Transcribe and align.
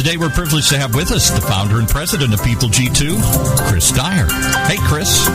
Today, 0.00 0.16
we're 0.16 0.30
privileged 0.30 0.70
to 0.70 0.78
have 0.78 0.94
with 0.94 1.12
us 1.12 1.28
the 1.28 1.42
founder 1.42 1.78
and 1.78 1.86
president 1.86 2.32
of 2.32 2.42
People 2.42 2.70
G2, 2.70 3.68
Chris 3.68 3.92
Dyer. 3.92 4.26
Hey, 4.66 4.78
Chris. 4.88 5.28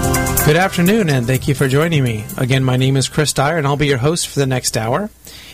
Good 0.43 0.55
afternoon, 0.55 1.07
and 1.07 1.27
thank 1.27 1.47
you 1.47 1.53
for 1.53 1.67
joining 1.67 2.03
me. 2.03 2.25
Again, 2.35 2.63
my 2.63 2.75
name 2.75 2.97
is 2.97 3.07
Chris 3.07 3.31
Dyer, 3.31 3.59
and 3.59 3.67
I'll 3.67 3.77
be 3.77 3.85
your 3.85 3.99
host 3.99 4.27
for 4.27 4.39
the 4.39 4.47
next 4.47 4.75
hour. 4.75 5.11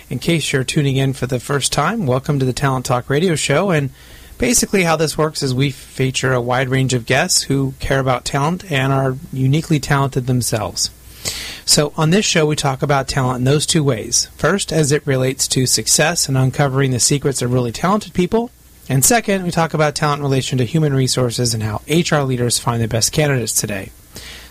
In 0.09 0.19
case 0.19 0.53
you're 0.53 0.63
tuning 0.63 0.95
in 0.95 1.11
for 1.11 1.27
the 1.27 1.41
first 1.41 1.73
time, 1.73 2.05
welcome 2.05 2.39
to 2.39 2.45
the 2.45 2.53
Talent 2.53 2.85
Talk 2.85 3.09
radio 3.09 3.35
show. 3.35 3.69
And 3.69 3.89
basically, 4.37 4.83
how 4.83 4.95
this 4.95 5.17
works 5.17 5.43
is 5.43 5.53
we 5.53 5.71
feature 5.71 6.31
a 6.31 6.39
wide 6.39 6.69
range 6.69 6.93
of 6.93 7.05
guests 7.05 7.41
who 7.41 7.73
care 7.81 7.99
about 7.99 8.23
talent 8.23 8.71
and 8.71 8.93
are 8.93 9.17
uniquely 9.33 9.81
talented 9.81 10.25
themselves. 10.25 10.89
So, 11.65 11.91
on 11.97 12.11
this 12.11 12.23
show, 12.23 12.45
we 12.45 12.55
talk 12.55 12.81
about 12.81 13.09
talent 13.09 13.39
in 13.39 13.43
those 13.43 13.65
two 13.65 13.83
ways. 13.83 14.27
First, 14.37 14.71
as 14.71 14.93
it 14.93 15.05
relates 15.05 15.49
to 15.49 15.65
success 15.65 16.29
and 16.29 16.37
uncovering 16.37 16.91
the 16.91 16.99
secrets 17.01 17.41
of 17.41 17.51
really 17.51 17.73
talented 17.73 18.13
people. 18.13 18.51
And 18.89 19.05
second, 19.05 19.43
we 19.43 19.51
talk 19.51 19.73
about 19.73 19.95
talent 19.95 20.19
in 20.19 20.23
relation 20.23 20.57
to 20.57 20.65
human 20.65 20.93
resources 20.93 21.53
and 21.53 21.63
how 21.63 21.81
HR 21.87 22.23
leaders 22.23 22.59
find 22.59 22.81
the 22.81 22.87
best 22.87 23.11
candidates 23.13 23.53
today. 23.53 23.91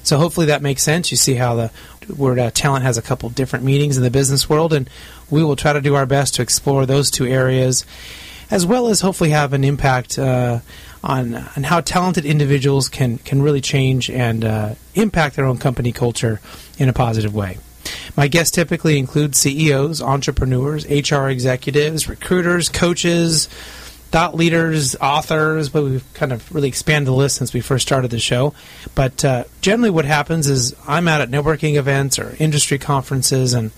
So 0.02 0.18
hopefully 0.18 0.46
that 0.46 0.62
makes 0.62 0.82
sense. 0.82 1.10
You 1.10 1.16
see 1.16 1.34
how 1.34 1.56
the 1.56 1.70
word 2.16 2.38
uh, 2.38 2.50
talent 2.50 2.84
has 2.84 2.96
a 2.96 3.02
couple 3.02 3.28
different 3.30 3.64
meanings 3.64 3.96
in 3.96 4.02
the 4.02 4.10
business 4.10 4.48
world, 4.48 4.72
and 4.72 4.88
we 5.30 5.44
will 5.44 5.56
try 5.56 5.72
to 5.72 5.80
do 5.80 5.94
our 5.94 6.06
best 6.06 6.36
to 6.36 6.42
explore 6.42 6.86
those 6.86 7.10
two 7.10 7.26
areas, 7.26 7.84
as 8.50 8.64
well 8.64 8.88
as 8.88 9.00
hopefully 9.00 9.30
have 9.30 9.52
an 9.52 9.64
impact 9.64 10.18
uh, 10.18 10.60
on 11.04 11.34
on 11.34 11.62
how 11.62 11.80
talented 11.80 12.24
individuals 12.24 12.88
can 12.88 13.18
can 13.18 13.42
really 13.42 13.60
change 13.60 14.10
and 14.10 14.44
uh, 14.44 14.74
impact 14.94 15.36
their 15.36 15.44
own 15.44 15.58
company 15.58 15.92
culture 15.92 16.40
in 16.78 16.88
a 16.88 16.92
positive 16.92 17.34
way. 17.34 17.58
My 18.16 18.28
guests 18.28 18.52
typically 18.52 18.98
include 18.98 19.34
CEOs, 19.34 20.02
entrepreneurs, 20.02 20.84
HR 20.86 21.28
executives, 21.28 22.08
recruiters, 22.08 22.68
coaches 22.68 23.48
thought 24.10 24.34
leaders, 24.34 24.96
authors, 24.96 25.68
but 25.68 25.84
we've 25.84 26.14
kind 26.14 26.32
of 26.32 26.52
really 26.54 26.68
expanded 26.68 27.06
the 27.06 27.12
list 27.12 27.36
since 27.36 27.54
we 27.54 27.60
first 27.60 27.86
started 27.86 28.10
the 28.10 28.18
show. 28.18 28.54
But 28.94 29.24
uh, 29.24 29.44
generally, 29.60 29.90
what 29.90 30.04
happens 30.04 30.48
is 30.48 30.74
I'm 30.86 31.06
out 31.06 31.20
at 31.20 31.30
networking 31.30 31.76
events 31.76 32.18
or 32.18 32.34
industry 32.38 32.78
conferences, 32.78 33.52
and 33.54 33.70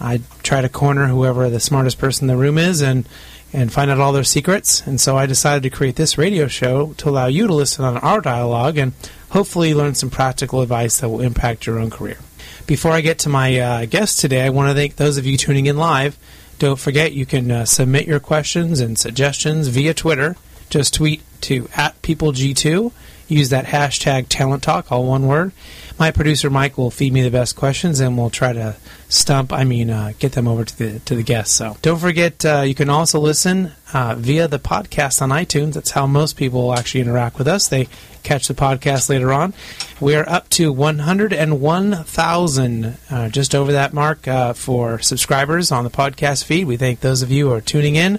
I 0.00 0.20
try 0.42 0.60
to 0.60 0.68
corner 0.68 1.08
whoever 1.08 1.50
the 1.50 1.60
smartest 1.60 1.98
person 1.98 2.28
in 2.28 2.36
the 2.36 2.40
room 2.40 2.58
is 2.58 2.80
and 2.80 3.08
and 3.52 3.72
find 3.72 3.88
out 3.88 4.00
all 4.00 4.12
their 4.12 4.24
secrets. 4.24 4.84
And 4.84 5.00
so 5.00 5.16
I 5.16 5.26
decided 5.26 5.62
to 5.62 5.70
create 5.70 5.94
this 5.94 6.18
radio 6.18 6.48
show 6.48 6.92
to 6.94 7.08
allow 7.08 7.26
you 7.26 7.46
to 7.46 7.54
listen 7.54 7.84
on 7.84 7.96
our 7.98 8.20
dialogue 8.20 8.76
and 8.78 8.92
hopefully 9.30 9.74
learn 9.74 9.94
some 9.94 10.10
practical 10.10 10.60
advice 10.60 10.98
that 10.98 11.08
will 11.08 11.20
impact 11.20 11.64
your 11.64 11.78
own 11.78 11.88
career. 11.88 12.18
Before 12.66 12.90
I 12.90 13.00
get 13.00 13.20
to 13.20 13.28
my 13.28 13.60
uh, 13.60 13.86
guest 13.86 14.18
today, 14.18 14.44
I 14.44 14.50
want 14.50 14.70
to 14.70 14.74
thank 14.74 14.96
those 14.96 15.18
of 15.18 15.26
you 15.26 15.36
tuning 15.36 15.66
in 15.66 15.76
live. 15.76 16.18
Don't 16.64 16.80
forget 16.80 17.12
you 17.12 17.26
can 17.26 17.50
uh, 17.50 17.66
submit 17.66 18.06
your 18.06 18.20
questions 18.20 18.80
and 18.80 18.98
suggestions 18.98 19.68
via 19.68 19.92
Twitter. 19.92 20.34
Just 20.70 20.94
tweet 20.94 21.20
to 21.42 21.68
at 21.76 22.00
peopleg2. 22.00 22.90
Use 23.28 23.50
that 23.50 23.66
hashtag 23.66 24.30
talent 24.30 24.62
talk, 24.62 24.90
all 24.90 25.04
one 25.04 25.26
word. 25.26 25.52
My 25.96 26.10
producer 26.10 26.50
Mike 26.50 26.76
will 26.76 26.90
feed 26.90 27.12
me 27.12 27.22
the 27.22 27.30
best 27.30 27.54
questions, 27.54 28.00
and 28.00 28.18
we'll 28.18 28.30
try 28.30 28.52
to 28.52 28.74
stump. 29.08 29.52
I 29.52 29.62
mean, 29.62 29.90
uh, 29.90 30.12
get 30.18 30.32
them 30.32 30.48
over 30.48 30.64
to 30.64 30.78
the 30.78 30.98
to 31.00 31.14
the 31.14 31.22
guests. 31.22 31.54
So 31.54 31.76
don't 31.82 32.00
forget, 32.00 32.44
uh, 32.44 32.62
you 32.62 32.74
can 32.74 32.90
also 32.90 33.20
listen 33.20 33.70
uh, 33.92 34.16
via 34.18 34.48
the 34.48 34.58
podcast 34.58 35.22
on 35.22 35.30
iTunes. 35.30 35.74
That's 35.74 35.92
how 35.92 36.08
most 36.08 36.36
people 36.36 36.74
actually 36.74 37.02
interact 37.02 37.38
with 37.38 37.46
us. 37.46 37.68
They 37.68 37.86
catch 38.24 38.48
the 38.48 38.54
podcast 38.54 39.08
later 39.08 39.32
on. 39.32 39.54
We 40.00 40.16
are 40.16 40.28
up 40.28 40.48
to 40.50 40.72
101,000, 40.72 42.96
uh, 43.10 43.28
just 43.28 43.54
over 43.54 43.70
that 43.72 43.92
mark 43.92 44.26
uh, 44.26 44.54
for 44.54 44.98
subscribers 44.98 45.70
on 45.70 45.84
the 45.84 45.90
podcast 45.90 46.42
feed. 46.44 46.66
We 46.66 46.76
thank 46.76 46.98
those 47.00 47.22
of 47.22 47.30
you 47.30 47.48
who 47.48 47.54
are 47.54 47.60
tuning 47.60 47.94
in, 47.94 48.18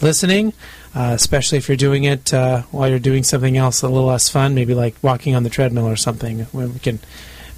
listening, 0.00 0.54
uh, 0.94 1.12
especially 1.14 1.58
if 1.58 1.68
you're 1.68 1.76
doing 1.76 2.04
it 2.04 2.32
uh, 2.34 2.62
while 2.70 2.88
you're 2.88 2.98
doing 2.98 3.22
something 3.22 3.56
else 3.56 3.82
a 3.82 3.88
little 3.88 4.08
less 4.08 4.28
fun, 4.28 4.54
maybe 4.54 4.74
like 4.74 4.94
walking 5.02 5.34
on 5.34 5.42
the 5.42 5.50
treadmill 5.50 5.88
or 5.88 5.96
something. 5.96 6.46
We 6.52 6.78
can 6.80 7.00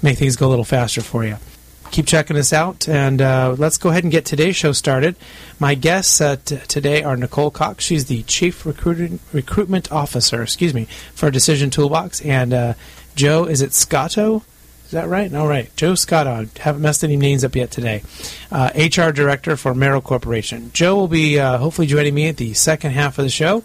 make 0.01 0.17
things 0.17 0.35
go 0.35 0.47
a 0.47 0.49
little 0.49 0.65
faster 0.65 1.01
for 1.01 1.25
you 1.25 1.37
keep 1.93 2.07
checking 2.07 2.35
us 2.35 2.51
out. 2.51 2.89
And 2.89 3.21
uh, 3.21 3.55
let's 3.57 3.77
go 3.77 3.89
ahead 3.89 4.03
and 4.03 4.11
get 4.11 4.25
today's 4.25 4.55
show 4.55 4.71
started. 4.73 5.15
My 5.59 5.75
guests 5.75 6.19
uh, 6.19 6.35
t- 6.43 6.57
today 6.67 7.03
are 7.03 7.15
Nicole 7.15 7.51
Cox. 7.51 7.85
She's 7.85 8.05
the 8.05 8.23
Chief 8.23 8.65
Recruitment 8.65 9.91
Officer, 9.91 10.41
excuse 10.41 10.73
me, 10.73 10.85
for 11.13 11.31
Decision 11.31 11.69
Toolbox. 11.69 12.21
And 12.21 12.53
uh, 12.53 12.73
Joe, 13.15 13.45
is 13.45 13.61
it 13.61 13.73
Scotto? 13.73 14.43
Is 14.93 15.01
that 15.01 15.09
right? 15.09 15.33
All 15.33 15.47
right. 15.47 15.75
Joe 15.75 15.95
Scotto. 15.95 16.29
I 16.29 16.47
haven't 16.59 16.83
messed 16.83 17.03
any 17.03 17.17
names 17.17 17.43
up 17.43 17.55
yet 17.55 17.71
today. 17.71 18.03
HR 18.51 19.01
uh, 19.01 19.11
Director 19.11 19.57
for 19.57 19.73
Merrill 19.73 20.01
Corporation. 20.01 20.69
Joe 20.71 20.93
will 20.95 21.07
be 21.07 21.39
uh, 21.39 21.57
hopefully 21.57 21.87
joining 21.87 22.13
me 22.13 22.27
at 22.27 22.37
the 22.37 22.53
second 22.53 22.91
half 22.91 23.17
of 23.17 23.25
the 23.25 23.31
show. 23.31 23.63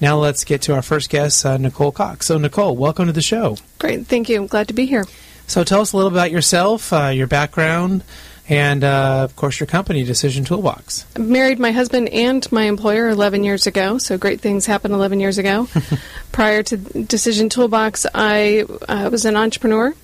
Now 0.00 0.16
let's 0.16 0.42
get 0.42 0.62
to 0.62 0.74
our 0.74 0.80
first 0.80 1.10
guest, 1.10 1.44
uh, 1.44 1.58
Nicole 1.58 1.92
Cox. 1.92 2.24
So, 2.24 2.38
Nicole, 2.38 2.78
welcome 2.78 3.08
to 3.08 3.12
the 3.12 3.20
show. 3.20 3.58
Great. 3.78 4.06
Thank 4.06 4.30
you. 4.30 4.40
I'm 4.40 4.46
glad 4.46 4.68
to 4.68 4.72
be 4.72 4.86
here. 4.86 5.04
So 5.46 5.64
tell 5.64 5.82
us 5.82 5.92
a 5.92 5.98
little 5.98 6.10
about 6.10 6.30
yourself, 6.30 6.94
uh, 6.94 7.08
your 7.08 7.26
background, 7.26 8.02
and 8.48 8.82
uh, 8.82 9.20
of 9.24 9.36
course 9.36 9.60
your 9.60 9.66
company, 9.66 10.02
Decision 10.02 10.46
Toolbox. 10.46 11.04
I 11.14 11.18
married 11.18 11.58
my 11.58 11.72
husband 11.72 12.08
and 12.08 12.50
my 12.50 12.62
employer 12.62 13.10
11 13.10 13.44
years 13.44 13.66
ago, 13.66 13.98
so 13.98 14.16
great 14.16 14.40
things 14.40 14.64
happened 14.64 14.94
11 14.94 15.20
years 15.20 15.36
ago. 15.36 15.68
Prior 16.32 16.62
to 16.62 16.78
Decision 16.78 17.50
Toolbox, 17.50 18.06
I 18.14 18.64
uh, 18.88 19.10
was 19.12 19.26
an 19.26 19.36
entrepreneur. 19.36 19.94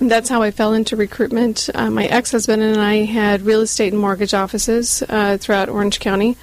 That's 0.00 0.30
how 0.30 0.40
I 0.40 0.50
fell 0.50 0.72
into 0.72 0.96
recruitment. 0.96 1.68
Uh, 1.74 1.90
my 1.90 2.06
ex 2.06 2.32
husband 2.32 2.62
and 2.62 2.80
I 2.80 3.04
had 3.04 3.42
real 3.42 3.60
estate 3.60 3.92
and 3.92 4.00
mortgage 4.00 4.32
offices 4.32 5.02
uh, 5.08 5.36
throughout 5.38 5.68
Orange 5.68 6.00
County. 6.00 6.38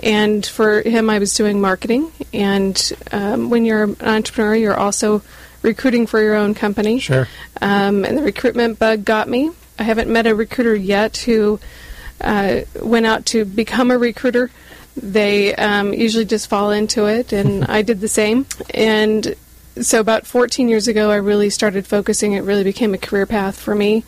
And 0.00 0.46
for 0.46 0.80
him, 0.82 1.10
I 1.10 1.18
was 1.18 1.34
doing 1.34 1.60
marketing. 1.60 2.12
And 2.32 2.92
um, 3.10 3.50
when 3.50 3.64
you're 3.64 3.82
an 3.82 3.96
entrepreneur, 4.00 4.54
you're 4.54 4.78
also 4.78 5.22
recruiting 5.62 6.06
for 6.06 6.22
your 6.22 6.36
own 6.36 6.54
company. 6.54 7.00
Sure. 7.00 7.26
Um, 7.60 8.04
and 8.04 8.16
the 8.16 8.22
recruitment 8.22 8.78
bug 8.78 9.04
got 9.04 9.28
me. 9.28 9.50
I 9.76 9.82
haven't 9.82 10.08
met 10.08 10.28
a 10.28 10.34
recruiter 10.34 10.74
yet 10.74 11.16
who 11.18 11.58
uh, 12.20 12.60
went 12.80 13.06
out 13.06 13.26
to 13.26 13.44
become 13.44 13.90
a 13.90 13.98
recruiter. 13.98 14.50
They 14.96 15.54
um, 15.56 15.94
usually 15.94 16.26
just 16.26 16.48
fall 16.48 16.70
into 16.70 17.06
it, 17.06 17.32
and 17.32 17.64
I 17.68 17.82
did 17.82 18.00
the 18.00 18.08
same. 18.08 18.46
And 18.72 19.34
so, 19.80 20.00
about 20.00 20.26
14 20.26 20.68
years 20.68 20.88
ago, 20.88 21.10
I 21.10 21.16
really 21.16 21.50
started 21.50 21.86
focusing. 21.86 22.32
It 22.32 22.40
really 22.40 22.64
became 22.64 22.94
a 22.94 22.98
career 22.98 23.26
path 23.26 23.58
for 23.58 23.74
me. 23.74 24.04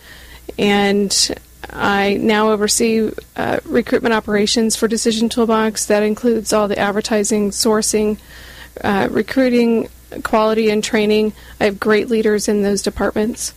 And 0.58 1.30
I 1.70 2.14
now 2.20 2.50
oversee 2.50 3.10
uh, 3.36 3.60
recruitment 3.64 4.14
operations 4.14 4.76
for 4.76 4.88
Decision 4.88 5.28
Toolbox. 5.28 5.86
That 5.86 6.02
includes 6.02 6.52
all 6.52 6.68
the 6.68 6.78
advertising, 6.78 7.50
sourcing, 7.50 8.18
uh, 8.82 9.08
recruiting, 9.10 9.88
quality 10.24 10.70
and 10.70 10.82
training. 10.82 11.32
I 11.60 11.64
have 11.64 11.80
great 11.80 12.08
leaders 12.08 12.48
in 12.48 12.62
those 12.62 12.82
departments. 12.82 13.54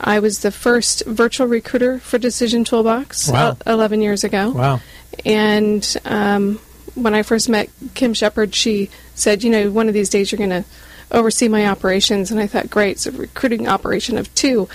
I 0.00 0.18
was 0.20 0.40
the 0.40 0.50
first 0.50 1.04
virtual 1.04 1.46
recruiter 1.46 1.98
for 1.98 2.18
Decision 2.18 2.64
Toolbox 2.64 3.28
wow. 3.28 3.56
11 3.66 4.00
years 4.00 4.24
ago. 4.24 4.50
Wow. 4.50 4.80
And 5.24 5.96
um, 6.06 6.58
when 6.94 7.14
I 7.14 7.22
first 7.22 7.48
met 7.48 7.68
Kim 7.94 8.14
Shepherd, 8.14 8.54
she 8.54 8.88
said, 9.14 9.42
you 9.42 9.50
know, 9.50 9.70
one 9.70 9.88
of 9.88 9.94
these 9.94 10.08
days 10.08 10.32
you're 10.32 10.38
going 10.38 10.50
to 10.50 10.64
oversee 11.10 11.48
my 11.48 11.66
operations. 11.66 12.30
And 12.30 12.40
I 12.40 12.46
thought, 12.46 12.70
great, 12.70 12.92
it's 12.92 13.06
a 13.06 13.12
recruiting 13.12 13.68
operation 13.68 14.18
of 14.18 14.32
two. 14.34 14.68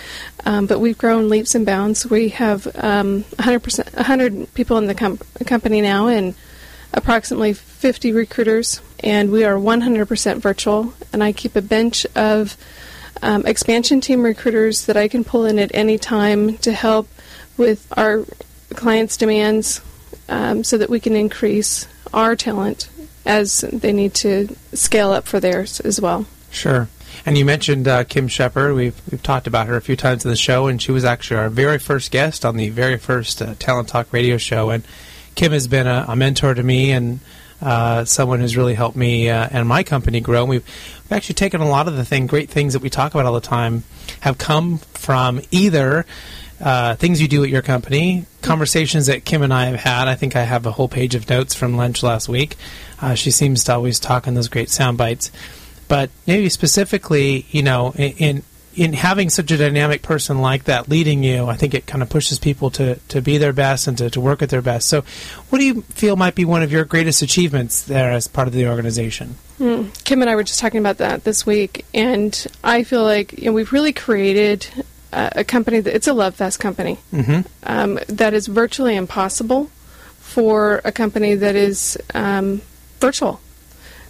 Um, 0.45 0.65
but 0.65 0.79
we've 0.79 0.97
grown 0.97 1.29
leaps 1.29 1.55
and 1.55 1.65
bounds. 1.65 2.09
We 2.09 2.29
have 2.29 2.67
um, 2.75 3.23
100%, 3.37 3.95
100 3.95 4.53
people 4.53 4.77
in 4.77 4.87
the 4.87 4.95
com- 4.95 5.19
company 5.45 5.81
now 5.81 6.07
and 6.07 6.35
approximately 6.93 7.53
50 7.53 8.13
recruiters 8.13 8.81
and 8.99 9.31
we 9.31 9.43
are 9.43 9.55
100% 9.55 10.37
virtual. 10.37 10.93
And 11.11 11.23
I 11.23 11.31
keep 11.31 11.55
a 11.55 11.61
bench 11.61 12.05
of 12.15 12.57
um, 13.21 13.45
expansion 13.45 14.01
team 14.01 14.23
recruiters 14.23 14.85
that 14.85 14.97
I 14.97 15.07
can 15.07 15.23
pull 15.23 15.45
in 15.45 15.59
at 15.59 15.71
any 15.73 15.97
time 15.97 16.57
to 16.59 16.71
help 16.71 17.07
with 17.57 17.87
our 17.97 18.25
clients' 18.75 19.17
demands 19.17 19.81
um, 20.27 20.63
so 20.63 20.77
that 20.77 20.89
we 20.89 20.99
can 20.99 21.15
increase 21.15 21.87
our 22.13 22.35
talent 22.35 22.89
as 23.25 23.61
they 23.61 23.91
need 23.91 24.13
to 24.15 24.55
scale 24.73 25.11
up 25.11 25.25
for 25.25 25.39
theirs 25.39 25.79
as 25.79 25.99
well. 25.99 26.25
Sure. 26.51 26.87
And 27.25 27.37
you 27.37 27.45
mentioned 27.45 27.87
uh, 27.87 28.03
Kim 28.03 28.27
Shepherd. 28.27 28.75
We've, 28.75 28.99
we've 29.09 29.23
talked 29.23 29.47
about 29.47 29.67
her 29.67 29.75
a 29.75 29.81
few 29.81 29.95
times 29.95 30.25
in 30.25 30.29
the 30.29 30.37
show, 30.37 30.67
and 30.67 30.81
she 30.81 30.91
was 30.91 31.05
actually 31.05 31.37
our 31.37 31.49
very 31.49 31.79
first 31.79 32.11
guest 32.11 32.45
on 32.45 32.55
the 32.55 32.69
very 32.69 32.97
first 32.97 33.41
uh, 33.41 33.55
Talent 33.57 33.87
Talk 33.87 34.11
radio 34.13 34.37
show. 34.37 34.69
And 34.69 34.83
Kim 35.33 35.51
has 35.51 35.67
been 35.67 35.87
a, 35.87 36.05
a 36.07 36.15
mentor 36.15 36.53
to 36.53 36.63
me 36.63 36.91
and 36.91 37.19
uh, 37.61 38.05
someone 38.05 38.41
who's 38.41 38.57
really 38.57 38.75
helped 38.75 38.97
me 38.97 39.29
uh, 39.29 39.47
and 39.51 39.67
my 39.67 39.81
company 39.81 40.19
grow. 40.19 40.45
We've, 40.45 40.63
we've 40.65 41.11
actually 41.11 41.35
taken 41.35 41.61
a 41.61 41.67
lot 41.67 41.87
of 41.87 41.95
the 41.95 42.05
thing, 42.05 42.27
great 42.27 42.49
things 42.49 42.73
that 42.73 42.81
we 42.81 42.89
talk 42.89 43.13
about 43.13 43.25
all 43.25 43.33
the 43.33 43.41
time, 43.41 43.83
have 44.19 44.37
come 44.37 44.77
from 44.77 45.41
either 45.51 46.05
uh, 46.61 46.95
things 46.95 47.21
you 47.21 47.27
do 47.27 47.43
at 47.43 47.49
your 47.49 47.61
company, 47.61 48.25
conversations 48.41 49.07
that 49.07 49.25
Kim 49.25 49.41
and 49.41 49.53
I 49.53 49.65
have 49.65 49.79
had. 49.79 50.07
I 50.07 50.15
think 50.15 50.35
I 50.35 50.43
have 50.43 50.65
a 50.65 50.71
whole 50.71 50.87
page 50.87 51.15
of 51.15 51.29
notes 51.29 51.53
from 51.53 51.75
lunch 51.75 52.03
last 52.03 52.29
week. 52.29 52.55
Uh, 53.01 53.15
she 53.15 53.31
seems 53.31 53.63
to 53.65 53.73
always 53.73 53.99
talk 53.99 54.27
in 54.27 54.33
those 54.33 54.47
great 54.47 54.69
sound 54.69 54.97
bites. 54.97 55.31
But 55.87 56.09
maybe 56.25 56.49
specifically, 56.49 57.45
you 57.51 57.61
know, 57.61 57.91
in, 57.91 58.11
in 58.17 58.43
in 58.75 58.93
having 58.93 59.29
such 59.29 59.51
a 59.51 59.57
dynamic 59.57 60.01
person 60.01 60.39
like 60.39 60.65
that 60.65 60.89
leading 60.89 61.23
you, 61.23 61.47
I 61.47 61.55
think 61.55 61.73
it 61.73 61.87
kind 61.87 62.03
of 62.03 62.09
pushes 62.09 62.39
people 62.39 62.69
to, 62.71 62.95
to 63.07 63.21
be 63.21 63.37
their 63.37 63.53
best 63.53 63.87
and 63.87 63.97
to, 63.97 64.09
to 64.09 64.19
work 64.19 64.41
at 64.41 64.49
their 64.49 64.61
best. 64.61 64.89
So, 64.89 65.03
what 65.49 65.59
do 65.59 65.65
you 65.65 65.81
feel 65.83 66.17
might 66.17 66.35
be 66.35 66.43
one 66.43 66.61
of 66.61 66.71
your 66.71 66.83
greatest 66.83 67.21
achievements 67.21 67.83
there 67.83 68.11
as 68.11 68.27
part 68.27 68.47
of 68.47 68.53
the 68.53 68.67
organization? 68.67 69.35
Mm. 69.59 70.03
Kim 70.03 70.21
and 70.21 70.29
I 70.29 70.35
were 70.35 70.43
just 70.43 70.59
talking 70.59 70.79
about 70.79 70.97
that 70.97 71.23
this 71.23 71.45
week, 71.45 71.85
and 71.93 72.45
I 72.63 72.83
feel 72.83 73.03
like 73.03 73.39
you 73.39 73.45
know, 73.45 73.53
we've 73.53 73.71
really 73.71 73.93
created 73.93 74.67
a, 75.15 75.31
a 75.37 75.43
company 75.43 75.79
that 75.79 75.95
it's 75.95 76.07
a 76.07 76.13
love 76.13 76.35
fest 76.35 76.59
company 76.59 76.97
Mm-hmm. 77.13 77.41
um, 77.63 77.99
that 78.07 78.33
is 78.33 78.47
virtually 78.47 78.95
impossible 78.95 79.69
for 80.19 80.81
a 80.83 80.91
company 80.91 81.35
that 81.35 81.55
is 81.55 81.97
um, 82.13 82.61
virtual. 82.99 83.39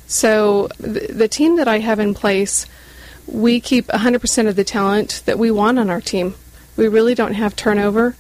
So 0.07 0.69
the, 0.80 1.07
the 1.12 1.28
team 1.28 1.57
that 1.57 1.68
I 1.68 1.80
have 1.80 2.00
in 2.00 2.13
place, 2.13 2.66
we 3.28 3.60
keep 3.60 3.88
100% 3.88 4.48
of 4.48 4.56
the 4.56 4.63
talent 4.63 5.22
that 5.25 5.38
we 5.40 5.52
want 5.52 5.80
on 5.80 5.90
our 5.90 6.02
team. 6.02 6.36
We 6.78 6.88
really 6.88 7.16
don't 7.16 7.34
have 7.34 7.56
turnover. 7.56 8.16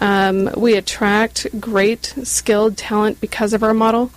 Um, 0.00 0.50
we 0.56 0.74
attract 0.76 1.46
great, 1.60 2.14
skilled 2.24 2.76
talent 2.76 3.20
because 3.20 3.52
of 3.52 3.62
our 3.62 3.74
model. 3.74 4.10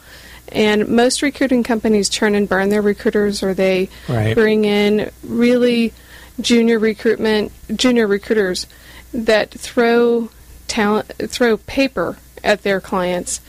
And 0.51 0.87
most 0.89 1.21
recruiting 1.21 1.63
companies 1.63 2.09
churn 2.09 2.35
and 2.35 2.47
burn 2.47 2.69
their 2.69 2.81
recruiters, 2.81 3.41
or 3.41 3.53
they 3.53 3.89
Right. 4.07 4.35
bring 4.35 4.65
in 4.65 5.11
really 5.23 5.93
junior 6.39 6.79
recruitment, 6.79 7.51
junior 7.75 8.07
recruiters 8.07 8.67
that 9.13 9.51
throw 9.51 10.29
talent, 10.67 11.11
throw 11.29 11.57
paper 11.57 12.17
at 12.43 12.63
their 12.63 12.81
clients. 12.81 13.39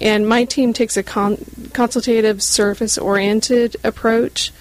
And 0.00 0.28
my 0.28 0.44
team 0.44 0.72
takes 0.72 0.96
a 0.96 1.02
con- 1.02 1.44
consultative, 1.72 2.42
service-oriented 2.42 3.76
approach 3.82 4.52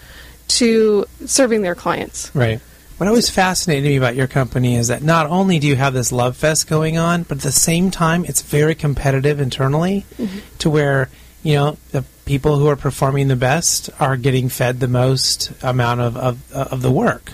to 0.48 1.06
serving 1.26 1.62
their 1.62 1.76
clients. 1.76 2.34
Right. 2.36 2.60
What 2.98 3.08
always 3.08 3.30
fascinated 3.30 3.90
me 3.90 3.98
about 3.98 4.16
your 4.16 4.28
company 4.28 4.76
is 4.76 4.88
that 4.88 5.04
not 5.04 5.28
only 5.28 5.60
do 5.60 5.68
you 5.68 5.76
have 5.76 5.94
this 5.94 6.12
love 6.12 6.38
fest 6.38 6.68
going 6.68 6.98
on, 6.98 7.24
but 7.24 7.40
at 7.40 7.44
the 7.44 7.52
same 7.52 7.92
time, 7.92 8.24
it's 8.26 8.42
very 8.42 8.76
competitive 8.76 9.40
internally 9.42 10.06
mm-hmm. 10.18 10.40
to 10.60 10.70
where, 10.70 11.10
you 11.42 11.56
know, 11.56 11.78
the 11.92 12.04
people 12.26 12.58
who 12.58 12.68
are 12.68 12.76
performing 12.76 13.28
the 13.28 13.36
best 13.36 13.90
are 14.00 14.16
getting 14.16 14.48
fed 14.48 14.80
the 14.80 14.88
most 14.88 15.52
amount 15.62 16.02
of, 16.02 16.16
of, 16.16 16.54
of 16.54 16.82
the 16.82 16.92
work, 16.92 17.32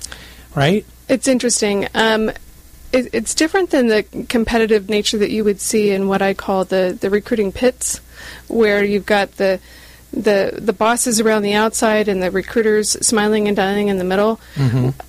right? 0.55 0.85
It's 1.07 1.27
interesting. 1.27 1.87
Um, 1.95 2.29
it, 2.91 3.09
it's 3.13 3.35
different 3.35 3.69
than 3.69 3.87
the 3.87 4.03
competitive 4.29 4.89
nature 4.89 5.17
that 5.19 5.29
you 5.31 5.43
would 5.43 5.61
see 5.61 5.91
in 5.91 6.07
what 6.07 6.21
I 6.21 6.33
call 6.33 6.65
the, 6.65 6.97
the 6.99 7.09
recruiting 7.09 7.51
pits, 7.51 7.99
where 8.47 8.83
you've 8.83 9.05
got 9.05 9.37
the 9.37 9.59
the 10.11 10.57
the 10.59 10.73
bosses 10.73 11.19
around 11.19 11.43
the 11.43 11.53
outside 11.53 12.07
and 12.07 12.21
the 12.23 12.31
recruiters 12.31 12.89
smiling 13.05 13.47
and 13.47 13.55
dining 13.55 13.89
in 13.89 13.97
the 13.99 14.03
middle. 14.03 14.39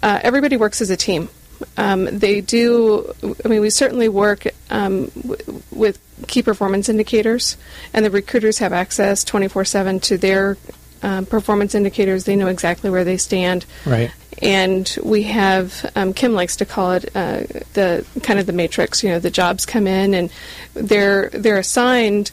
Uh, 0.03 0.21
everybody 0.23 0.59
works 0.59 0.83
as 0.83 0.91
a 0.91 0.97
team. 0.97 1.31
Um, 1.79 2.05
they 2.19 2.41
do. 2.43 3.11
I 3.45 3.49
mean, 3.49 3.61
we 3.63 3.71
certainly 3.71 4.09
work 4.11 4.47
um, 4.71 5.07
w- 5.09 5.63
with 5.71 5.99
key 6.27 6.43
performance 6.43 6.89
indicators, 6.91 7.57
and 7.95 8.05
the 8.05 8.11
recruiters 8.11 8.59
have 8.59 8.73
access 8.75 9.25
24/7 9.25 10.03
to 10.03 10.19
their 10.19 10.57
um, 11.03 11.25
performance 11.27 11.75
indicators. 11.75 12.25
They 12.25 12.37
know 12.37 12.49
exactly 12.49 12.91
where 12.91 13.05
they 13.05 13.17
stand 13.17 13.65
Right. 13.87 14.11
And 14.43 14.97
we 15.03 15.25
have 15.25 15.91
um, 15.97 16.13
Kim 16.13 16.33
likes 16.33 16.57
to 16.57 16.65
call 16.65 16.93
it 16.93 17.05
uh, 17.15 17.41
the 17.75 18.07
kind 18.23 18.39
of 18.39 18.47
the 18.47 18.53
matrix. 18.53 19.03
You 19.03 19.11
know, 19.11 19.19
the 19.19 19.31
jobs 19.31 19.67
come 19.67 19.87
in 19.87 20.15
and 20.15 20.31
they're 20.75 21.31
they're 21.31 21.59
assigned 21.59 22.31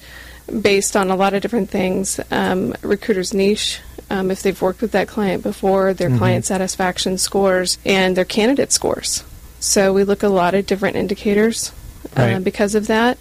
based 0.61 0.95
on 0.95 1.09
a 1.09 1.15
lot 1.15 1.33
of 1.33 1.41
different 1.41 1.69
things. 1.69 2.19
Um, 2.31 2.73
recruiter's 2.81 3.33
niche, 3.33 3.81
um, 4.09 4.31
if 4.31 4.41
they've 4.41 4.61
worked 4.61 4.81
with 4.81 4.91
that 4.93 5.07
client 5.07 5.43
before, 5.43 5.93
their 5.93 6.15
client 6.17 6.45
satisfaction 6.45 7.17
scores, 7.17 7.77
and 7.85 8.15
their 8.15 8.25
candidate 8.25 8.71
scores. 8.71 9.23
So 9.59 9.91
we 9.91 10.03
look 10.03 10.23
at 10.23 10.27
a 10.27 10.33
lot 10.33 10.53
of 10.53 10.65
different 10.65 10.95
indicators 10.95 11.73
uh, 12.15 12.39
because 12.39 12.75
of 12.75 12.87
that. 12.87 13.17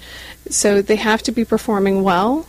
So 0.48 0.80
they 0.82 0.96
have 0.96 1.22
to 1.24 1.32
be 1.32 1.44
performing 1.44 2.04
well 2.04 2.46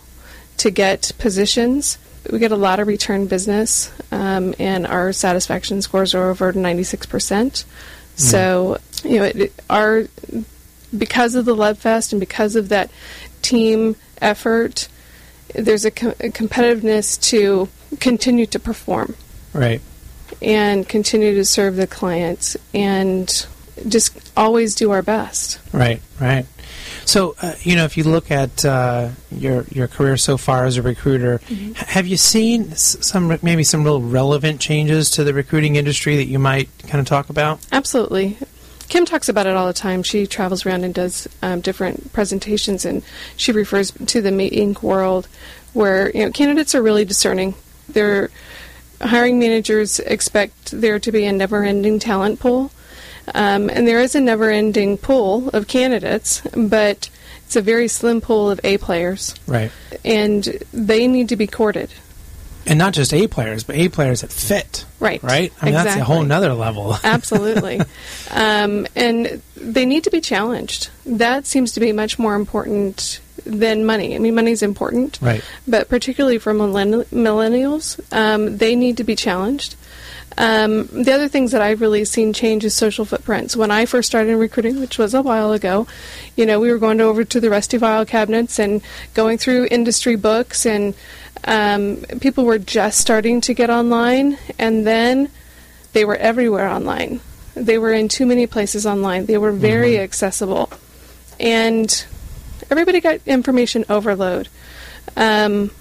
to 0.58 0.70
get 0.70 1.12
positions. 1.18 1.98
We 2.32 2.40
get 2.40 2.52
a 2.52 2.56
lot 2.58 2.80
of 2.80 2.88
return 2.88 3.28
business, 3.28 3.92
um, 4.12 4.54
and 4.60 4.86
our 4.88 5.14
satisfaction 5.14 5.82
scores 5.82 6.14
are 6.16 6.30
over 6.30 6.52
96%. 6.54 7.66
So, 8.16 8.78
you 9.04 9.18
know, 9.20 9.24
it, 9.26 9.54
our 9.70 10.08
because 10.98 11.36
of 11.36 11.46
the 11.46 11.56
Love 11.56 11.78
Fest 11.78 12.14
and 12.14 12.20
because 12.20 12.56
of 12.56 12.70
that 12.70 12.90
team 13.42 13.96
effort, 14.22 14.88
there's 15.54 15.86
a, 15.86 15.92
co- 15.92 16.16
a 16.20 16.30
competitiveness 16.30 17.22
to 17.30 17.70
continue 18.00 18.46
to 18.48 18.60
perform 18.60 19.16
Right. 19.54 19.82
and 20.42 20.88
continue 20.88 21.36
to 21.36 21.46
serve 21.46 21.76
the 21.76 21.88
clients 21.88 22.58
and 22.74 23.46
just 23.88 24.32
always 24.36 24.74
do 24.76 24.92
our 24.92 25.02
best. 25.04 25.60
Right, 25.72 26.02
right. 26.20 26.46
So, 27.06 27.36
uh, 27.42 27.54
you 27.62 27.76
know, 27.76 27.86
if 27.86 27.98
you 27.98 28.04
look 28.04 28.32
at 28.32 28.66
uh, 28.66 29.10
your 29.32 29.66
your 29.72 29.88
career 29.88 30.18
so 30.18 30.38
far 30.38 30.66
as 30.66 30.78
a 30.78 30.82
recruiter, 30.82 31.40
Mm-hmm. 31.48 31.74
have 31.74 32.08
you 32.08 32.18
seen 32.18 32.76
some 32.76 33.38
maybe 33.42 33.64
some 33.64 33.84
real 33.84 34.02
relevant 34.02 34.60
changes 34.60 35.10
to 35.12 35.24
the 35.24 35.34
recruiting 35.34 35.76
industry 35.76 36.16
that 36.18 36.26
you 36.26 36.40
might 36.40 36.70
kind 36.88 37.00
of 37.00 37.06
talk 37.06 37.30
about? 37.30 37.60
Absolutely. 37.72 38.38
Kim 38.90 39.06
talks 39.06 39.28
about 39.28 39.48
it 39.48 39.56
all 39.56 39.68
the 39.68 39.74
time. 39.74 40.02
She 40.04 40.26
travels 40.28 40.66
around 40.66 40.84
and 40.86 40.94
does 40.94 41.28
um, 41.42 41.60
different 41.62 42.14
presentations, 42.14 42.86
and 42.86 43.04
she 43.36 43.52
refers 43.52 43.92
to 43.92 44.22
the 44.22 44.32
Meet 44.32 44.54
Inc. 44.54 44.82
world, 44.82 45.28
where 45.74 46.10
you 46.12 46.26
know 46.26 46.32
candidates 46.32 46.74
are 46.74 46.82
really 46.82 47.04
discerning. 47.06 47.56
Their 47.90 48.30
hiring 49.02 49.40
managers 49.40 50.00
expect 50.00 50.72
there 50.72 51.00
to 51.00 51.12
be 51.12 51.26
a 51.26 51.32
never-ending 51.32 52.00
talent 52.00 52.40
pool, 52.40 52.72
um, 53.34 53.70
and 53.70 53.88
there 53.88 54.00
is 54.00 54.16
a 54.16 54.20
never-ending 54.22 54.98
pool 54.98 55.50
of 55.50 55.68
candidates, 55.68 56.42
but 56.56 57.10
it's 57.46 57.56
a 57.56 57.62
very 57.62 57.88
slim 57.88 58.22
pool 58.22 58.50
of 58.50 58.60
A 58.64 58.78
players, 58.78 59.34
Right. 59.48 59.72
and 60.04 60.44
they 60.74 61.08
need 61.08 61.30
to 61.30 61.36
be 61.36 61.48
courted. 61.48 61.90
And 62.66 62.78
not 62.78 62.94
just 62.94 63.14
A 63.14 63.28
players, 63.28 63.64
but 63.64 63.78
A 63.78 63.88
players 63.88 64.22
that 64.22 64.32
fit. 64.32 64.84
Right. 65.00 65.24
Right. 65.24 65.54
I 65.62 65.66
mean, 65.66 65.74
that's 65.74 65.96
a 65.96 66.04
whole 66.04 66.24
Exactly. 66.24 66.28
nother 66.28 66.54
level. 66.54 66.98
Absolutely. 67.04 67.80
um, 68.32 68.86
and 68.96 69.42
they 69.56 69.86
need 69.86 70.04
to 70.04 70.12
be 70.12 70.20
challenged. 70.20 70.90
That 71.06 71.46
seems 71.46 71.72
to 71.74 71.80
be 71.80 71.94
much 71.94 72.20
more 72.20 72.36
important 72.36 73.22
than 73.46 73.86
money. 73.86 74.16
I 74.16 74.20
mean, 74.20 74.36
money's 74.36 74.62
important, 74.62 75.18
Right. 75.22 75.42
but 75.66 75.88
particularly 75.88 76.40
for 76.40 76.54
millenn- 76.54 77.06
millennials, 77.06 78.00
um, 78.12 78.58
they 78.58 78.76
need 78.76 78.98
to 78.98 79.06
be 79.06 79.16
challenged. 79.16 79.76
Um, 80.38 80.86
the 80.88 81.12
other 81.14 81.28
things 81.28 81.52
that 81.52 81.64
I've 81.64 81.82
really 81.82 82.06
seen 82.06 82.32
change 82.32 82.64
is 82.64 82.76
social 82.76 83.06
footprints. 83.06 83.56
When 83.56 83.72
I 83.72 83.86
first 83.86 84.08
started 84.08 84.36
recruiting, 84.38 84.80
which 84.80 85.00
was 85.00 85.16
a 85.16 85.22
while 85.22 85.52
ago, 85.52 85.88
you 86.36 86.46
know, 86.46 86.60
we 86.60 86.72
were 86.72 86.78
going 86.78 87.02
over 87.02 87.24
to 87.24 87.40
the 87.40 87.50
rusty 87.50 87.80
file 87.80 88.06
cabinets 88.06 88.60
and 88.60 88.82
going 89.16 89.40
through 89.40 89.68
industry 89.72 90.16
books, 90.16 90.66
and 90.66 90.94
um, 91.46 91.98
people 92.22 92.46
were 92.46 92.60
just 92.60 93.00
starting 93.00 93.42
to 93.42 93.54
get 93.54 93.72
online, 93.72 94.38
and 94.60 94.86
then 94.86 95.30
they 95.94 96.06
were 96.06 96.16
everywhere 96.18 96.68
online. 96.68 97.20
They 97.56 97.80
were 97.80 97.94
in 97.94 98.08
too 98.08 98.28
many 98.28 98.46
places 98.46 98.86
online. 98.86 99.26
They 99.26 99.40
were 99.40 99.52
very 99.52 99.98
accessible, 99.98 100.70
and 101.40 102.06
everybody 102.70 103.02
got 103.02 103.22
information 103.26 103.86
overload. 103.90 104.50
Um, 105.16 105.72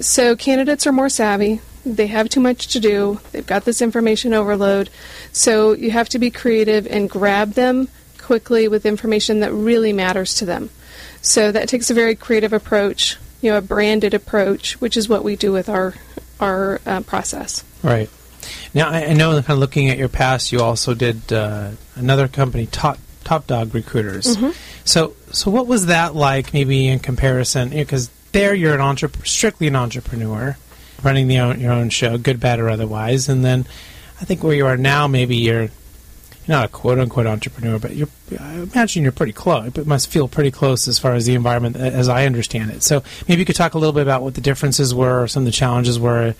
so 0.00 0.34
candidates 0.34 0.88
are 0.88 0.92
more 0.92 1.08
savvy. 1.08 1.60
They 1.84 2.06
have 2.06 2.28
too 2.28 2.40
much 2.40 2.68
to 2.68 2.80
do. 2.80 3.20
They've 3.32 3.46
got 3.46 3.64
this 3.64 3.82
information 3.82 4.34
overload. 4.34 4.90
So 5.32 5.72
you 5.72 5.90
have 5.90 6.08
to 6.10 6.18
be 6.18 6.30
creative 6.30 6.86
and 6.86 7.10
grab 7.10 7.52
them 7.52 7.88
quickly 8.18 8.68
with 8.68 8.86
information 8.86 9.40
that 9.40 9.52
really 9.52 9.92
matters 9.92 10.34
to 10.34 10.44
them. 10.44 10.70
So 11.22 11.50
that 11.52 11.68
takes 11.68 11.90
a 11.90 11.94
very 11.94 12.14
creative 12.14 12.52
approach, 12.52 13.16
you 13.40 13.50
know, 13.50 13.58
a 13.58 13.62
branded 13.62 14.14
approach, 14.14 14.80
which 14.80 14.96
is 14.96 15.08
what 15.08 15.24
we 15.24 15.36
do 15.36 15.52
with 15.52 15.68
our 15.68 15.94
our 16.40 16.80
uh, 16.86 17.00
process. 17.02 17.64
Right. 17.82 18.10
Now, 18.74 18.90
I, 18.90 19.06
I 19.06 19.12
know, 19.12 19.32
kind 19.32 19.50
of 19.50 19.58
looking 19.58 19.88
at 19.90 19.98
your 19.98 20.08
past, 20.08 20.50
you 20.50 20.60
also 20.60 20.94
did 20.94 21.32
uh, 21.32 21.70
another 21.94 22.26
company, 22.28 22.66
Top 22.66 22.98
Top 23.24 23.46
Dog 23.46 23.74
Recruiters. 23.74 24.36
Mm-hmm. 24.36 24.50
So, 24.84 25.14
so 25.30 25.50
what 25.50 25.66
was 25.66 25.86
that 25.86 26.14
like, 26.14 26.52
maybe 26.52 26.88
in 26.88 26.98
comparison? 26.98 27.70
Because 27.70 28.10
there, 28.32 28.54
you're 28.54 28.74
an 28.74 28.80
entrepreneur, 28.80 29.24
strictly 29.24 29.68
an 29.68 29.76
entrepreneur, 29.76 30.56
running 31.04 31.28
the 31.28 31.38
own, 31.38 31.60
your 31.60 31.72
own 31.72 31.90
show, 31.90 32.18
good, 32.18 32.40
bad, 32.40 32.60
or 32.60 32.68
otherwise. 32.68 33.28
And 33.28 33.44
then, 33.44 33.66
I 34.20 34.24
think 34.24 34.42
where 34.42 34.54
you 34.54 34.66
are 34.66 34.76
now, 34.76 35.06
maybe 35.08 35.36
you're 35.36 35.68
you're 36.46 36.56
not 36.56 36.64
a 36.64 36.68
quote 36.68 36.98
unquote 36.98 37.26
entrepreneur, 37.26 37.78
but 37.78 37.94
you're 37.94 38.08
I 38.38 38.54
imagine 38.54 39.02
you're 39.02 39.12
pretty 39.12 39.32
close. 39.32 39.76
It 39.76 39.86
must 39.86 40.08
feel 40.08 40.28
pretty 40.28 40.50
close 40.50 40.88
as 40.88 40.98
far 40.98 41.14
as 41.14 41.26
the 41.26 41.34
environment 41.34 41.76
as 41.76 42.08
I 42.08 42.26
understand 42.26 42.70
it. 42.70 42.82
So 42.82 43.02
maybe 43.28 43.40
you 43.40 43.46
could 43.46 43.56
talk 43.56 43.74
a 43.74 43.78
little 43.78 43.92
bit 43.92 44.02
about 44.02 44.22
what 44.22 44.34
the 44.34 44.40
differences 44.40 44.94
were, 44.94 45.22
or 45.22 45.28
some 45.28 45.42
of 45.42 45.46
the 45.46 45.52
challenges 45.52 45.98
were. 45.98 46.34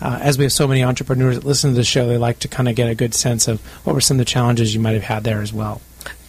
Uh, 0.00 0.18
as 0.22 0.38
we 0.38 0.44
have 0.44 0.52
so 0.52 0.68
many 0.68 0.84
entrepreneurs 0.84 1.34
that 1.34 1.44
listen 1.44 1.70
to 1.70 1.76
the 1.76 1.82
show, 1.82 2.06
they 2.06 2.18
like 2.18 2.38
to 2.38 2.46
kind 2.46 2.68
of 2.68 2.76
get 2.76 2.88
a 2.88 2.94
good 2.94 3.14
sense 3.14 3.48
of 3.48 3.60
what 3.84 3.94
were 3.94 4.00
some 4.00 4.14
of 4.14 4.18
the 4.18 4.24
challenges 4.24 4.72
you 4.72 4.80
might 4.80 4.94
have 4.94 5.02
had 5.02 5.24
there 5.24 5.42
as 5.42 5.52
well. 5.52 5.80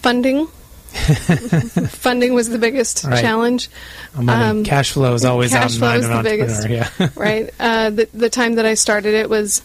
Funding. 0.02 0.48
Funding 1.90 2.34
was 2.34 2.50
the 2.50 2.58
biggest 2.58 3.04
Right. 3.04 3.22
challenge. 3.22 3.70
Um, 4.16 4.64
cash 4.64 4.92
flow 4.92 5.14
is 5.14 5.24
always 5.26 5.52
cash 5.52 5.78
flow 5.78 5.94
is 5.94 6.08
the 6.08 6.22
biggest. 6.24 6.68
Yeah. 6.70 6.90
right? 7.16 7.50
Uh, 7.60 7.90
the, 7.92 8.10
the 8.14 8.30
time 8.30 8.56
that 8.56 8.66
I 8.66 8.74
started 8.74 9.14
it 9.14 9.30
was 9.30 9.62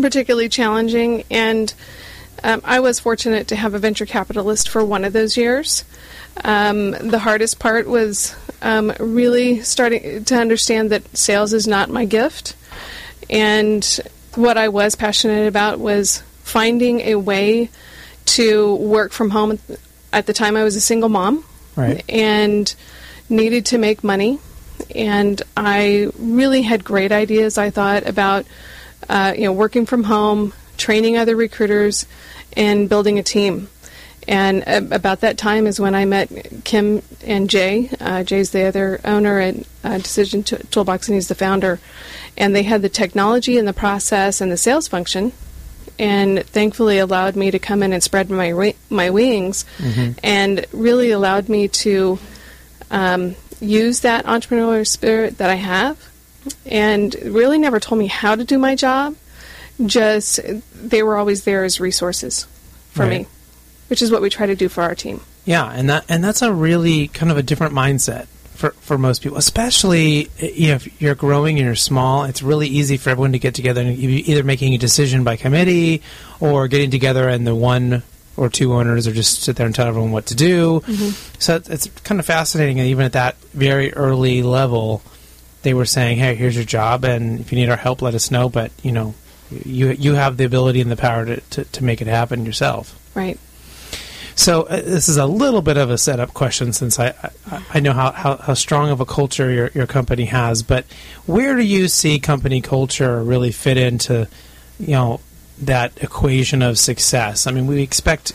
particularly 0.00 0.48
challenging, 0.48 1.24
and 1.30 1.72
um, 2.42 2.62
I 2.64 2.80
was 2.80 3.00
fortunate 3.00 3.48
to 3.48 3.56
have 3.56 3.74
a 3.74 3.78
venture 3.78 4.06
capitalist 4.06 4.68
for 4.68 4.84
one 4.84 5.04
of 5.04 5.12
those 5.12 5.36
years. 5.36 5.84
Um, 6.44 6.92
the 6.92 7.18
hardest 7.18 7.58
part 7.58 7.88
was 7.88 8.34
um, 8.62 8.92
really 9.00 9.60
starting 9.62 10.24
to 10.24 10.36
understand 10.36 10.90
that 10.90 11.16
sales 11.16 11.52
is 11.52 11.66
not 11.66 11.90
my 11.90 12.04
gift, 12.04 12.54
and 13.28 13.84
what 14.34 14.56
I 14.56 14.68
was 14.68 14.94
passionate 14.94 15.46
about 15.48 15.78
was 15.80 16.22
finding 16.44 17.00
a 17.00 17.16
way 17.16 17.70
to 18.26 18.74
work 18.76 19.12
from 19.12 19.30
home. 19.30 19.58
At 20.12 20.26
the 20.26 20.32
time, 20.32 20.56
I 20.56 20.64
was 20.64 20.76
a 20.76 20.80
single 20.80 21.08
mom 21.08 21.44
Right. 21.76 22.02
and 22.08 22.74
needed 23.28 23.66
to 23.66 23.78
make 23.78 24.02
money. 24.02 24.38
And 24.94 25.40
I 25.56 26.10
really 26.18 26.62
had 26.62 26.84
great 26.84 27.12
ideas. 27.12 27.58
I 27.58 27.70
thought 27.70 28.06
about, 28.06 28.46
uh, 29.08 29.34
you 29.36 29.44
know, 29.44 29.52
working 29.52 29.86
from 29.86 30.04
home, 30.04 30.52
training 30.76 31.16
other 31.16 31.36
recruiters, 31.36 32.06
and 32.56 32.88
building 32.88 33.18
a 33.18 33.22
team. 33.22 33.68
And 34.26 34.62
uh, 34.66 34.82
about 34.94 35.20
that 35.20 35.38
time 35.38 35.66
is 35.66 35.80
when 35.80 35.94
I 35.94 36.04
met 36.04 36.30
Kim 36.64 37.02
and 37.24 37.48
Jay. 37.50 37.90
Uh, 38.00 38.22
Jay's 38.22 38.50
the 38.50 38.64
other 38.64 39.00
owner 39.04 39.40
at 39.40 39.56
uh, 39.84 39.98
Decision 39.98 40.42
Toolbox, 40.44 41.08
and 41.08 41.14
he's 41.14 41.28
the 41.28 41.34
founder. 41.34 41.80
And 42.36 42.54
they 42.54 42.62
had 42.62 42.82
the 42.82 42.88
technology 42.88 43.58
and 43.58 43.66
the 43.66 43.72
process 43.72 44.40
and 44.40 44.52
the 44.52 44.56
sales 44.56 44.86
function, 44.86 45.32
and 45.98 46.44
thankfully 46.46 46.98
allowed 46.98 47.34
me 47.36 47.50
to 47.50 47.58
come 47.58 47.82
in 47.82 47.92
and 47.92 48.02
spread 48.02 48.30
my 48.30 48.50
wi- 48.50 48.74
my 48.90 49.10
wings, 49.10 49.64
and 50.22 50.64
really 50.72 51.10
allowed 51.10 51.48
me 51.48 51.68
to 51.68 52.18
um, 52.90 53.34
use 53.60 54.00
that 54.00 54.24
entrepreneurial 54.26 54.86
spirit 54.86 55.38
that 55.38 55.50
I 55.50 55.56
have, 55.56 55.98
and 56.66 57.14
really 57.24 57.58
never 57.58 57.80
told 57.80 57.98
me 57.98 58.06
how 58.06 58.34
to 58.34 58.44
do 58.44 58.58
my 58.58 58.74
job. 58.74 59.16
Just 59.84 60.40
they 60.74 61.02
were 61.02 61.16
always 61.16 61.44
there 61.44 61.64
as 61.64 61.78
resources 61.80 62.46
for 62.90 63.04
Right. 63.04 63.20
me, 63.22 63.26
which 63.88 64.02
is 64.02 64.10
what 64.10 64.22
we 64.22 64.30
try 64.30 64.46
to 64.46 64.56
do 64.56 64.68
for 64.68 64.82
our 64.82 64.94
team. 64.94 65.20
Yeah, 65.44 65.70
and 65.70 65.88
that 65.88 66.04
and 66.08 66.22
that's 66.22 66.42
a 66.42 66.52
really 66.52 67.08
kind 67.08 67.30
of 67.30 67.38
a 67.38 67.42
different 67.42 67.74
mindset 67.74 68.26
for 68.58 68.70
for 68.80 68.98
most 68.98 69.22
people, 69.22 69.38
especially 69.38 70.28
you 70.40 70.68
know, 70.68 70.74
if 70.74 71.00
you're 71.00 71.14
growing 71.14 71.58
and 71.58 71.64
you're 71.64 71.76
small. 71.76 72.24
It's 72.24 72.42
really 72.42 72.66
easy 72.66 72.96
for 72.96 73.10
everyone 73.10 73.32
to 73.32 73.38
get 73.38 73.54
together 73.54 73.80
and 73.80 73.96
either 73.96 74.42
making 74.42 74.74
a 74.74 74.78
decision 74.78 75.22
by 75.22 75.36
committee 75.36 76.02
or 76.40 76.66
getting 76.66 76.90
together 76.90 77.28
and 77.28 77.46
the 77.46 77.54
one 77.54 78.02
or 78.36 78.48
two 78.48 78.74
owners 78.74 79.06
or 79.06 79.12
just 79.12 79.42
sit 79.42 79.54
there 79.56 79.66
and 79.66 79.74
tell 79.74 79.86
everyone 79.86 80.10
what 80.10 80.26
to 80.26 80.34
do. 80.34 80.80
Mm-hmm. 80.80 81.38
So 81.38 81.56
it's, 81.56 81.68
it's 81.68 81.86
kind 82.02 82.18
of 82.18 82.26
fascinating. 82.26 82.80
And 82.80 82.88
even 82.88 83.04
at 83.04 83.12
that 83.12 83.36
very 83.54 83.92
early 83.94 84.42
level, 84.42 85.02
they 85.62 85.72
were 85.72 85.86
saying, 85.86 86.18
"Hey, 86.18 86.34
here's 86.34 86.56
your 86.56 86.64
job, 86.64 87.04
and 87.04 87.38
if 87.38 87.52
you 87.52 87.58
need 87.58 87.68
our 87.68 87.76
help, 87.76 88.02
let 88.02 88.14
us 88.14 88.32
know." 88.32 88.48
But 88.48 88.72
you 88.82 88.90
know, 88.90 89.14
you 89.50 89.92
you 89.92 90.14
have 90.14 90.36
the 90.36 90.44
ability 90.44 90.80
and 90.80 90.90
the 90.90 90.96
power 90.96 91.24
to 91.24 91.40
to, 91.40 91.64
to 91.64 91.84
make 91.84 92.02
it 92.02 92.08
happen 92.08 92.44
yourself. 92.44 92.98
Right. 93.14 93.38
So 94.38 94.62
uh, 94.62 94.76
this 94.76 95.08
is 95.08 95.16
a 95.16 95.26
little 95.26 95.62
bit 95.62 95.76
of 95.76 95.90
a 95.90 95.98
setup 95.98 96.32
question 96.32 96.72
since 96.72 97.00
I 97.00 97.08
I, 97.50 97.64
I 97.74 97.80
know 97.80 97.92
how, 97.92 98.12
how, 98.12 98.36
how 98.36 98.54
strong 98.54 98.88
of 98.88 99.00
a 99.00 99.04
culture 99.04 99.50
your, 99.50 99.72
your 99.74 99.88
company 99.88 100.26
has, 100.26 100.62
but 100.62 100.84
where 101.26 101.56
do 101.56 101.62
you 101.62 101.88
see 101.88 102.20
company 102.20 102.60
culture 102.60 103.20
really 103.20 103.50
fit 103.50 103.76
into 103.76 104.28
you 104.78 104.92
know 104.92 105.20
that 105.62 106.00
equation 106.00 106.62
of 106.62 106.78
success? 106.78 107.48
I 107.48 107.50
mean, 107.50 107.66
we 107.66 107.82
expect 107.82 108.32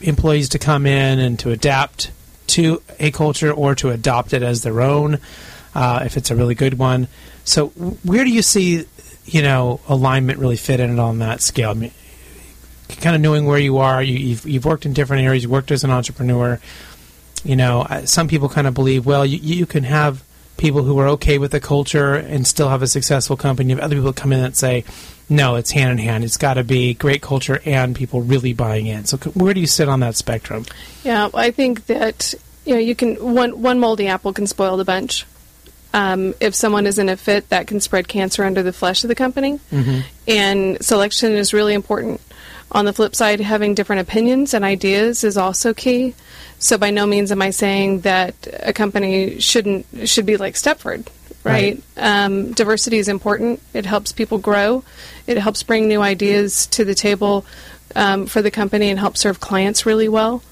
employees 0.00 0.48
to 0.48 0.58
come 0.58 0.86
in 0.86 1.18
and 1.18 1.38
to 1.40 1.50
adapt 1.50 2.10
to 2.46 2.82
a 2.98 3.10
culture 3.10 3.52
or 3.52 3.74
to 3.74 3.90
adopt 3.90 4.32
it 4.32 4.42
as 4.42 4.62
their 4.62 4.80
own 4.80 5.18
uh, 5.74 6.00
if 6.06 6.16
it's 6.16 6.30
a 6.30 6.34
really 6.34 6.54
good 6.54 6.78
one. 6.78 7.08
So 7.44 7.68
where 7.68 8.24
do 8.24 8.30
you 8.30 8.40
see 8.40 8.86
you 9.26 9.42
know 9.42 9.80
alignment 9.86 10.38
really 10.38 10.56
fit 10.56 10.80
in 10.80 10.98
on 10.98 11.18
that 11.18 11.42
scale? 11.42 11.72
I 11.72 11.74
mean, 11.74 11.92
kind 13.00 13.16
of 13.16 13.22
knowing 13.22 13.46
where 13.46 13.58
you 13.58 13.78
are. 13.78 14.02
You, 14.02 14.18
you've 14.18 14.46
you've 14.46 14.64
worked 14.64 14.86
in 14.86 14.92
different 14.92 15.24
areas. 15.24 15.44
You 15.44 15.50
worked 15.50 15.70
as 15.70 15.84
an 15.84 15.90
entrepreneur. 15.90 16.60
You 17.44 17.56
know, 17.56 17.86
some 18.04 18.28
people 18.28 18.48
kind 18.48 18.66
of 18.68 18.74
believe, 18.74 19.04
well, 19.04 19.26
you, 19.26 19.38
you 19.38 19.66
can 19.66 19.82
have 19.82 20.22
people 20.56 20.84
who 20.84 20.98
are 20.98 21.08
okay 21.08 21.38
with 21.38 21.50
the 21.50 21.58
culture 21.58 22.14
and 22.14 22.46
still 22.46 22.68
have 22.68 22.82
a 22.82 22.86
successful 22.86 23.36
company. 23.36 23.70
You 23.70 23.76
have 23.76 23.84
other 23.84 23.96
people 23.96 24.12
come 24.12 24.32
in 24.32 24.44
and 24.44 24.56
say, 24.56 24.84
no, 25.28 25.56
it's 25.56 25.72
hand 25.72 25.90
in 25.90 25.98
hand. 25.98 26.24
It's 26.24 26.36
got 26.36 26.54
to 26.54 26.64
be 26.64 26.94
great 26.94 27.22
culture 27.22 27.60
and 27.64 27.96
people 27.96 28.20
really 28.20 28.52
buying 28.52 28.86
in. 28.86 29.06
So, 29.06 29.16
where 29.30 29.54
do 29.54 29.60
you 29.60 29.66
sit 29.66 29.88
on 29.88 30.00
that 30.00 30.14
spectrum? 30.14 30.64
Yeah, 31.02 31.30
I 31.34 31.50
think 31.50 31.86
that 31.86 32.34
you 32.64 32.74
know 32.74 32.80
you 32.80 32.94
can 32.94 33.16
one 33.34 33.62
one 33.62 33.80
moldy 33.80 34.08
apple 34.08 34.32
can 34.32 34.46
spoil 34.46 34.76
the 34.76 34.84
bunch. 34.84 35.26
Um, 35.94 36.34
if 36.40 36.54
someone 36.54 36.86
isn't 36.86 37.08
a 37.08 37.16
fit, 37.16 37.48
that 37.50 37.66
can 37.66 37.80
spread 37.80 38.08
cancer 38.08 38.44
under 38.44 38.62
the 38.62 38.72
flesh 38.72 39.04
of 39.04 39.08
the 39.08 39.14
company. 39.14 39.60
And 40.26 40.82
selection 40.82 41.32
is 41.32 41.52
really 41.52 41.74
important. 41.74 42.20
On 42.72 42.86
the 42.86 42.92
flip 42.94 43.14
side, 43.14 43.40
having 43.40 43.74
different 43.74 44.00
opinions 44.00 44.54
and 44.54 44.64
ideas 44.64 45.24
is 45.24 45.36
also 45.36 45.74
key. 45.74 46.14
So 46.58 46.78
by 46.78 46.90
no 46.90 47.06
means 47.06 47.30
am 47.30 47.42
I 47.42 47.50
saying 47.50 48.00
that 48.00 48.34
a 48.60 48.72
company 48.72 49.38
shouldn't 49.40 50.08
should 50.08 50.24
be 50.24 50.38
like 50.38 50.54
Stepford, 50.54 51.06
right? 51.44 51.82
Um, 51.98 52.52
diversity 52.52 52.96
is 52.96 53.08
important. 53.08 53.60
It 53.74 53.84
helps 53.84 54.12
people 54.12 54.38
grow. 54.38 54.84
It 55.26 55.36
helps 55.36 55.62
bring 55.62 55.86
new 55.86 56.00
ideas 56.00 56.66
to 56.68 56.84
the 56.84 56.94
table 56.94 57.44
um, 57.94 58.26
for 58.26 58.40
the 58.40 58.50
company 58.50 58.88
and 58.88 58.98
help 58.98 59.18
serve 59.18 59.38
clients 59.38 59.84
really 59.84 60.08
well. 60.08 60.42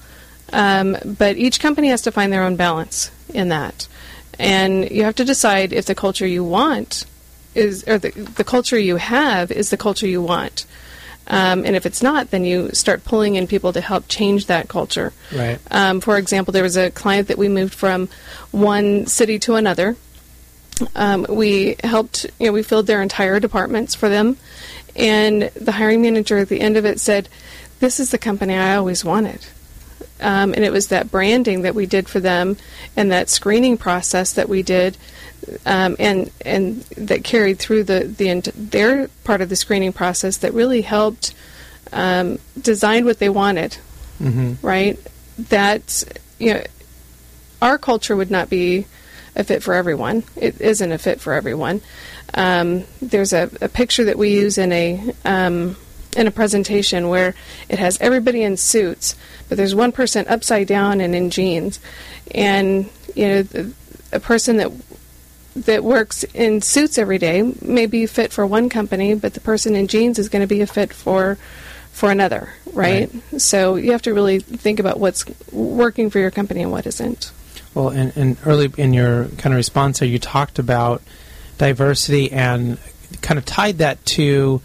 Um, 0.53 0.97
but 1.03 1.37
each 1.37 1.59
company 1.59 1.87
has 1.87 2.03
to 2.03 2.11
find 2.11 2.31
their 2.31 2.43
own 2.43 2.55
balance 2.55 3.09
in 3.33 3.49
that, 3.49 3.87
and 4.37 4.91
you 4.91 5.05
have 5.05 5.15
to 5.15 5.25
decide 5.25 5.73
if 5.73 5.85
the 5.85 5.95
culture 5.95 6.27
you 6.27 6.43
want 6.43 7.05
is 7.55 7.83
or 7.87 7.97
the, 7.97 8.11
the 8.11 8.43
culture 8.43 8.77
you 8.77 8.97
have 8.97 9.49
is 9.49 9.71
the 9.71 9.77
culture 9.77 10.07
you 10.07 10.21
want. 10.21 10.65
Um, 11.27 11.65
and 11.65 11.75
if 11.75 11.85
it's 11.85 12.01
not, 12.01 12.31
then 12.31 12.43
you 12.43 12.71
start 12.71 13.05
pulling 13.05 13.35
in 13.35 13.47
people 13.47 13.71
to 13.73 13.81
help 13.81 14.07
change 14.07 14.47
that 14.47 14.67
culture. 14.67 15.13
Right. 15.33 15.59
Um, 15.69 16.01
for 16.01 16.17
example, 16.17 16.51
there 16.51 16.63
was 16.63 16.77
a 16.77 16.91
client 16.91 17.27
that 17.29 17.37
we 17.37 17.47
moved 17.47 17.73
from 17.73 18.09
one 18.51 19.05
city 19.05 19.39
to 19.39 19.55
another. 19.55 19.95
Um, 20.95 21.25
we 21.29 21.75
helped, 21.83 22.25
you 22.39 22.47
know, 22.47 22.51
we 22.51 22.63
filled 22.63 22.87
their 22.87 23.01
entire 23.01 23.39
departments 23.39 23.93
for 23.93 24.09
them, 24.09 24.37
and 24.95 25.43
the 25.55 25.73
hiring 25.73 26.01
manager 26.01 26.39
at 26.39 26.49
the 26.49 26.59
end 26.59 26.75
of 26.75 26.85
it 26.85 26.99
said, 26.99 27.29
"This 27.79 27.99
is 27.99 28.09
the 28.09 28.17
company 28.17 28.55
I 28.55 28.75
always 28.75 29.05
wanted." 29.05 29.45
Um, 30.19 30.53
and 30.53 30.63
it 30.63 30.71
was 30.71 30.87
that 30.87 31.11
branding 31.11 31.61
that 31.61 31.75
we 31.75 31.85
did 31.85 32.09
for 32.09 32.19
them, 32.19 32.57
and 32.95 33.11
that 33.11 33.29
screening 33.29 33.77
process 33.77 34.33
that 34.33 34.49
we 34.49 34.63
did, 34.63 34.97
um, 35.65 35.95
and 35.99 36.31
and 36.45 36.81
that 36.97 37.23
carried 37.23 37.59
through 37.59 37.83
the 37.83 38.01
the 38.05 38.51
their 38.55 39.07
part 39.23 39.41
of 39.41 39.49
the 39.49 39.55
screening 39.55 39.93
process 39.93 40.37
that 40.37 40.53
really 40.53 40.81
helped 40.81 41.33
um, 41.91 42.39
design 42.59 43.05
what 43.05 43.19
they 43.19 43.29
wanted 43.29 43.77
Mm-hmm. 44.21 44.65
right? 44.65 44.99
That 45.49 46.03
you 46.37 46.53
know, 46.53 46.63
our 47.61 47.77
culture 47.77 48.15
would 48.15 48.29
not 48.29 48.49
be 48.49 48.85
a 49.35 49.43
fit 49.43 49.63
for 49.63 49.73
everyone. 49.73 50.23
It 50.35 50.61
isn't 50.61 50.91
a 50.91 50.97
fit 50.97 51.19
for 51.19 51.33
everyone. 51.33 51.81
Um, 52.33 52.83
there's 53.01 53.33
a, 53.33 53.49
a 53.61 53.67
picture 53.67 54.05
that 54.05 54.17
we 54.17 54.31
use 54.31 54.57
in 54.57 54.71
a 54.71 55.13
um, 55.25 55.75
in 56.15 56.27
a 56.27 56.31
presentation 56.31 57.09
where 57.09 57.33
it 57.67 57.79
has 57.79 57.99
everybody 57.99 58.43
in 58.43 58.57
suits, 58.57 59.15
but 59.49 59.57
there's 59.57 59.73
one 59.73 59.91
person 59.91 60.25
upside 60.27 60.67
down 60.67 61.01
and 61.01 61.15
in 61.15 61.29
jeans, 61.29 61.79
and 62.35 62.89
you 63.15 63.27
know, 63.27 63.73
a 64.11 64.19
person 64.19 64.57
that 64.57 64.71
that 65.55 65.83
works 65.83 66.23
in 66.23 66.61
suits 66.61 66.97
every 66.97 67.17
day 67.17 67.53
may 67.61 67.85
be 67.85 68.05
fit 68.05 68.31
for 68.31 68.45
one 68.45 68.69
company, 68.69 69.13
but 69.13 69.33
the 69.33 69.41
person 69.41 69.75
in 69.75 69.87
jeans 69.87 70.17
is 70.17 70.29
going 70.29 70.41
to 70.41 70.47
be 70.47 70.61
a 70.61 70.67
fit 70.67 70.93
for 70.93 71.37
for 71.91 72.09
another, 72.09 72.53
right? 72.73 73.11
So 73.37 73.75
you 73.75 73.91
have 73.91 74.01
to 74.03 74.13
really 74.13 74.39
think 74.39 74.79
about 74.79 74.99
what's 74.99 75.25
working 75.51 76.09
for 76.09 76.19
your 76.19 76.31
company 76.31 76.61
and 76.61 76.71
what 76.71 76.87
isn't. 76.87 77.31
Well, 77.73 77.89
and, 77.89 78.15
and 78.15 78.37
early 78.45 78.71
in 78.77 78.93
your 78.93 79.25
kind 79.37 79.53
of 79.53 79.57
response 79.57 79.99
there, 79.99 80.07
you 80.07 80.17
talked 80.17 80.57
about 80.57 81.01
diversity 81.57 82.31
and 82.31 82.77
kind 83.21 83.37
of 83.37 83.45
tied 83.45 83.79
that 83.79 84.03
to 84.05 84.61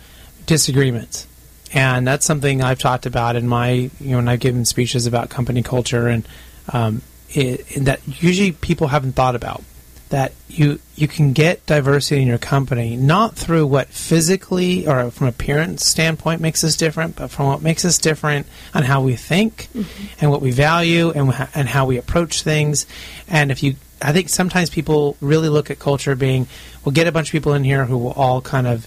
disagreements. 0.46 1.26
And 1.72 2.06
that's 2.06 2.24
something 2.24 2.62
I've 2.62 2.78
talked 2.78 3.06
about 3.06 3.36
in 3.36 3.48
my, 3.48 3.70
you 3.70 3.90
know, 4.00 4.16
when 4.18 4.28
I've 4.28 4.40
given 4.40 4.64
speeches 4.64 5.06
about 5.06 5.28
company 5.28 5.62
culture 5.62 6.06
and 6.06 6.26
um, 6.72 7.02
it, 7.30 7.76
and 7.76 7.86
that 7.86 8.00
usually 8.22 8.52
people 8.52 8.86
haven't 8.86 9.12
thought 9.12 9.34
about. 9.34 9.62
That 10.08 10.32
you 10.48 10.78
you 10.94 11.08
can 11.08 11.32
get 11.32 11.66
diversity 11.66 12.22
in 12.22 12.28
your 12.28 12.38
company 12.38 12.96
not 12.96 13.34
through 13.34 13.66
what 13.66 13.88
physically 13.88 14.86
or 14.86 15.10
from 15.10 15.26
appearance 15.26 15.84
standpoint 15.84 16.40
makes 16.40 16.62
us 16.62 16.76
different, 16.76 17.16
but 17.16 17.30
from 17.30 17.46
what 17.46 17.62
makes 17.62 17.84
us 17.84 17.98
different 17.98 18.46
on 18.72 18.84
how 18.84 19.02
we 19.02 19.16
think 19.16 19.68
mm-hmm. 19.74 20.06
and 20.20 20.30
what 20.30 20.40
we 20.40 20.52
value 20.52 21.10
and 21.10 21.34
and 21.54 21.68
how 21.68 21.86
we 21.86 21.98
approach 21.98 22.42
things. 22.42 22.86
And 23.28 23.50
if 23.50 23.62
you, 23.62 23.74
I 24.00 24.12
think 24.12 24.28
sometimes 24.28 24.70
people 24.70 25.16
really 25.20 25.48
look 25.48 25.70
at 25.70 25.78
culture 25.78 26.14
being, 26.14 26.46
we'll 26.84 26.92
get 26.92 27.08
a 27.08 27.12
bunch 27.12 27.28
of 27.28 27.32
people 27.32 27.54
in 27.54 27.64
here 27.64 27.84
who 27.84 27.98
will 27.98 28.12
all 28.12 28.40
kind 28.40 28.66
of 28.66 28.86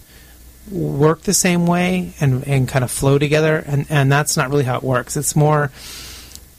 work 0.72 1.22
the 1.24 1.34
same 1.34 1.68
way 1.68 2.14
and 2.22 2.48
and 2.48 2.68
kind 2.68 2.86
of 2.86 2.92
flow 2.92 3.20
together, 3.20 3.62
and 3.68 3.86
and 3.90 4.12
that's 4.12 4.38
not 4.38 4.50
really 4.50 4.64
how 4.64 4.78
it 4.78 4.84
works. 4.84 5.18
It's 5.18 5.36
more 5.36 5.72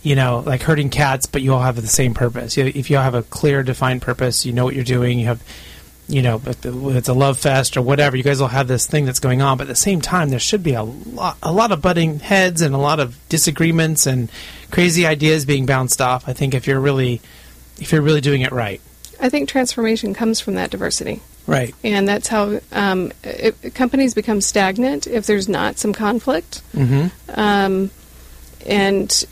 you 0.03 0.15
know, 0.15 0.43
like 0.47 0.63
herding 0.63 0.91
cats, 0.91 1.27
but 1.27 1.43
you 1.43 1.53
all 1.53 1.63
have 1.63 1.77
the 1.77 1.87
same 1.87 2.15
purpose. 2.15 2.57
If 2.57 2.91
you 2.91 2.97
all 2.97 3.03
have 3.03 3.15
a 3.15 3.23
clear, 3.23 3.63
defined 3.63 4.03
purpose, 4.03 4.47
you 4.47 4.53
know 4.53 4.65
what 4.65 4.75
you're 4.75 4.85
doing. 4.85 5.19
You 5.19 5.27
have, 5.27 5.43
you 6.09 6.23
know, 6.23 6.41
it's 6.47 7.09
a 7.09 7.13
love 7.13 7.39
fest 7.39 7.77
or 7.77 7.83
whatever. 7.83 8.17
You 8.17 8.23
guys 8.23 8.41
all 8.41 8.49
have 8.49 8.67
this 8.67 8.87
thing 8.87 9.05
that's 9.05 9.21
going 9.21 9.43
on, 9.43 9.59
but 9.59 9.65
at 9.65 9.69
the 9.69 9.77
same 9.77 10.01
time, 10.01 10.31
there 10.31 10.39
should 10.39 10.63
be 10.63 10.75
a 10.75 10.83
lot, 10.83 11.37
a 11.43 11.53
lot 11.53 11.71
of 11.71 11.83
butting 11.83 12.19
heads 12.19 12.63
and 12.63 12.75
a 12.75 12.79
lot 12.79 12.99
of 12.99 13.17
disagreements 13.29 14.07
and 14.07 14.31
crazy 14.71 15.07
ideas 15.07 15.45
being 15.45 15.67
bounced 15.67 16.01
off. 16.01 16.29
I 16.29 16.33
think 16.33 16.55
if 16.55 16.67
you're 16.67 16.81
really, 16.81 17.21
if 17.79 17.93
you're 17.93 18.03
really 18.03 18.23
doing 18.23 18.41
it 18.41 18.53
right. 18.53 18.81
I 19.21 19.29
think 19.29 19.51
transformation 19.51 20.15
comes 20.15 20.41
from 20.41 20.55
that 20.55 20.71
diversity. 20.71 21.21
Right. 21.47 21.75
And 21.85 22.09
that's 22.09 22.29
how 22.29 22.61
um, 22.73 23.13
it, 23.23 23.75
companies 23.75 24.15
become 24.15 24.41
stagnant 24.41 25.07
if 25.07 25.27
there's 25.27 25.49
not 25.49 25.79
some 25.79 25.93
conflict. 25.93 26.63
Mm-hmm. 26.75 27.09
Um, 27.39 27.91
and 28.67 29.27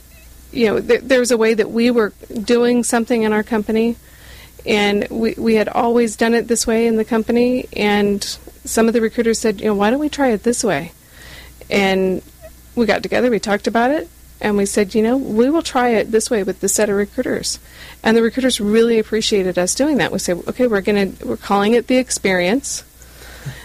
you 0.53 0.67
know, 0.67 0.81
th- 0.81 1.03
there 1.03 1.21
was 1.21 1.31
a 1.31 1.37
way 1.37 1.55
that 1.55 1.71
we 1.71 1.91
were 1.91 2.13
doing 2.43 2.85
something 2.85 3.23
in 3.23 3.33
our 3.33 3.43
company, 3.43 3.97
and 4.67 5.07
we, 5.11 5.35
we 5.37 5.55
had 5.55 5.69
always 5.69 6.17
done 6.17 6.35
it 6.35 6.49
this 6.49 6.67
way 6.67 6.87
in 6.87 6.97
the 6.97 7.05
company. 7.05 7.69
And 7.77 8.23
some 8.65 8.87
of 8.87 8.95
the 8.95 9.01
recruiters 9.01 9.39
said, 9.39 9.61
you 9.61 9.67
know, 9.67 9.75
why 9.75 9.91
don't 9.91 10.01
we 10.01 10.09
try 10.09 10.29
it 10.29 10.43
this 10.43 10.65
way? 10.65 10.93
And 11.71 12.23
we 12.75 12.87
got 12.87 13.03
together, 13.03 13.31
we 13.31 13.41
talked 13.41 13.67
about 13.67 13.91
it, 13.91 14.09
and 14.41 14.57
we 14.57 14.67
said, 14.67 14.95
you 14.95 15.03
know, 15.03 15.17
we 15.17 15.51
will 15.51 15.63
try 15.63 15.91
it 15.91 16.11
this 16.11 16.31
way 16.31 16.43
with 16.43 16.61
this 16.61 16.75
set 16.75 16.89
of 16.89 16.97
recruiters. 16.97 17.59
And 18.03 18.17
the 18.17 18.23
recruiters 18.23 18.61
really 18.61 18.99
appreciated 18.99 19.59
us 19.59 19.75
doing 19.75 19.97
that. 19.99 20.13
We 20.13 20.19
said, 20.19 20.43
okay, 20.49 20.67
we're 20.67 20.81
gonna 20.81 21.13
we're 21.25 21.37
calling 21.37 21.75
it 21.75 21.89
the 21.89 21.97
experience 21.97 22.85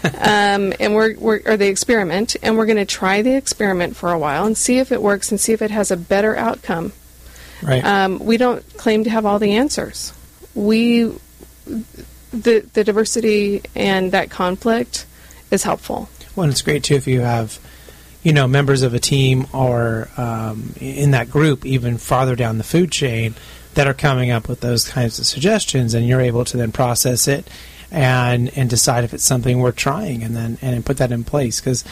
um, 0.04 0.72
and 0.80 0.94
we're, 0.94 1.16
we're 1.18 1.40
or 1.44 1.56
the 1.56 1.68
experiment, 1.68 2.36
and 2.42 2.56
we're 2.56 2.66
going 2.66 2.76
to 2.78 2.84
try 2.84 3.22
the 3.22 3.34
experiment 3.34 3.96
for 3.96 4.12
a 4.12 4.18
while 4.18 4.46
and 4.46 4.56
see 4.56 4.78
if 4.78 4.92
it 4.92 5.02
works 5.02 5.30
and 5.30 5.40
see 5.40 5.52
if 5.52 5.62
it 5.62 5.70
has 5.70 5.90
a 5.90 5.96
better 5.96 6.36
outcome. 6.36 6.92
Right. 7.62 7.84
Um, 7.84 8.18
we 8.18 8.36
don't 8.36 8.64
claim 8.76 9.04
to 9.04 9.10
have 9.10 9.24
all 9.24 9.38
the 9.38 9.52
answers. 9.52 10.12
We 10.54 11.14
the 11.66 12.60
the 12.72 12.84
diversity 12.84 13.62
and 13.74 14.12
that 14.12 14.30
conflict 14.30 15.06
is 15.50 15.62
helpful. 15.62 16.08
Well, 16.36 16.48
it's 16.48 16.62
great 16.62 16.84
too 16.84 16.94
if 16.94 17.06
you 17.06 17.20
have 17.20 17.58
you 18.22 18.32
know 18.32 18.46
members 18.46 18.82
of 18.82 18.94
a 18.94 18.98
team 18.98 19.46
or 19.52 20.08
um, 20.16 20.74
in 20.80 21.12
that 21.12 21.30
group 21.30 21.64
even 21.64 21.98
farther 21.98 22.34
down 22.34 22.58
the 22.58 22.64
food 22.64 22.90
chain 22.90 23.34
that 23.74 23.86
are 23.86 23.94
coming 23.94 24.30
up 24.30 24.48
with 24.48 24.60
those 24.60 24.88
kinds 24.88 25.18
of 25.18 25.26
suggestions 25.26 25.94
and 25.94 26.06
you're 26.06 26.20
able 26.20 26.44
to 26.44 26.56
then 26.56 26.72
process 26.72 27.28
it 27.28 27.48
and 27.94 28.50
and 28.56 28.68
decide 28.68 29.04
if 29.04 29.14
it's 29.14 29.24
something 29.24 29.58
worth 29.60 29.76
trying, 29.76 30.22
and 30.22 30.34
then 30.36 30.58
and 30.60 30.84
put 30.84 30.98
that 30.98 31.12
in 31.12 31.24
place 31.24 31.60
because. 31.60 31.84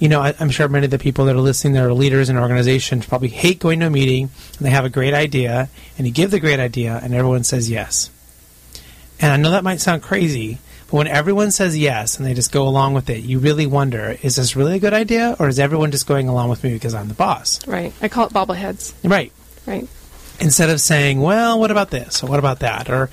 You 0.00 0.08
know, 0.08 0.20
I, 0.20 0.34
I'm 0.40 0.50
sure 0.50 0.68
many 0.68 0.86
of 0.86 0.90
the 0.90 0.98
people 0.98 1.26
that 1.26 1.36
are 1.36 1.40
listening 1.40 1.74
that 1.74 1.84
are 1.84 1.92
leaders 1.92 2.28
in 2.28 2.36
organizations 2.36 3.06
probably 3.06 3.28
hate 3.28 3.60
going 3.60 3.78
to 3.78 3.86
a 3.86 3.90
meeting 3.90 4.28
and 4.58 4.66
they 4.66 4.70
have 4.70 4.84
a 4.84 4.90
great 4.90 5.14
idea 5.14 5.68
and 5.96 6.04
you 6.04 6.12
give 6.12 6.32
the 6.32 6.40
great 6.40 6.58
idea 6.58 6.98
and 7.00 7.14
everyone 7.14 7.44
says 7.44 7.70
yes. 7.70 8.10
And 9.20 9.32
I 9.32 9.36
know 9.36 9.52
that 9.52 9.62
might 9.62 9.80
sound 9.80 10.02
crazy, 10.02 10.58
but 10.86 10.94
when 10.94 11.06
everyone 11.06 11.50
says 11.50 11.78
yes 11.78 12.18
and 12.18 12.26
they 12.26 12.34
just 12.34 12.52
go 12.52 12.66
along 12.66 12.94
with 12.94 13.08
it, 13.08 13.22
you 13.24 13.38
really 13.38 13.66
wonder: 13.66 14.18
is 14.22 14.36
this 14.36 14.56
really 14.56 14.74
a 14.74 14.78
good 14.78 14.92
idea, 14.92 15.36
or 15.38 15.48
is 15.48 15.58
everyone 15.58 15.90
just 15.90 16.06
going 16.06 16.28
along 16.28 16.50
with 16.50 16.62
me 16.64 16.72
because 16.72 16.94
I'm 16.94 17.08
the 17.08 17.14
boss? 17.14 17.66
Right. 17.66 17.92
I 18.02 18.08
call 18.08 18.26
it 18.26 18.32
bobbleheads. 18.32 18.92
Right. 19.02 19.32
Right. 19.66 19.88
Instead 20.40 20.70
of 20.70 20.80
saying, 20.80 21.20
"Well, 21.20 21.58
what 21.60 21.70
about 21.70 21.90
this?" 21.90 22.22
or 22.22 22.26
"What 22.26 22.38
about 22.38 22.58
that?" 22.60 22.90
or, 22.90 23.10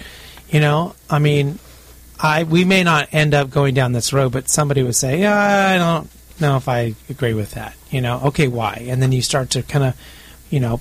you 0.49 0.59
know, 0.59 0.95
I 1.09 1.19
mean, 1.19 1.59
I 2.21 2.43
we 2.43 2.65
may 2.65 2.83
not 2.83 3.09
end 3.11 3.33
up 3.33 3.49
going 3.49 3.73
down 3.73 3.93
this 3.93 4.13
road, 4.13 4.31
but 4.31 4.49
somebody 4.49 4.83
would 4.83 4.95
say, 4.95 5.21
"Yeah, 5.21 5.35
I 5.35 5.77
don't 5.77 6.09
know 6.39 6.57
if 6.57 6.67
I 6.67 6.95
agree 7.09 7.33
with 7.33 7.51
that." 7.51 7.75
You 7.89 8.01
know, 8.01 8.21
okay, 8.25 8.47
why? 8.47 8.85
And 8.87 9.01
then 9.01 9.11
you 9.11 9.21
start 9.21 9.49
to 9.51 9.63
kind 9.63 9.85
of, 9.85 9.95
you 10.49 10.59
know, 10.59 10.79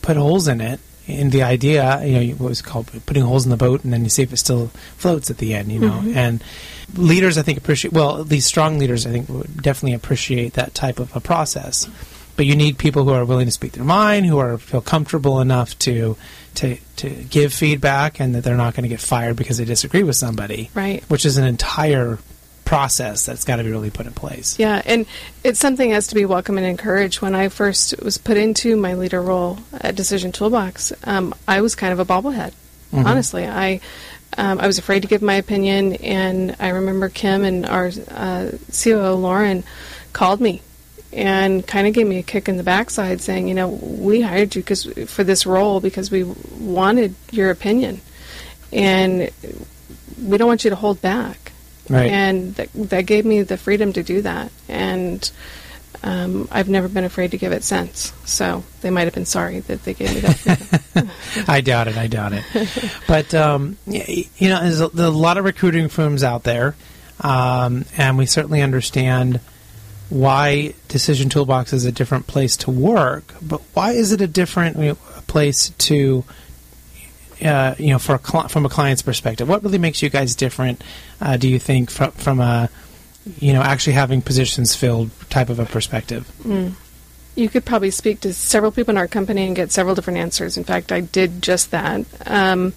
put 0.00 0.16
holes 0.16 0.48
in 0.48 0.60
it 0.60 0.80
in 1.06 1.30
the 1.30 1.42
idea. 1.42 2.04
You 2.04 2.12
know, 2.12 2.34
what 2.36 2.48
was 2.48 2.62
called 2.62 2.90
putting 3.06 3.22
holes 3.22 3.44
in 3.44 3.50
the 3.50 3.56
boat, 3.56 3.84
and 3.84 3.92
then 3.92 4.04
you 4.04 4.10
see 4.10 4.22
if 4.22 4.32
it 4.32 4.38
still 4.38 4.68
floats 4.96 5.30
at 5.30 5.38
the 5.38 5.54
end. 5.54 5.70
You 5.70 5.80
know, 5.80 5.90
mm-hmm. 5.90 6.16
and 6.16 6.44
leaders, 6.94 7.36
I 7.36 7.42
think, 7.42 7.58
appreciate. 7.58 7.92
Well, 7.92 8.20
at 8.20 8.28
least 8.28 8.46
strong 8.46 8.78
leaders, 8.78 9.06
I 9.06 9.10
think, 9.10 9.28
would 9.28 9.62
definitely 9.62 9.94
appreciate 9.94 10.54
that 10.54 10.74
type 10.74 10.98
of 10.98 11.14
a 11.14 11.20
process. 11.20 11.88
But 12.34 12.46
you 12.46 12.56
need 12.56 12.78
people 12.78 13.04
who 13.04 13.10
are 13.10 13.26
willing 13.26 13.44
to 13.44 13.52
speak 13.52 13.72
their 13.72 13.84
mind, 13.84 14.24
who 14.24 14.38
are 14.38 14.56
feel 14.56 14.80
comfortable 14.80 15.40
enough 15.40 15.78
to 15.80 16.16
to 16.56 16.76
to 16.96 17.10
give 17.10 17.52
feedback, 17.52 18.20
and 18.20 18.34
that 18.34 18.44
they're 18.44 18.56
not 18.56 18.74
going 18.74 18.84
to 18.84 18.88
get 18.88 19.00
fired 19.00 19.36
because 19.36 19.58
they 19.58 19.64
disagree 19.64 20.02
with 20.02 20.16
somebody. 20.16 20.70
Right. 20.74 21.02
Which 21.04 21.24
is 21.24 21.36
an 21.36 21.44
entire 21.44 22.18
process 22.64 23.26
that's 23.26 23.44
got 23.44 23.56
to 23.56 23.64
be 23.64 23.70
really 23.70 23.90
put 23.90 24.06
in 24.06 24.12
place. 24.12 24.58
Yeah, 24.58 24.80
and 24.84 25.04
it's 25.44 25.58
something 25.58 25.90
that 25.90 25.96
has 25.96 26.06
to 26.08 26.14
be 26.14 26.24
welcome 26.24 26.56
and 26.56 26.66
encouraged. 26.66 27.20
When 27.20 27.34
I 27.34 27.48
first 27.48 28.00
was 28.02 28.18
put 28.18 28.36
into 28.36 28.76
my 28.76 28.94
leader 28.94 29.20
role 29.20 29.58
at 29.72 29.94
Decision 29.94 30.32
Toolbox, 30.32 30.92
um, 31.04 31.34
I 31.46 31.60
was 31.60 31.74
kind 31.74 31.92
of 31.92 31.98
a 31.98 32.04
bobblehead. 32.04 32.52
Mm-hmm. 32.92 33.06
Honestly, 33.06 33.46
I 33.46 33.80
um, 34.38 34.60
I 34.60 34.66
was 34.66 34.78
afraid 34.78 35.02
to 35.02 35.08
give 35.08 35.22
my 35.22 35.34
opinion, 35.34 35.94
and 35.96 36.56
I 36.58 36.68
remember 36.68 37.08
Kim 37.08 37.44
and 37.44 37.66
our 37.66 37.90
uh, 38.10 38.52
COO 38.72 39.14
Lauren 39.14 39.64
called 40.12 40.40
me 40.40 40.62
and 41.12 41.66
kind 41.66 41.86
of 41.86 41.92
gave 41.92 42.06
me 42.06 42.18
a 42.18 42.22
kick 42.22 42.48
in 42.48 42.56
the 42.56 42.62
backside 42.62 43.20
saying, 43.20 43.48
you 43.48 43.54
know, 43.54 43.68
we 43.68 44.22
hired 44.22 44.54
you 44.54 44.62
because 44.62 44.84
for 45.06 45.24
this 45.24 45.44
role 45.44 45.80
because 45.80 46.10
we 46.10 46.24
wanted 46.58 47.14
your 47.30 47.50
opinion, 47.50 48.00
and 48.72 49.30
we 50.22 50.38
don't 50.38 50.48
want 50.48 50.64
you 50.64 50.70
to 50.70 50.76
hold 50.76 51.00
back. 51.02 51.52
Right. 51.88 52.10
And 52.10 52.54
that, 52.54 52.68
that 52.74 53.02
gave 53.02 53.24
me 53.26 53.42
the 53.42 53.56
freedom 53.56 53.92
to 53.94 54.02
do 54.02 54.22
that, 54.22 54.52
and 54.68 55.30
um, 56.04 56.48
I've 56.50 56.68
never 56.68 56.88
been 56.88 57.04
afraid 57.04 57.30
to 57.32 57.38
give 57.38 57.52
it 57.52 57.62
since. 57.62 58.12
So 58.24 58.64
they 58.80 58.90
might 58.90 59.04
have 59.04 59.14
been 59.14 59.26
sorry 59.26 59.60
that 59.60 59.84
they 59.84 59.94
gave 59.94 60.14
me 60.14 60.20
that. 60.20 61.10
I 61.48 61.60
doubt 61.60 61.88
it. 61.88 61.96
I 61.96 62.06
doubt 62.08 62.32
it. 62.32 62.44
but 63.06 63.34
um, 63.34 63.76
you 63.86 64.48
know, 64.48 64.60
there's 64.62 64.80
a, 64.80 64.88
there's 64.88 65.08
a, 65.08 65.10
lot 65.10 65.38
of 65.38 65.44
recruiting 65.44 65.88
firms 65.88 66.24
out 66.24 66.42
there, 66.42 66.74
um, 67.20 67.84
and 67.96 68.18
we 68.18 68.26
certainly 68.26 68.62
understand 68.62 69.40
why 70.12 70.74
Decision 70.88 71.30
Toolbox 71.30 71.72
is 71.72 71.86
a 71.86 71.92
different 71.92 72.26
place 72.26 72.58
to 72.58 72.70
work, 72.70 73.34
but 73.40 73.62
why 73.72 73.92
is 73.92 74.12
it 74.12 74.20
a 74.20 74.26
different 74.26 74.76
you 74.76 74.88
know, 74.88 74.94
place 75.26 75.70
to, 75.70 76.22
uh, 77.42 77.74
you 77.78 77.88
know, 77.88 77.98
for 77.98 78.16
a 78.16 78.18
cl- 78.18 78.48
from 78.48 78.66
a 78.66 78.68
client's 78.68 79.00
perspective? 79.00 79.48
What 79.48 79.62
really 79.62 79.78
makes 79.78 80.02
you 80.02 80.10
guys 80.10 80.34
different? 80.34 80.84
Uh, 81.18 81.38
do 81.38 81.48
you 81.48 81.58
think 81.58 81.90
from 81.90 82.10
from 82.12 82.40
a, 82.40 82.68
you 83.38 83.54
know, 83.54 83.62
actually 83.62 83.94
having 83.94 84.20
positions 84.20 84.76
filled 84.76 85.10
type 85.30 85.48
of 85.48 85.58
a 85.58 85.64
perspective? 85.64 86.30
Mm. 86.42 86.74
You 87.34 87.48
could 87.48 87.64
probably 87.64 87.90
speak 87.90 88.20
to 88.20 88.34
several 88.34 88.70
people 88.70 88.92
in 88.92 88.98
our 88.98 89.08
company 89.08 89.46
and 89.46 89.56
get 89.56 89.72
several 89.72 89.94
different 89.94 90.18
answers. 90.18 90.58
In 90.58 90.64
fact, 90.64 90.92
I 90.92 91.00
did 91.00 91.40
just 91.40 91.70
that. 91.70 92.04
Um, 92.26 92.74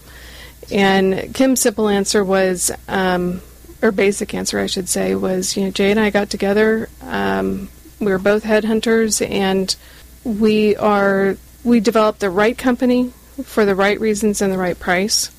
and 0.71 1.35
Kim's 1.35 1.59
simple 1.59 1.89
answer 1.89 2.23
was. 2.23 2.71
Um, 2.87 3.41
or 3.81 3.91
basic 3.91 4.33
answer, 4.33 4.59
I 4.59 4.67
should 4.67 4.89
say, 4.89 5.15
was 5.15 5.55
you 5.57 5.65
know 5.65 5.71
Jay 5.71 5.91
and 5.91 5.99
I 5.99 6.09
got 6.09 6.29
together. 6.29 6.89
Um, 7.01 7.69
we 7.99 8.11
were 8.11 8.19
both 8.19 8.43
headhunters, 8.43 9.27
and 9.27 9.75
we 10.23 10.75
are 10.75 11.37
we 11.63 11.79
developed 11.79 12.19
the 12.19 12.29
right 12.29 12.57
company 12.57 13.11
for 13.43 13.65
the 13.65 13.75
right 13.75 13.99
reasons 13.99 14.41
and 14.41 14.51
the 14.51 14.57
right 14.57 14.79
price. 14.79 15.31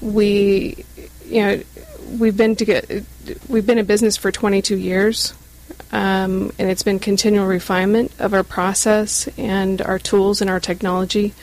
We, 0.00 0.84
you 1.24 1.42
know, 1.42 1.62
we've 2.18 2.36
been 2.36 2.56
to 2.56 2.64
get 2.64 3.04
we've 3.48 3.66
been 3.66 3.78
in 3.78 3.86
business 3.86 4.16
for 4.16 4.30
22 4.30 4.76
years, 4.76 5.34
um, 5.92 6.52
and 6.58 6.70
it's 6.70 6.82
been 6.82 6.98
continual 6.98 7.46
refinement 7.46 8.12
of 8.18 8.34
our 8.34 8.44
process 8.44 9.28
and 9.38 9.80
our 9.82 9.98
tools 9.98 10.40
and 10.40 10.50
our 10.50 10.60
technology. 10.60 11.34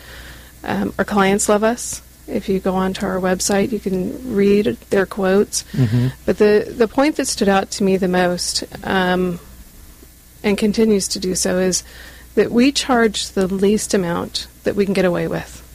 Um, 0.63 0.93
our 0.97 1.05
clients 1.05 1.47
love 1.49 1.63
us. 1.63 2.01
If 2.29 2.49
you 2.49 2.59
go 2.59 2.75
onto 2.75 3.05
our 3.05 3.17
website, 3.17 3.71
you 3.71 3.79
can 3.79 4.35
read 4.35 4.65
their 4.89 5.05
quotes. 5.05 5.63
Mm-hmm. 5.73 6.07
But 6.25 6.37
the, 6.37 6.73
the 6.75 6.87
point 6.87 7.15
that 7.17 7.27
stood 7.27 7.49
out 7.49 7.71
to 7.71 7.83
me 7.83 7.97
the 7.97 8.07
most, 8.07 8.63
um, 8.83 9.39
and 10.43 10.57
continues 10.57 11.07
to 11.09 11.19
do 11.19 11.35
so, 11.35 11.59
is 11.59 11.83
that 12.35 12.51
we 12.51 12.71
charge 12.71 13.29
the 13.29 13.47
least 13.47 13.93
amount 13.93 14.47
that 14.63 14.75
we 14.75 14.85
can 14.85 14.93
get 14.93 15.05
away 15.05 15.27
with 15.27 15.65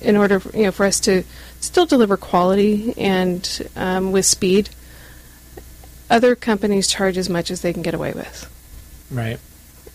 in 0.00 0.16
order 0.16 0.40
you 0.54 0.64
know, 0.64 0.72
for 0.72 0.86
us 0.86 1.00
to 1.00 1.24
still 1.60 1.86
deliver 1.86 2.16
quality 2.16 2.94
and 2.96 3.68
um, 3.76 4.12
with 4.12 4.24
speed. 4.24 4.70
Other 6.10 6.34
companies 6.34 6.88
charge 6.88 7.18
as 7.18 7.28
much 7.28 7.50
as 7.50 7.60
they 7.60 7.72
can 7.72 7.82
get 7.82 7.94
away 7.94 8.12
with. 8.12 8.50
Right. 9.10 9.38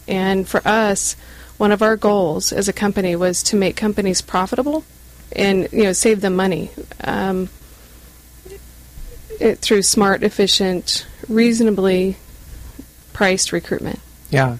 And 0.07 0.47
for 0.47 0.61
us, 0.67 1.15
one 1.57 1.71
of 1.71 1.81
our 1.81 1.95
goals 1.95 2.51
as 2.51 2.67
a 2.67 2.73
company 2.73 3.15
was 3.15 3.41
to 3.43 3.55
make 3.55 3.75
companies 3.75 4.21
profitable 4.21 4.83
and 5.35 5.67
you 5.71 5.83
know 5.83 5.93
save 5.93 6.21
them 6.21 6.35
money. 6.35 6.69
Um, 7.03 7.49
it 9.39 9.59
through 9.59 9.81
smart, 9.81 10.23
efficient, 10.23 11.05
reasonably 11.27 12.17
priced 13.13 13.51
recruitment. 13.51 13.99
Yeah, 14.29 14.57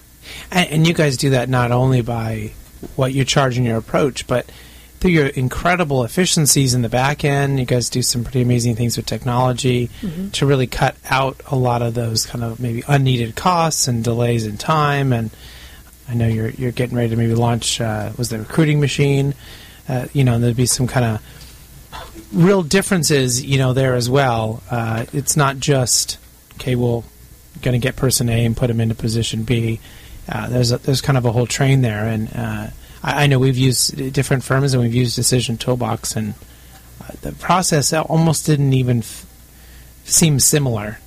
and, 0.52 0.70
and 0.70 0.88
you 0.88 0.94
guys 0.94 1.18
do 1.18 1.32
that 1.32 1.50
not 1.50 1.72
only 1.72 2.02
by 2.02 2.52
what 2.96 3.14
you 3.14 3.24
charge 3.26 3.58
in 3.58 3.64
your 3.64 3.78
approach, 3.78 4.28
but 4.28 4.52
through 5.00 5.12
your 5.12 5.28
incredible 5.28 6.04
efficiencies 6.06 6.74
in 6.74 6.82
the 6.82 6.90
back 6.90 7.26
end. 7.26 7.60
You 7.60 7.66
guys 7.66 7.90
do 7.90 8.02
some 8.02 8.24
pretty 8.24 8.42
amazing 8.42 8.76
things 8.76 8.96
with 8.98 9.06
technology 9.06 9.90
Mm-hmm. 10.02 10.30
to 10.30 10.46
really 10.46 10.68
cut 10.68 10.96
out 11.10 11.42
a 11.48 11.56
lot 11.56 11.82
of 11.82 11.94
those 11.94 12.26
kind 12.26 12.44
of 12.44 12.60
maybe 12.60 12.84
unneeded 12.88 13.36
costs 13.36 13.88
and 13.88 14.04
delays 14.04 14.46
in 14.46 14.58
time. 14.58 15.12
And 15.14 15.30
I 16.10 16.14
know 16.14 16.28
you're 16.28 16.50
you're 16.50 16.72
getting 16.72 16.96
ready 16.98 17.10
to 17.10 17.16
maybe 17.16 17.36
launch 17.36 17.80
uh, 17.82 18.12
was 18.18 18.30
the 18.30 18.40
recruiting 18.40 18.80
machine. 18.80 19.34
Uh, 19.88 20.08
you 20.14 20.24
know, 20.24 20.40
there'd 20.40 20.56
be 20.56 20.66
some 20.66 20.88
kind 20.88 21.06
of 21.06 22.30
real 22.32 22.64
differences, 22.64 23.44
you 23.44 23.58
know, 23.58 23.74
there 23.74 23.96
as 23.96 24.10
well. 24.10 24.64
Uh, 24.70 25.06
it's 25.14 25.36
not 25.38 25.60
just 25.60 26.18
okay. 26.56 26.76
Well, 26.76 27.04
going 27.62 27.80
to 27.80 27.84
get 27.84 27.96
person 27.96 28.30
A 28.30 28.46
and 28.46 28.56
put 28.56 28.68
them 28.68 28.80
into 28.80 28.96
position 28.96 29.44
B. 29.44 29.80
Uh, 30.28 30.48
there's 30.50 30.72
a, 30.72 30.78
there's 30.78 31.02
kind 31.02 31.18
of 31.18 31.26
a 31.26 31.32
whole 31.32 31.46
train 31.46 31.82
there, 31.82 32.06
and 32.06 32.30
uh, 32.36 32.68
I, 33.04 33.24
I 33.24 33.28
know 33.28 33.40
we've 33.40 33.58
used 33.58 34.14
different 34.14 34.44
firms 34.44 34.74
and 34.74 34.82
we've 34.82 34.94
used 34.94 35.16
Decision 35.16 35.58
Toolbox, 35.58 36.16
and 36.16 36.34
uh, 37.02 37.12
the 37.22 37.34
process 37.34 37.94
almost 37.94 38.46
didn't 38.46 38.74
even 38.74 39.00
f- 39.00 39.26
seem 40.06 40.40
similar. 40.40 41.00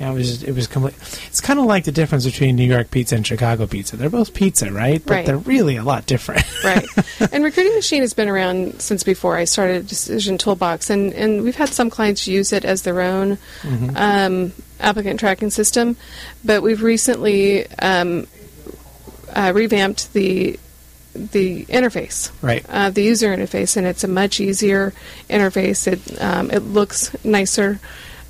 Yeah, 0.00 0.10
it 0.10 0.14
was 0.14 0.42
it 0.42 0.52
was 0.52 0.66
complete. 0.66 0.94
It's 1.28 1.40
kind 1.40 1.60
of 1.60 1.66
like 1.66 1.84
the 1.84 1.92
difference 1.92 2.24
between 2.24 2.56
New 2.56 2.64
York 2.66 2.90
pizza 2.90 3.14
and 3.14 3.24
Chicago 3.24 3.66
pizza. 3.66 3.96
They're 3.96 4.10
both 4.10 4.34
pizza, 4.34 4.72
right? 4.72 5.00
But 5.04 5.12
Right. 5.14 5.26
they're 5.26 5.38
really 5.38 5.76
a 5.76 5.84
lot 5.84 6.06
different. 6.06 6.42
right. 6.64 6.84
And 7.32 7.44
Recruiting 7.44 7.74
Machine 7.76 8.00
has 8.02 8.12
been 8.12 8.28
around 8.28 8.80
since 8.82 9.04
before 9.04 9.36
I 9.36 9.44
started 9.44 9.86
Decision 9.86 10.36
Toolbox, 10.36 10.90
and, 10.90 11.12
and 11.14 11.42
we've 11.44 11.54
had 11.54 11.68
some 11.68 11.90
clients 11.90 12.26
use 12.26 12.52
it 12.52 12.64
as 12.64 12.82
their 12.82 13.00
own 13.02 13.38
um, 13.94 14.52
applicant 14.80 15.20
tracking 15.20 15.50
system, 15.50 15.96
but 16.44 16.60
we've 16.62 16.82
recently 16.82 17.70
um, 17.78 18.26
uh, 19.32 19.52
revamped 19.54 20.12
the 20.12 20.58
the 21.14 21.64
interface, 21.66 22.32
Right. 22.42 22.66
uh, 22.68 22.90
the 22.90 23.04
user 23.04 23.28
interface, 23.34 23.76
and 23.76 23.86
it's 23.86 24.02
a 24.02 24.08
much 24.08 24.40
easier 24.40 24.92
interface. 25.30 25.86
It 25.86 26.20
um, 26.20 26.50
it 26.50 26.64
looks 26.64 27.14
nicer. 27.24 27.78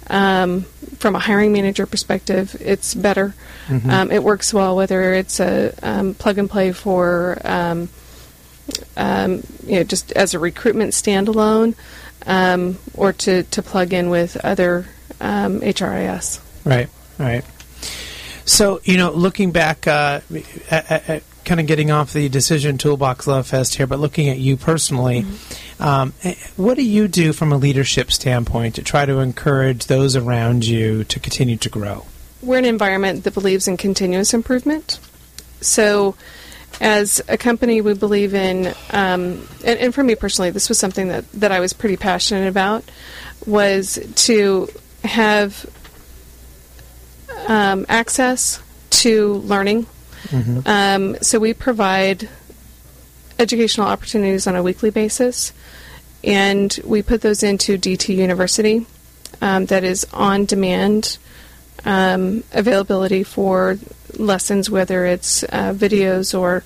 Um, 0.09 0.63
from 0.99 1.17
a 1.17 1.19
hiring 1.19 1.53
manager 1.53 1.87
perspective, 1.87 2.57
it's 2.61 2.95
better. 2.95 3.35
Um, 3.91 4.11
it 4.11 4.23
works 4.23 4.53
well 4.53 4.77
whether 4.77 5.15
it's 5.15 5.41
a 5.41 5.75
um, 5.83 6.15
plug 6.15 6.37
and 6.39 6.51
play 6.51 6.73
for 6.73 7.39
um, 7.45 7.89
um, 8.97 9.43
you 9.67 9.77
know, 9.77 9.85
just 9.85 10.13
as 10.13 10.35
a 10.35 10.39
recruitment 10.39 10.93
standalone, 10.93 11.75
um, 12.27 12.79
or 12.95 13.13
to, 13.13 13.43
to 13.45 13.63
plug 13.63 13.93
in 13.93 14.11
with 14.11 14.37
other 14.45 14.87
um, 15.21 15.61
HRIS. 15.61 16.41
Right, 16.65 16.89
right. 17.19 17.45
So, 18.47 18.81
you 18.85 18.97
know, 18.97 19.13
looking 19.13 19.53
back 19.53 19.87
uh, 19.87 20.21
at, 20.71 21.09
at 21.09 21.23
kind 21.45 21.61
of 21.61 21.67
getting 21.67 21.91
off 21.91 22.13
the 22.13 22.29
Decision 22.29 22.79
Toolbox 22.79 23.27
Love 23.27 23.47
Fest 23.47 23.75
here, 23.75 23.87
but 23.87 23.99
looking 23.99 24.29
at 24.29 24.39
you 24.39 24.57
personally, 24.57 25.25
um, 25.79 26.13
eh, 26.23 26.35
what 26.57 26.77
do 26.77 26.83
you 26.83 27.09
do 27.09 27.33
from 27.33 27.53
a 27.53 27.57
leadership 27.57 28.11
standpoint 28.11 28.77
to 28.77 28.83
try 28.83 29.05
to 29.05 29.19
encourage 29.19 29.87
those 29.87 30.17
around 30.17 30.65
you 30.65 31.05
to 31.05 31.21
continue 31.21 31.57
to 31.59 31.69
grow? 31.69 32.07
We're 32.43 32.59
an 32.59 32.65
environment 32.65 33.25
that 33.25 33.35
believes 33.35 33.69
in 33.69 33.77
continuous 33.77 34.35
improvement. 34.35 34.99
So, 35.61 36.15
as 36.81 37.23
a 37.29 37.39
company, 37.39 37.81
we 37.81 37.95
believe 37.95 38.35
in, 38.35 38.69
um, 38.91 39.47
and, 39.65 39.79
and 39.79 39.95
for 39.95 40.03
me 40.03 40.15
personally, 40.15 40.51
this 40.51 40.69
was 40.69 40.79
something 40.79 41.09
that, 41.09 41.31
that 41.33 41.53
I 41.53 41.61
was 41.61 41.73
pretty 41.73 41.97
passionate 41.97 42.49
about, 42.49 42.85
was 43.47 43.99
to 44.27 44.69
have 45.05 45.65
um, 47.47 47.87
access 47.89 48.61
to 48.91 49.35
learning. 49.35 49.87
Um, 50.67 51.17
so 51.21 51.39
we 51.39 51.55
provide 51.55 52.29
educational 53.39 53.87
opportunities 53.87 54.47
on 54.47 54.57
a 54.57 54.63
weekly 54.63 54.91
basis, 54.91 55.53
and 56.23 56.79
we 56.85 57.03
put 57.03 57.21
those 57.21 57.43
into 57.43 57.79
DT 57.79 58.17
University. 58.17 58.87
Um, 59.41 59.67
that 59.67 59.85
is 59.85 60.07
on 60.13 60.45
demand 60.45 61.19
um, 61.85 62.45
availability 62.53 63.25
for 63.25 63.79
lessons, 64.17 64.71
whether 64.71 65.05
it's 65.05 65.43
uh, 65.45 65.75
videos 65.75 66.39
or 66.39 66.63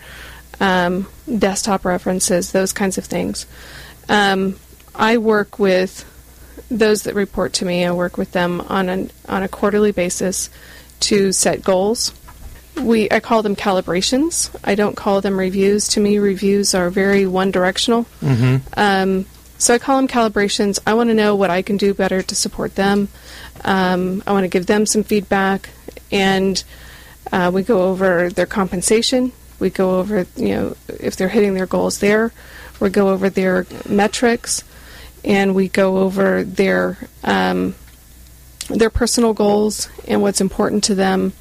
um, 0.60 1.08
desktop 1.38 1.84
references, 1.84 2.52
those 2.52 2.72
kinds 2.72 2.98
of 2.98 3.04
things. 3.04 3.46
Um, 4.08 4.56
I 4.94 5.18
work 5.18 5.58
with 5.58 6.04
those 6.70 7.04
that 7.04 7.14
report 7.14 7.54
to 7.54 7.64
me. 7.64 7.84
I 7.84 7.92
work 7.92 8.18
with 8.18 8.32
them 8.32 8.60
on 8.62 8.88
an 8.88 9.10
on 9.28 9.42
a 9.42 9.48
quarterly 9.48 9.92
basis 9.92 10.50
to 11.00 11.32
set 11.32 11.62
goals. 11.62 12.12
We 12.82 13.10
I 13.10 13.20
call 13.20 13.42
them 13.42 13.56
calibrations. 13.56 14.54
I 14.64 14.74
don't 14.74 14.96
call 14.96 15.20
them 15.20 15.38
reviews. 15.38 15.88
To 15.88 16.00
me, 16.00 16.18
reviews 16.18 16.74
are 16.74 16.90
very 16.90 17.26
one 17.26 17.50
directional. 17.50 18.06
Um, 18.76 19.26
so 19.58 19.74
I 19.74 19.78
call 19.78 19.96
them 19.96 20.08
calibrations. 20.08 20.78
I 20.86 20.94
want 20.94 21.10
to 21.10 21.14
know 21.14 21.34
what 21.34 21.50
I 21.50 21.62
can 21.62 21.76
do 21.76 21.92
better 21.92 22.22
to 22.22 22.34
support 22.34 22.76
them. 22.76 23.08
Um, 23.64 24.22
I 24.26 24.32
want 24.32 24.44
to 24.44 24.48
give 24.48 24.66
them 24.66 24.86
some 24.86 25.02
feedback, 25.02 25.70
and 26.12 26.62
uh, 27.32 27.50
we 27.52 27.62
go 27.64 27.82
over 27.82 28.30
their 28.30 28.46
compensation. 28.46 29.32
We 29.58 29.70
go 29.70 29.98
over, 29.98 30.26
you 30.36 30.54
know, 30.54 30.76
if 30.88 31.16
they're 31.16 31.28
hitting 31.28 31.54
their 31.54 31.66
goals 31.66 31.98
there. 31.98 32.32
We 32.78 32.90
go 32.90 33.08
over 33.08 33.28
their 33.28 33.66
metrics, 33.88 34.62
and 35.24 35.56
we 35.56 35.68
go 35.68 35.98
over 35.98 36.44
their 36.44 36.96
um, 37.24 37.74
their 38.68 38.90
personal 38.90 39.32
goals 39.34 39.88
and 40.06 40.22
what's 40.22 40.40
important 40.40 40.84
to 40.84 40.94
them, 40.94 41.32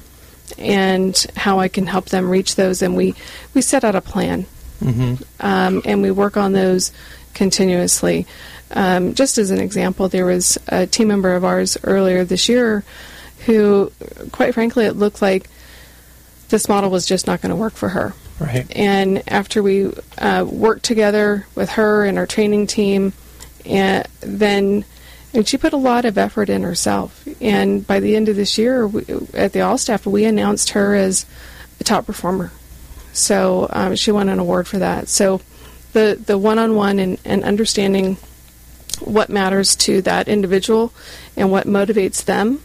and 0.58 1.26
how 1.36 1.58
I 1.58 1.68
can 1.68 1.86
help 1.86 2.06
them 2.06 2.28
reach 2.28 2.56
those. 2.56 2.82
And 2.82 2.96
we 2.96 3.14
we 3.54 3.62
set 3.62 3.84
out 3.84 3.94
a 3.94 4.00
plan 4.00 4.46
um, 5.40 5.82
and 5.84 6.02
we 6.02 6.10
work 6.10 6.36
on 6.36 6.52
those 6.52 6.92
continuously. 7.34 8.26
Um, 8.70 9.14
just 9.14 9.38
as 9.38 9.50
an 9.50 9.60
example, 9.60 10.08
there 10.08 10.26
was 10.26 10.58
a 10.68 10.86
team 10.86 11.08
member 11.08 11.34
of 11.34 11.44
ours 11.44 11.78
earlier 11.82 12.24
this 12.24 12.48
year 12.48 12.84
who, 13.46 13.92
quite 14.32 14.54
frankly, 14.54 14.84
it 14.84 14.94
looked 14.94 15.22
like 15.22 15.48
this 16.50 16.68
model 16.68 16.90
was 16.90 17.06
just 17.06 17.26
not 17.26 17.40
going 17.40 17.50
to 17.50 17.56
work 17.56 17.74
for 17.74 17.88
her. 17.88 18.14
Right. 18.40 18.70
And 18.76 19.22
after 19.28 19.62
we 19.62 19.92
uh, 20.18 20.44
worked 20.48 20.84
together 20.84 21.46
with 21.54 21.70
her 21.70 22.04
and 22.04 22.18
our 22.18 22.26
training 22.26 22.66
team, 22.66 23.12
and 23.64 24.06
then 24.20 24.84
and 25.34 25.46
she 25.46 25.58
put 25.58 25.72
a 25.72 25.76
lot 25.76 26.04
of 26.04 26.16
effort 26.16 26.48
in 26.48 26.62
herself. 26.62 27.26
And 27.40 27.86
by 27.86 28.00
the 28.00 28.16
end 28.16 28.28
of 28.28 28.36
this 28.36 28.58
year, 28.58 28.86
we, 28.86 29.04
at 29.34 29.52
the 29.52 29.60
All 29.60 29.78
Staff, 29.78 30.06
we 30.06 30.24
announced 30.24 30.70
her 30.70 30.94
as 30.94 31.26
a 31.80 31.84
top 31.84 32.06
performer. 32.06 32.50
So 33.12 33.68
um, 33.70 33.96
she 33.96 34.10
won 34.12 34.28
an 34.28 34.38
award 34.38 34.66
for 34.66 34.78
that. 34.78 35.08
So 35.08 35.40
the 35.92 36.18
the 36.24 36.38
one 36.38 36.58
on 36.58 36.74
one 36.74 36.98
and 36.98 37.18
and 37.24 37.44
understanding 37.44 38.16
what 39.00 39.28
matters 39.28 39.76
to 39.76 40.02
that 40.02 40.28
individual 40.28 40.92
and 41.36 41.50
what 41.50 41.66
motivates 41.66 42.24
them 42.24 42.60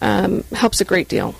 um, 0.00 0.44
helps 0.52 0.80
a 0.80 0.84
great 0.84 1.08
deal. 1.08 1.34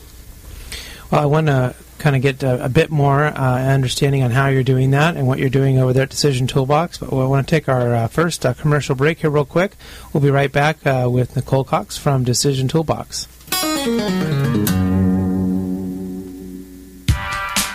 Well, 1.10 1.22
I 1.22 1.26
want 1.26 1.46
to 1.46 1.74
kind 1.98 2.16
of 2.16 2.22
get 2.22 2.42
a, 2.42 2.64
a 2.64 2.68
bit 2.68 2.90
more 2.90 3.24
uh, 3.24 3.58
understanding 3.72 4.22
on 4.22 4.30
how 4.30 4.48
you're 4.48 4.62
doing 4.62 4.90
that 4.92 5.16
and 5.16 5.26
what 5.26 5.38
you're 5.38 5.48
doing 5.48 5.78
over 5.78 5.92
there 5.92 6.04
at 6.04 6.10
Decision 6.10 6.46
Toolbox. 6.46 6.98
But 6.98 7.12
I 7.12 7.26
want 7.26 7.46
to 7.46 7.50
take 7.50 7.68
our 7.68 7.94
uh, 7.94 8.08
first 8.08 8.44
uh, 8.44 8.54
commercial 8.54 8.94
break 8.94 9.20
here, 9.20 9.30
real 9.30 9.44
quick. 9.44 9.72
We'll 10.12 10.22
be 10.22 10.30
right 10.30 10.52
back 10.52 10.86
uh, 10.86 11.08
with 11.10 11.36
Nicole 11.36 11.64
Cox 11.64 11.96
from 11.96 12.24
Decision 12.24 12.68
Toolbox. 12.68 13.28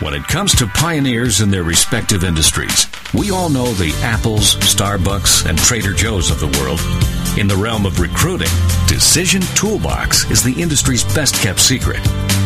When 0.02 0.16
it 0.16 0.24
comes 0.24 0.56
to 0.56 0.66
pioneers 0.68 1.42
in 1.42 1.52
their 1.52 1.64
respective 1.64 2.24
industries, 2.24 2.88
we 3.14 3.30
all 3.30 3.50
know 3.50 3.72
the 3.74 3.94
Apples, 4.02 4.56
Starbucks, 4.56 5.48
and 5.48 5.58
Trader 5.60 5.94
Joe's 5.94 6.32
of 6.32 6.40
the 6.40 6.48
world. 6.60 6.80
In 7.40 7.48
the 7.48 7.56
realm 7.56 7.86
of 7.86 8.00
recruiting, 8.00 8.50
Decision 8.88 9.42
Toolbox 9.56 10.30
is 10.32 10.44
the 10.44 10.60
industry's 10.60 11.04
best 11.14 11.36
kept 11.36 11.60
secret. 11.60 12.02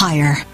hire. 0.00 0.46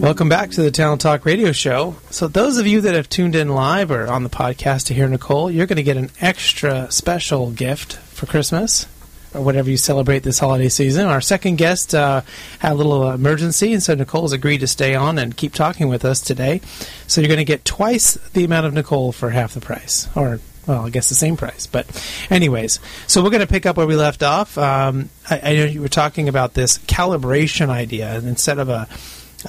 Welcome 0.00 0.30
back 0.30 0.52
to 0.52 0.62
the 0.62 0.70
Talent 0.70 1.02
Talk 1.02 1.26
Radio 1.26 1.52
Show. 1.52 1.96
So, 2.08 2.28
those 2.28 2.56
of 2.56 2.66
you 2.66 2.80
that 2.80 2.94
have 2.94 3.10
tuned 3.10 3.34
in 3.34 3.50
live 3.50 3.90
or 3.90 4.06
on 4.06 4.22
the 4.22 4.30
podcast 4.30 4.86
to 4.86 4.94
hear 4.94 5.06
Nicole, 5.06 5.50
you're 5.50 5.66
going 5.66 5.76
to 5.76 5.82
get 5.82 5.98
an 5.98 6.10
extra 6.18 6.90
special 6.90 7.50
gift 7.50 7.96
for 7.96 8.24
Christmas 8.24 8.86
or 9.34 9.42
whatever 9.42 9.68
you 9.68 9.76
celebrate 9.76 10.22
this 10.22 10.38
holiday 10.38 10.70
season. 10.70 11.04
Our 11.04 11.20
second 11.20 11.56
guest 11.56 11.94
uh, 11.94 12.22
had 12.60 12.72
a 12.72 12.74
little 12.74 13.10
emergency, 13.10 13.74
and 13.74 13.82
so 13.82 13.94
Nicole's 13.94 14.32
agreed 14.32 14.60
to 14.60 14.66
stay 14.66 14.94
on 14.94 15.18
and 15.18 15.36
keep 15.36 15.52
talking 15.52 15.88
with 15.88 16.06
us 16.06 16.22
today. 16.22 16.62
So, 17.06 17.20
you're 17.20 17.28
going 17.28 17.36
to 17.36 17.44
get 17.44 17.66
twice 17.66 18.14
the 18.32 18.44
amount 18.44 18.64
of 18.64 18.72
Nicole 18.72 19.12
for 19.12 19.28
half 19.28 19.52
the 19.52 19.60
price, 19.60 20.08
or 20.16 20.40
well, 20.66 20.86
I 20.86 20.90
guess 20.90 21.08
the 21.08 21.14
same 21.14 21.36
price. 21.36 21.66
But, 21.66 21.86
anyways, 22.30 22.80
so 23.06 23.22
we're 23.22 23.30
going 23.30 23.40
to 23.40 23.46
pick 23.46 23.66
up 23.66 23.76
where 23.76 23.86
we 23.86 23.96
left 23.96 24.22
off. 24.22 24.56
Um, 24.58 25.10
I, 25.30 25.40
I 25.42 25.54
know 25.54 25.64
you 25.64 25.80
were 25.80 25.88
talking 25.88 26.28
about 26.28 26.54
this 26.54 26.78
calibration 26.78 27.68
idea, 27.68 28.18
instead 28.18 28.58
of 28.58 28.68
a 28.68 28.88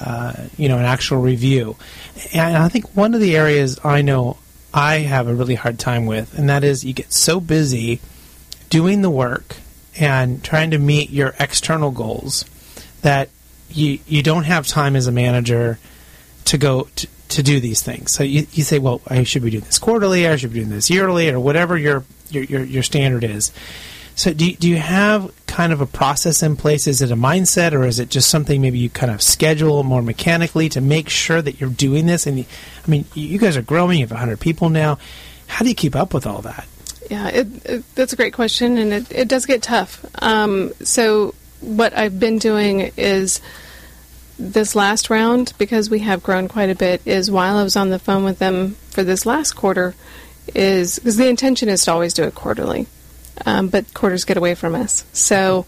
uh, 0.00 0.32
you 0.56 0.68
know 0.68 0.78
an 0.78 0.84
actual 0.84 1.18
review, 1.18 1.76
and 2.32 2.56
I 2.56 2.68
think 2.68 2.96
one 2.96 3.14
of 3.14 3.20
the 3.20 3.36
areas 3.36 3.78
I 3.82 4.02
know 4.02 4.38
I 4.72 4.98
have 4.98 5.28
a 5.28 5.34
really 5.34 5.54
hard 5.54 5.78
time 5.78 6.06
with, 6.06 6.38
and 6.38 6.48
that 6.48 6.62
is 6.62 6.84
you 6.84 6.92
get 6.92 7.12
so 7.12 7.40
busy 7.40 8.00
doing 8.70 9.02
the 9.02 9.10
work 9.10 9.56
and 9.98 10.44
trying 10.44 10.70
to 10.70 10.78
meet 10.78 11.10
your 11.10 11.34
external 11.40 11.90
goals 11.90 12.44
that 13.02 13.28
you 13.70 13.98
you 14.06 14.22
don't 14.22 14.44
have 14.44 14.66
time 14.66 14.94
as 14.94 15.06
a 15.06 15.12
manager 15.12 15.78
to 16.48 16.56
go 16.58 16.88
to, 16.96 17.06
to 17.28 17.42
do 17.42 17.60
these 17.60 17.82
things. 17.82 18.10
So 18.10 18.22
you, 18.22 18.46
you 18.52 18.64
say, 18.64 18.78
well, 18.78 19.02
I 19.06 19.22
should 19.24 19.42
be 19.42 19.50
doing 19.50 19.64
this 19.64 19.78
quarterly, 19.78 20.26
I 20.26 20.36
should 20.36 20.52
be 20.52 20.60
doing 20.60 20.70
this 20.70 20.88
yearly, 20.88 21.30
or 21.30 21.38
whatever 21.38 21.76
your 21.76 22.04
your, 22.30 22.44
your, 22.44 22.64
your 22.64 22.82
standard 22.82 23.24
is. 23.24 23.52
So 24.14 24.32
do 24.32 24.50
do 24.52 24.68
you 24.68 24.78
have 24.78 25.32
kind 25.46 25.72
of 25.72 25.80
a 25.80 25.86
process 25.86 26.42
in 26.42 26.56
place? 26.56 26.86
Is 26.86 27.02
it 27.02 27.10
a 27.10 27.16
mindset, 27.16 27.72
or 27.72 27.84
is 27.84 27.98
it 27.98 28.08
just 28.08 28.30
something 28.30 28.60
maybe 28.60 28.78
you 28.78 28.88
kind 28.90 29.12
of 29.12 29.22
schedule 29.22 29.82
more 29.84 30.02
mechanically 30.02 30.68
to 30.70 30.80
make 30.80 31.08
sure 31.08 31.40
that 31.42 31.60
you're 31.60 31.70
doing 31.70 32.06
this? 32.06 32.26
And 32.26 32.44
I 32.84 32.90
mean, 32.90 33.04
you 33.14 33.38
guys 33.38 33.56
are 33.56 33.62
growing. 33.62 33.98
You 33.98 34.04
have 34.04 34.10
100 34.10 34.40
people 34.40 34.70
now. 34.70 34.98
How 35.46 35.62
do 35.62 35.68
you 35.68 35.74
keep 35.74 35.94
up 35.94 36.14
with 36.14 36.26
all 36.26 36.42
that? 36.42 36.66
Yeah, 37.10 37.28
it, 37.28 37.46
it, 37.64 37.94
that's 37.94 38.12
a 38.12 38.16
great 38.16 38.34
question, 38.34 38.76
and 38.76 38.92
it, 38.92 39.12
it 39.12 39.28
does 39.28 39.46
get 39.46 39.62
tough. 39.62 40.04
Um, 40.20 40.72
so, 40.80 41.34
what 41.60 41.96
I've 41.96 42.18
been 42.18 42.38
doing 42.38 42.92
is 42.96 43.40
this 44.38 44.74
last 44.74 45.10
round, 45.10 45.52
because 45.58 45.90
we 45.90 46.00
have 46.00 46.22
grown 46.22 46.48
quite 46.48 46.70
a 46.70 46.74
bit, 46.74 47.02
is 47.04 47.30
while 47.30 47.56
I 47.56 47.62
was 47.62 47.76
on 47.76 47.90
the 47.90 47.98
phone 47.98 48.24
with 48.24 48.38
them 48.38 48.76
for 48.90 49.02
this 49.02 49.26
last 49.26 49.52
quarter, 49.52 49.94
is 50.54 50.98
because 50.98 51.16
the 51.16 51.28
intention 51.28 51.68
is 51.68 51.84
to 51.84 51.92
always 51.92 52.14
do 52.14 52.24
it 52.24 52.34
quarterly, 52.34 52.86
um, 53.44 53.68
but 53.68 53.92
quarters 53.94 54.24
get 54.24 54.36
away 54.36 54.54
from 54.54 54.74
us. 54.74 55.04
So, 55.12 55.66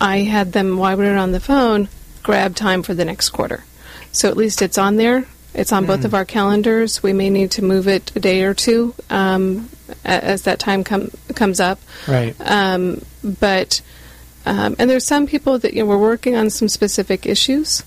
I 0.00 0.18
had 0.18 0.52
them 0.52 0.78
while 0.78 0.96
we 0.96 1.04
were 1.04 1.16
on 1.16 1.32
the 1.32 1.40
phone 1.40 1.88
grab 2.22 2.54
time 2.54 2.82
for 2.82 2.94
the 2.94 3.04
next 3.04 3.30
quarter. 3.30 3.64
So 4.12 4.28
at 4.28 4.36
least 4.36 4.62
it's 4.62 4.78
on 4.78 4.96
there. 4.96 5.26
It's 5.54 5.72
on 5.72 5.86
both 5.86 6.04
of 6.04 6.14
our 6.14 6.24
calendars. 6.24 7.02
We 7.02 7.12
may 7.12 7.28
need 7.28 7.52
to 7.52 7.62
move 7.62 7.86
it 7.86 8.10
a 8.16 8.20
day 8.20 8.42
or 8.42 8.54
two 8.54 8.94
um, 9.10 9.68
as 10.04 10.42
that 10.42 10.58
time 10.58 10.82
com- 10.82 11.10
comes 11.34 11.60
up. 11.60 11.78
Right. 12.08 12.34
Um, 12.40 13.02
but 13.22 13.82
um, 14.46 14.76
and 14.78 14.88
there's 14.90 15.06
some 15.06 15.26
people 15.26 15.58
that 15.58 15.74
you 15.74 15.82
know 15.82 15.86
we're 15.86 15.98
working 15.98 16.36
on 16.36 16.50
some 16.50 16.68
specific 16.68 17.26
issues, 17.26 17.82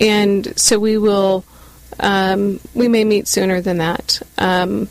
and 0.00 0.58
so 0.58 0.78
we 0.78 0.98
will 0.98 1.44
um, 2.00 2.60
we 2.74 2.88
may 2.88 3.04
meet 3.04 3.28
sooner 3.28 3.60
than 3.60 3.78
that. 3.78 4.20
Um, 4.38 4.88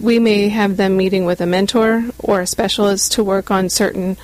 we 0.00 0.18
may 0.18 0.48
have 0.48 0.76
them 0.78 0.96
meeting 0.96 1.26
with 1.26 1.40
a 1.40 1.46
mentor 1.46 2.04
or 2.18 2.40
a 2.40 2.46
specialist 2.46 3.12
to 3.12 3.24
work 3.24 3.50
on 3.50 3.68
certain 3.68 4.16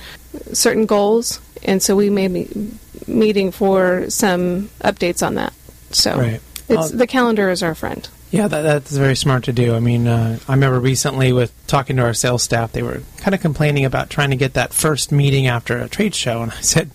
certain 0.53 0.85
goals, 0.85 1.39
and 1.63 1.81
so 1.81 1.95
we 1.95 2.09
may 2.09 2.27
be 2.27 2.71
meeting 3.07 3.51
for 3.51 4.09
some 4.09 4.69
updates 4.81 5.25
on 5.25 5.35
that. 5.35 5.53
So 5.91 6.17
Right. 6.17 6.41
it's 6.67 6.91
Uh, 6.93 6.97
the 6.97 7.07
calendar 7.07 7.49
is 7.49 7.63
our 7.63 7.75
friend. 7.75 8.07
Yeah, 8.31 8.47
that, 8.47 8.61
that's 8.61 8.91
very 8.91 9.15
smart 9.15 9.45
to 9.45 9.53
do. 9.53 9.75
I 9.75 9.79
mean, 9.79 10.07
uh, 10.07 10.37
I 10.47 10.53
remember 10.53 10.79
recently 10.79 11.33
with 11.33 11.51
talking 11.67 11.95
to 11.95 12.03
our 12.03 12.13
sales 12.13 12.43
staff, 12.43 12.71
they 12.71 12.83
were 12.83 13.01
kind 13.17 13.33
of 13.33 13.41
complaining 13.41 13.85
about 13.85 14.09
trying 14.09 14.29
to 14.29 14.35
get 14.35 14.53
that 14.53 14.73
first 14.73 15.11
meeting 15.11 15.47
after 15.47 15.77
a 15.77 15.89
trade 15.89 16.13
show, 16.13 16.41
and 16.43 16.51
I 16.51 16.61
said, 16.61 16.91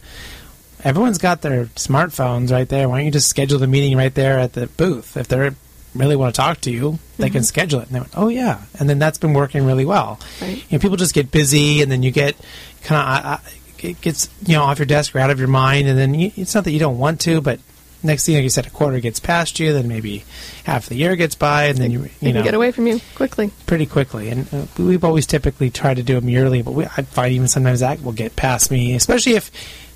everyone's 0.85 1.19
got 1.19 1.43
their 1.43 1.67
smartphones 1.67 2.53
right 2.53 2.69
there. 2.69 2.89
Why 2.89 2.99
don't 2.99 3.07
you 3.07 3.11
just 3.11 3.29
schedule 3.29 3.59
the 3.59 3.67
meeting 3.67 3.97
right 3.97 4.15
there 4.15 4.39
at 4.39 4.53
the 4.53 4.69
booth? 4.69 5.17
If 5.17 5.27
they 5.29 5.51
really 5.95 6.17
want 6.17 6.35
to 6.35 6.41
talk 6.41 6.61
to 6.63 6.71
you, 6.71 6.99
they 7.17 7.31
can 7.31 7.43
schedule 7.43 7.81
it. 7.81 7.87
And 7.87 7.95
they 7.97 8.01
went, 8.01 8.13
oh 8.17 8.29
yeah, 8.29 8.63
and 8.79 8.89
then 8.89 8.99
that's 8.99 9.19
been 9.19 9.33
working 9.33 9.65
really 9.65 9.85
well. 9.85 10.21
Right. 10.41 10.57
You 10.71 10.79
know, 10.79 10.83
people 10.83 10.97
just 10.97 11.15
get 11.15 11.31
busy, 11.31 11.83
and 11.83 11.91
then 11.91 12.03
you 12.03 12.11
get 12.11 12.37
kind 12.83 13.01
of 13.01 13.25
uh, 13.25 13.39
it 13.79 14.01
gets 14.01 14.29
you 14.47 14.55
know 14.55 14.63
off 14.63 14.79
your 14.79 14.87
desk 14.87 15.15
or 15.15 15.19
out 15.19 15.31
of 15.31 15.39
your 15.39 15.49
mind, 15.49 15.89
and 15.89 15.99
then 15.99 16.15
you, 16.15 16.33
it's 16.37 16.55
not 16.55 16.65
that 16.65 16.73
you 16.73 16.79
don't 16.79 16.99
want 16.99 17.21
to, 17.23 17.41
but 17.41 17.59
next 18.05 18.27
thing 18.27 18.35
like 18.35 18.45
you 18.45 18.51
said, 18.51 18.67
a 18.67 18.71
quarter 18.71 19.01
gets 19.01 19.19
past 19.19 19.59
you, 19.59 19.73
then 19.73 19.89
maybe 19.89 20.25
half 20.65 20.87
the 20.87 20.95
year 20.95 21.17
gets 21.17 21.35
by, 21.35 21.65
and 21.65 21.79
then 21.79 21.91
you 21.91 22.09
you 22.21 22.33
know 22.33 22.43
get 22.43 22.55
away 22.55 22.71
from 22.71 22.87
you 22.87 23.01
quickly. 23.15 23.51
pretty 23.67 23.87
quickly. 23.87 24.29
And 24.29 24.53
uh, 24.53 24.67
we've 24.79 25.05
always 25.05 25.27
typically 25.27 25.71
tried 25.71 25.95
to 25.97 26.03
do 26.03 26.15
them 26.15 26.29
yearly, 26.29 26.63
but 26.63 26.73
we, 26.73 26.85
I 26.85 27.03
find 27.03 27.33
even 27.33 27.49
sometimes 27.49 27.81
that 27.81 28.03
will 28.03 28.13
get 28.13 28.37
past 28.37 28.71
me, 28.71 28.95
especially 28.95 29.35
if 29.35 29.49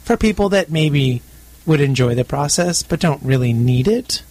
for 0.04 0.16
people 0.16 0.48
that 0.48 0.70
maybe 0.70 1.22
would 1.66 1.80
enjoy 1.82 2.14
the 2.14 2.24
process 2.24 2.82
but 2.82 2.98
don't 2.98 3.22
really 3.22 3.52
need 3.52 3.86
it 3.86 4.22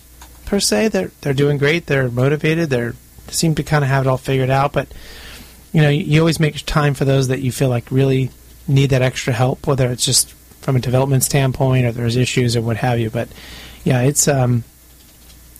per 0.45 0.59
se. 0.59 0.87
They're 0.89 1.11
they're 1.21 1.33
doing 1.33 1.57
great. 1.57 1.85
They're 1.85 2.09
motivated. 2.09 2.69
They're 2.69 2.95
they 3.27 3.33
seem 3.33 3.55
to 3.55 3.63
kind 3.63 3.83
of 3.83 3.89
have 3.89 4.05
it 4.05 4.09
all 4.09 4.17
figured 4.17 4.49
out. 4.49 4.73
But 4.73 4.87
you 5.71 5.81
know, 5.81 5.89
you, 5.89 6.03
you 6.03 6.19
always 6.19 6.39
make 6.39 6.65
time 6.65 6.93
for 6.93 7.05
those 7.05 7.27
that 7.27 7.41
you 7.41 7.51
feel 7.51 7.69
like 7.69 7.91
really 7.91 8.31
need 8.67 8.89
that 8.89 9.01
extra 9.01 9.33
help, 9.33 9.67
whether 9.67 9.91
it's 9.91 10.05
just 10.05 10.31
from 10.61 10.75
a 10.75 10.79
development 10.79 11.23
standpoint 11.23 11.85
or 11.85 11.91
there's 11.91 12.15
issues 12.15 12.55
or 12.55 12.61
what 12.61 12.77
have 12.77 12.99
you. 12.99 13.09
But 13.09 13.29
yeah, 13.87 14.01
it's 14.01 14.27
um, 14.27 14.65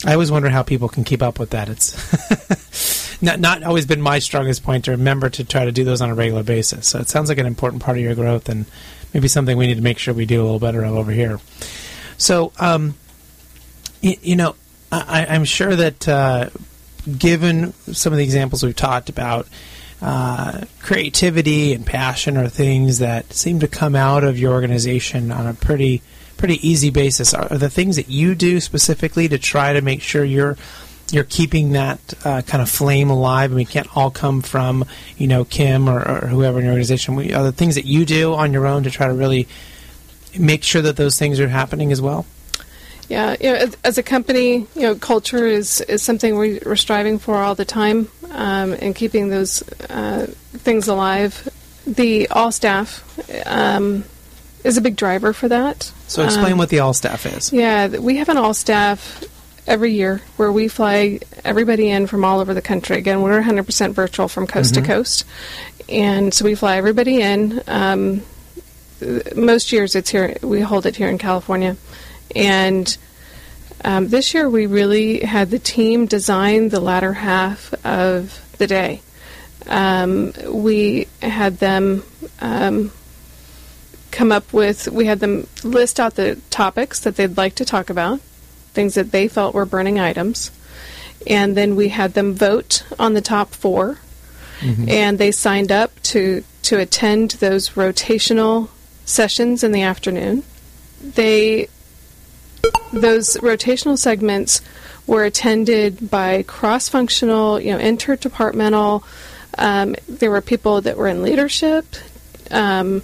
I 0.05 0.11
always 0.11 0.29
wonder 0.29 0.49
how 0.49 0.61
people 0.61 0.89
can 0.89 1.05
keep 1.05 1.23
up 1.23 1.39
with 1.39 1.51
that. 1.51 1.69
It's 1.69 3.21
not 3.21 3.39
not 3.39 3.63
always 3.63 3.85
been 3.85 4.01
my 4.01 4.19
strongest 4.19 4.63
point 4.63 4.83
to 4.85 4.91
remember 4.91 5.29
to 5.29 5.45
try 5.45 5.63
to 5.63 5.71
do 5.71 5.85
those 5.85 6.01
on 6.01 6.09
a 6.09 6.13
regular 6.13 6.43
basis. 6.43 6.89
So 6.89 6.99
it 6.99 7.07
sounds 7.07 7.29
like 7.29 7.37
an 7.37 7.45
important 7.45 7.81
part 7.81 7.97
of 7.97 8.03
your 8.03 8.15
growth, 8.15 8.49
and 8.49 8.65
maybe 9.13 9.29
something 9.29 9.57
we 9.57 9.67
need 9.67 9.75
to 9.75 9.81
make 9.81 9.97
sure 9.97 10.13
we 10.13 10.25
do 10.25 10.41
a 10.41 10.43
little 10.43 10.59
better 10.59 10.83
of 10.83 10.93
over 10.93 11.13
here. 11.13 11.39
So, 12.17 12.51
um, 12.59 12.95
y- 14.03 14.17
you 14.21 14.35
know, 14.35 14.55
I, 14.91 15.25
I'm 15.29 15.45
sure 15.45 15.73
that 15.73 16.05
uh, 16.05 16.49
given 17.17 17.71
some 17.93 18.11
of 18.11 18.17
the 18.17 18.25
examples 18.25 18.61
we've 18.61 18.75
talked 18.75 19.07
about, 19.07 19.47
uh, 20.01 20.65
creativity 20.81 21.71
and 21.71 21.85
passion 21.85 22.35
are 22.35 22.49
things 22.49 22.99
that 22.99 23.31
seem 23.31 23.61
to 23.61 23.69
come 23.69 23.95
out 23.95 24.25
of 24.25 24.37
your 24.37 24.51
organization 24.51 25.31
on 25.31 25.47
a 25.47 25.53
pretty 25.53 26.01
pretty 26.37 26.67
easy 26.67 26.89
basis. 26.89 27.33
Are, 27.33 27.51
are 27.51 27.57
the 27.57 27.69
things 27.69 27.95
that 27.95 28.09
you 28.09 28.35
do 28.35 28.59
specifically 28.59 29.27
to 29.29 29.37
try 29.37 29.73
to 29.73 29.81
make 29.81 30.01
sure 30.01 30.23
you're 30.23 30.57
you're 31.11 31.23
keeping 31.23 31.71
that 31.71 31.99
uh, 32.25 32.41
kind 32.41 32.61
of 32.61 32.69
flame 32.69 33.09
alive, 33.09 33.51
and 33.51 33.55
we 33.55 33.65
can't 33.65 33.95
all 33.95 34.11
come 34.11 34.41
from 34.41 34.85
you 35.17 35.27
know 35.27 35.45
Kim 35.45 35.89
or, 35.89 35.99
or 35.99 36.27
whoever 36.27 36.59
in 36.59 36.65
your 36.65 36.73
organization. 36.73 37.15
We, 37.15 37.33
are 37.33 37.43
the 37.43 37.51
things 37.51 37.75
that 37.75 37.85
you 37.85 38.05
do 38.05 38.33
on 38.33 38.53
your 38.53 38.65
own 38.65 38.83
to 38.83 38.91
try 38.91 39.07
to 39.07 39.13
really 39.13 39.47
make 40.37 40.63
sure 40.63 40.81
that 40.81 40.95
those 40.97 41.17
things 41.17 41.39
are 41.39 41.47
happening 41.47 41.91
as 41.91 42.01
well? 42.01 42.25
Yeah, 43.09 43.37
you 43.39 43.51
know, 43.51 43.55
as, 43.55 43.77
as 43.85 43.97
a 43.97 44.03
company, 44.03 44.67
you 44.75 44.81
know, 44.81 44.95
culture 44.95 45.47
is, 45.47 45.79
is 45.81 46.03
something 46.03 46.37
we, 46.37 46.59
we're 46.65 46.75
striving 46.75 47.19
for 47.19 47.37
all 47.37 47.55
the 47.55 47.63
time, 47.63 48.09
um, 48.31 48.73
and 48.73 48.93
keeping 48.93 49.29
those 49.29 49.63
uh, 49.89 50.27
things 50.51 50.89
alive. 50.89 51.47
The 51.85 52.27
all 52.27 52.51
staff 52.51 53.01
um, 53.45 54.03
is 54.63 54.77
a 54.77 54.81
big 54.81 54.95
driver 54.95 55.33
for 55.33 55.47
that. 55.47 55.91
So 56.07 56.23
explain 56.23 56.53
Um, 56.53 56.57
what 56.57 56.69
the 56.69 56.79
all 56.79 56.93
staff 56.93 57.25
is. 57.25 57.51
Yeah, 57.53 57.87
we 57.87 58.17
have 58.17 58.29
an 58.29 58.37
all 58.37 58.53
staff 58.53 59.23
every 59.65 59.91
year 59.93 60.21
where 60.37 60.51
we 60.51 60.67
fly 60.67 61.19
everybody 61.43 61.89
in 61.89 62.07
from 62.07 62.23
all 62.23 62.39
over 62.39 62.53
the 62.53 62.61
country. 62.61 62.97
Again, 62.97 63.21
we're 63.21 63.41
100% 63.41 63.91
virtual 63.93 64.27
from 64.27 64.47
coast 64.47 64.75
to 64.75 64.81
coast. 64.81 65.25
And 65.89 66.33
so 66.33 66.45
we 66.45 66.55
fly 66.55 66.77
everybody 66.77 67.21
in. 67.21 67.61
Um, 67.67 68.23
most 69.35 69.71
years 69.71 69.95
it's 69.95 70.09
here, 70.09 70.35
we 70.41 70.61
hold 70.61 70.85
it 70.85 70.95
here 70.95 71.09
in 71.09 71.17
California. 71.17 71.75
And 72.35 72.97
um, 73.83 74.07
this 74.07 74.33
year 74.33 74.49
we 74.49 74.65
really 74.65 75.19
had 75.19 75.51
the 75.51 75.59
team 75.59 76.05
design 76.07 76.69
the 76.69 76.79
latter 76.79 77.13
half 77.13 77.73
of 77.85 78.39
the 78.57 78.67
day. 78.67 79.01
Um, 79.67 80.33
we 80.49 81.07
had 81.21 81.57
them 81.59 82.03
um, 82.39 82.91
come 84.11 84.31
up 84.31 84.53
with, 84.53 84.87
we 84.87 85.05
had 85.05 85.19
them 85.19 85.47
list 85.63 85.99
out 85.99 86.15
the 86.15 86.35
topics 86.49 86.99
that 87.01 87.15
they'd 87.15 87.37
like 87.37 87.55
to 87.55 87.65
talk 87.65 87.89
about, 87.89 88.19
things 88.73 88.95
that 88.95 89.11
they 89.11 89.27
felt 89.27 89.53
were 89.53 89.65
burning 89.65 89.99
items. 89.99 90.51
And 91.25 91.57
then 91.57 91.75
we 91.75 91.89
had 91.89 92.13
them 92.13 92.33
vote 92.33 92.83
on 92.97 93.13
the 93.13 93.21
top 93.21 93.49
4 93.49 93.99
and 94.87 95.17
they 95.17 95.31
signed 95.31 95.71
up 95.71 96.01
to, 96.03 96.43
to 96.63 96.79
attend 96.79 97.31
those 97.31 97.69
rotational 97.71 98.69
sessions 99.05 99.63
in 99.63 99.71
the 99.71 99.81
afternoon. 99.81 100.43
They 101.01 101.69
those 102.91 103.37
rotational 103.37 103.97
segments 103.97 104.61
were 105.05 105.23
attended 105.23 106.09
by 106.09 106.43
cross-functional, 106.43 107.61
you 107.61 107.71
know, 107.71 107.79
interdepartmental. 107.79 109.03
Um, 109.57 109.95
there 110.07 110.31
were 110.31 110.41
people 110.41 110.81
that 110.81 110.97
were 110.97 111.07
in 111.07 111.23
leadership, 111.23 111.85
um, 112.51 113.03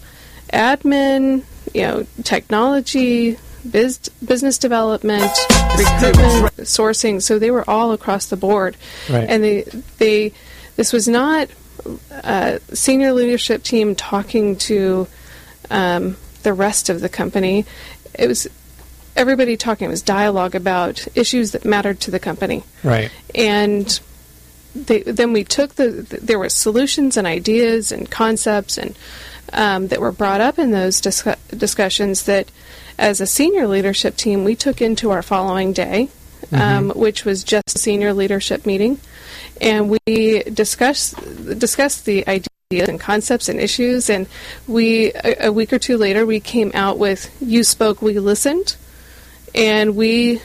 admin, 0.53 1.43
you 1.73 1.81
know, 1.81 2.05
technology, 2.23 3.37
biz, 3.69 3.97
business 4.25 4.57
development, 4.57 5.31
recruitment, 5.77 6.55
sourcing. 6.67 7.21
So 7.21 7.39
they 7.39 7.51
were 7.51 7.67
all 7.69 7.91
across 7.91 8.27
the 8.27 8.37
board, 8.37 8.77
Right. 9.09 9.27
and 9.29 9.43
they 9.43 9.61
they 9.97 10.33
this 10.75 10.93
was 10.93 11.07
not 11.07 11.49
a 12.11 12.59
senior 12.73 13.11
leadership 13.13 13.63
team 13.63 13.95
talking 13.95 14.55
to 14.55 15.07
um, 15.69 16.15
the 16.43 16.53
rest 16.53 16.89
of 16.89 17.01
the 17.01 17.09
company. 17.09 17.65
It 18.17 18.27
was 18.27 18.47
everybody 19.15 19.57
talking. 19.57 19.87
It 19.87 19.91
was 19.91 20.01
dialogue 20.01 20.55
about 20.55 21.05
issues 21.15 21.51
that 21.51 21.65
mattered 21.65 21.99
to 22.01 22.11
the 22.11 22.19
company, 22.19 22.63
Right. 22.83 23.11
and 23.35 23.99
they, 24.75 25.01
then 25.03 25.33
we 25.33 25.43
took 25.43 25.75
the. 25.75 25.89
There 26.21 26.39
were 26.39 26.49
solutions 26.49 27.17
and 27.17 27.27
ideas 27.27 27.91
and 27.91 28.09
concepts 28.09 28.77
and 28.77 28.95
um, 29.53 29.87
that 29.87 30.01
were 30.01 30.11
brought 30.11 30.41
up 30.41 30.59
in 30.59 30.71
those 30.71 31.01
discu- 31.01 31.37
discussions 31.57 32.23
that, 32.23 32.49
as 32.97 33.21
a 33.21 33.27
senior 33.27 33.67
leadership 33.67 34.15
team, 34.15 34.43
we 34.43 34.55
took 34.55 34.81
into 34.81 35.11
our 35.11 35.21
following 35.21 35.73
day, 35.73 36.09
um, 36.51 36.89
which 36.89 37.25
was 37.25 37.43
just 37.43 37.75
a 37.75 37.79
senior 37.79 38.13
leadership 38.13 38.65
meeting, 38.65 38.99
and 39.61 39.89
we 39.89 40.43
discussed 40.43 41.15
discussed 41.59 42.05
the 42.05 42.27
ideas 42.27 42.89
and 42.89 42.99
concepts 42.99 43.49
and 43.49 43.59
issues. 43.59 44.09
And 44.09 44.27
we 44.67 45.11
a, 45.13 45.47
a 45.47 45.51
week 45.51 45.71
or 45.71 45.79
two 45.79 45.97
later, 45.97 46.25
we 46.25 46.39
came 46.39 46.71
out 46.73 46.97
with 46.99 47.35
"You 47.41 47.63
spoke, 47.63 48.01
we 48.01 48.19
listened," 48.19 48.75
and 49.55 49.95
we 49.95 50.41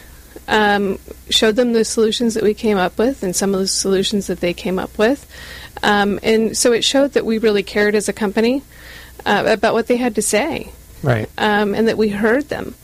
um, 0.46 0.98
showed 1.28 1.56
them 1.56 1.72
the 1.72 1.84
solutions 1.84 2.34
that 2.34 2.42
we 2.42 2.54
came 2.54 2.78
up 2.78 2.98
with 2.98 3.22
and 3.22 3.34
some 3.36 3.54
of 3.54 3.60
the 3.60 3.68
solutions 3.68 4.26
that 4.28 4.40
they 4.40 4.54
came 4.54 4.78
up 4.78 4.96
with. 4.98 5.26
Um, 5.82 6.18
and 6.22 6.56
so 6.56 6.72
it 6.72 6.82
showed 6.82 7.12
that 7.12 7.24
we 7.24 7.38
really 7.38 7.62
cared 7.62 7.94
as 7.94 8.08
a 8.08 8.12
company 8.12 8.62
uh, 9.28 9.44
about 9.46 9.74
what 9.74 9.86
they 9.86 9.96
had 9.96 10.14
to 10.14 10.22
say 10.22 10.70
Right. 11.02 11.28
um, 11.38 11.74
and 11.74 11.86
that 11.88 11.96
we 11.98 12.08
heard 12.08 12.48
them. 12.48 12.74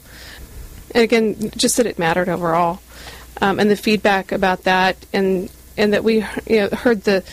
And 0.95 1.03
again, 1.03 1.51
just 1.57 1.77
that 1.79 1.87
it 1.87 1.99
mattered 1.99 2.29
overall. 2.29 2.81
Um, 3.41 3.59
and 3.59 3.69
the 3.71 3.77
feedback 3.77 4.31
about 4.31 4.63
that 4.65 4.97
and 5.13 5.51
and 5.77 5.93
that 5.93 6.05
we 6.05 6.25
you 6.47 6.61
know, 6.61 6.69
heard 6.69 7.03
the 7.03 7.25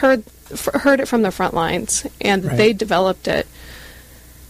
heard 0.00 0.24
f- 0.50 0.68
heard 0.82 0.98
it 1.00 1.06
from 1.06 1.22
the 1.22 1.30
front 1.30 1.54
lines 1.54 2.04
and 2.20 2.42
that 2.42 2.48
Right. 2.48 2.56
they 2.56 2.72
developed 2.72 3.28
it. 3.28 3.46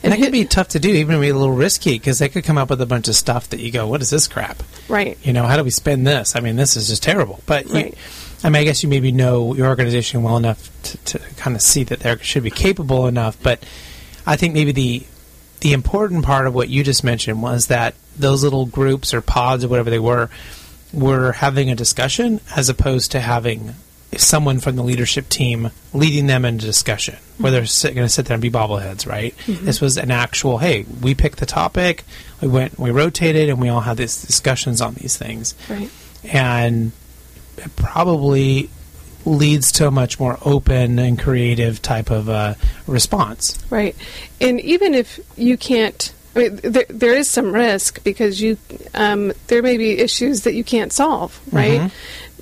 And 0.03 0.12
that 0.12 0.21
could 0.21 0.33
be 0.33 0.45
tough 0.45 0.69
to 0.69 0.79
do, 0.79 0.88
even 0.90 1.21
be 1.21 1.29
a 1.31 1.35
little 1.35 1.55
risky, 1.55 1.92
because 1.99 2.19
they 2.19 2.29
could 2.29 2.45
come 2.45 2.57
up 2.59 2.71
with 2.71 2.81
a 2.81 2.87
bunch 2.87 3.09
of 3.09 3.16
stuff 3.16 3.49
that 3.51 3.61
you 3.61 3.71
go, 3.73 3.87
"What 3.88 4.01
is 4.03 4.09
this 4.11 4.29
crap?" 4.29 4.62
right. 4.88 5.19
You 5.23 5.33
know, 5.33 5.45
how 5.47 5.57
do 5.57 5.64
we 5.64 5.71
spend 5.71 6.07
this? 6.07 6.37
I 6.37 6.40
mean, 6.40 6.57
this 6.57 6.77
is 6.77 6.88
just 6.88 7.03
terrible. 7.03 7.40
But 7.45 7.69
Right. 7.69 7.87
you, 7.88 7.92
I 8.45 8.51
mean, 8.51 8.61
I 8.62 8.64
guess 8.64 8.83
you 8.83 8.88
maybe 8.88 9.11
know 9.11 9.55
your 9.55 9.66
organization 9.66 10.23
well 10.23 10.37
enough 10.37 10.71
to, 10.85 10.97
to 10.99 11.19
kind 11.37 11.57
of 11.57 11.62
see 11.62 11.83
that 11.85 12.01
they 12.01 12.16
should 12.23 12.45
be 12.45 12.51
capable 12.51 13.07
enough. 13.09 13.37
But 13.42 13.64
I 14.26 14.36
think 14.36 14.54
maybe 14.54 14.72
the 14.72 15.06
the 15.60 15.72
important 15.72 16.24
part 16.24 16.46
of 16.46 16.54
what 16.54 16.68
you 16.68 16.84
just 16.84 17.02
mentioned 17.04 17.40
was 17.42 17.68
that 17.68 17.94
those 18.18 18.42
little 18.44 18.66
groups 18.66 19.14
or 19.14 19.20
pods 19.20 19.64
or 19.64 19.68
whatever 19.68 19.88
they 19.90 19.98
were 19.98 20.28
were 20.92 21.32
having 21.32 21.70
a 21.70 21.74
discussion 21.74 22.40
as 22.54 22.68
opposed 22.68 23.12
to 23.12 23.20
having 23.20 23.74
someone 24.16 24.60
from 24.60 24.76
the 24.76 24.82
leadership 24.82 25.28
team 25.28 25.70
leading 25.92 26.26
them 26.26 26.44
in 26.44 26.54
a 26.54 26.58
discussion 26.58 27.16
where 27.38 27.50
they're 27.52 27.66
sit, 27.66 27.94
going 27.94 28.06
to 28.06 28.12
sit 28.12 28.24
there 28.26 28.34
and 28.34 28.40
be 28.40 28.50
bobbleheads, 28.50 29.06
right? 29.06 29.34
Mm-hmm. 29.46 29.66
This 29.66 29.80
was 29.80 29.98
an 29.98 30.10
actual, 30.10 30.56
hey, 30.58 30.86
we 31.02 31.14
picked 31.14 31.38
the 31.38 31.44
topic, 31.46 32.04
we 32.40 32.48
went, 32.48 32.78
we 32.78 32.90
rotated, 32.92 33.50
and 33.50 33.60
we 33.60 33.68
all 33.68 33.80
had 33.80 33.96
these 33.98 34.22
discussions 34.24 34.80
on 34.80 34.94
these 34.94 35.16
things 35.18 35.54
Right. 35.68 35.90
and 36.24 36.92
probably 37.74 38.70
leads 39.26 39.72
to 39.72 39.86
a 39.86 39.90
much 39.90 40.18
more 40.18 40.38
open 40.42 40.98
and 40.98 41.18
creative 41.18 41.82
type 41.82 42.10
of 42.10 42.28
uh, 42.28 42.54
response. 42.86 43.58
Right. 43.70 43.94
And 44.40 44.60
even 44.60 44.94
if 44.94 45.20
you 45.36 45.56
can't, 45.58 46.12
I 46.34 46.38
mean, 46.38 46.56
there, 46.62 46.86
there 46.88 47.14
is 47.14 47.28
some 47.28 47.52
risk 47.52 48.02
because 48.04 48.40
you, 48.40 48.56
um, 48.94 49.32
there 49.48 49.62
may 49.62 49.76
be 49.76 49.98
issues 49.98 50.42
that 50.42 50.54
you 50.54 50.64
can't 50.64 50.92
solve, 50.92 51.38
right? 51.52 51.90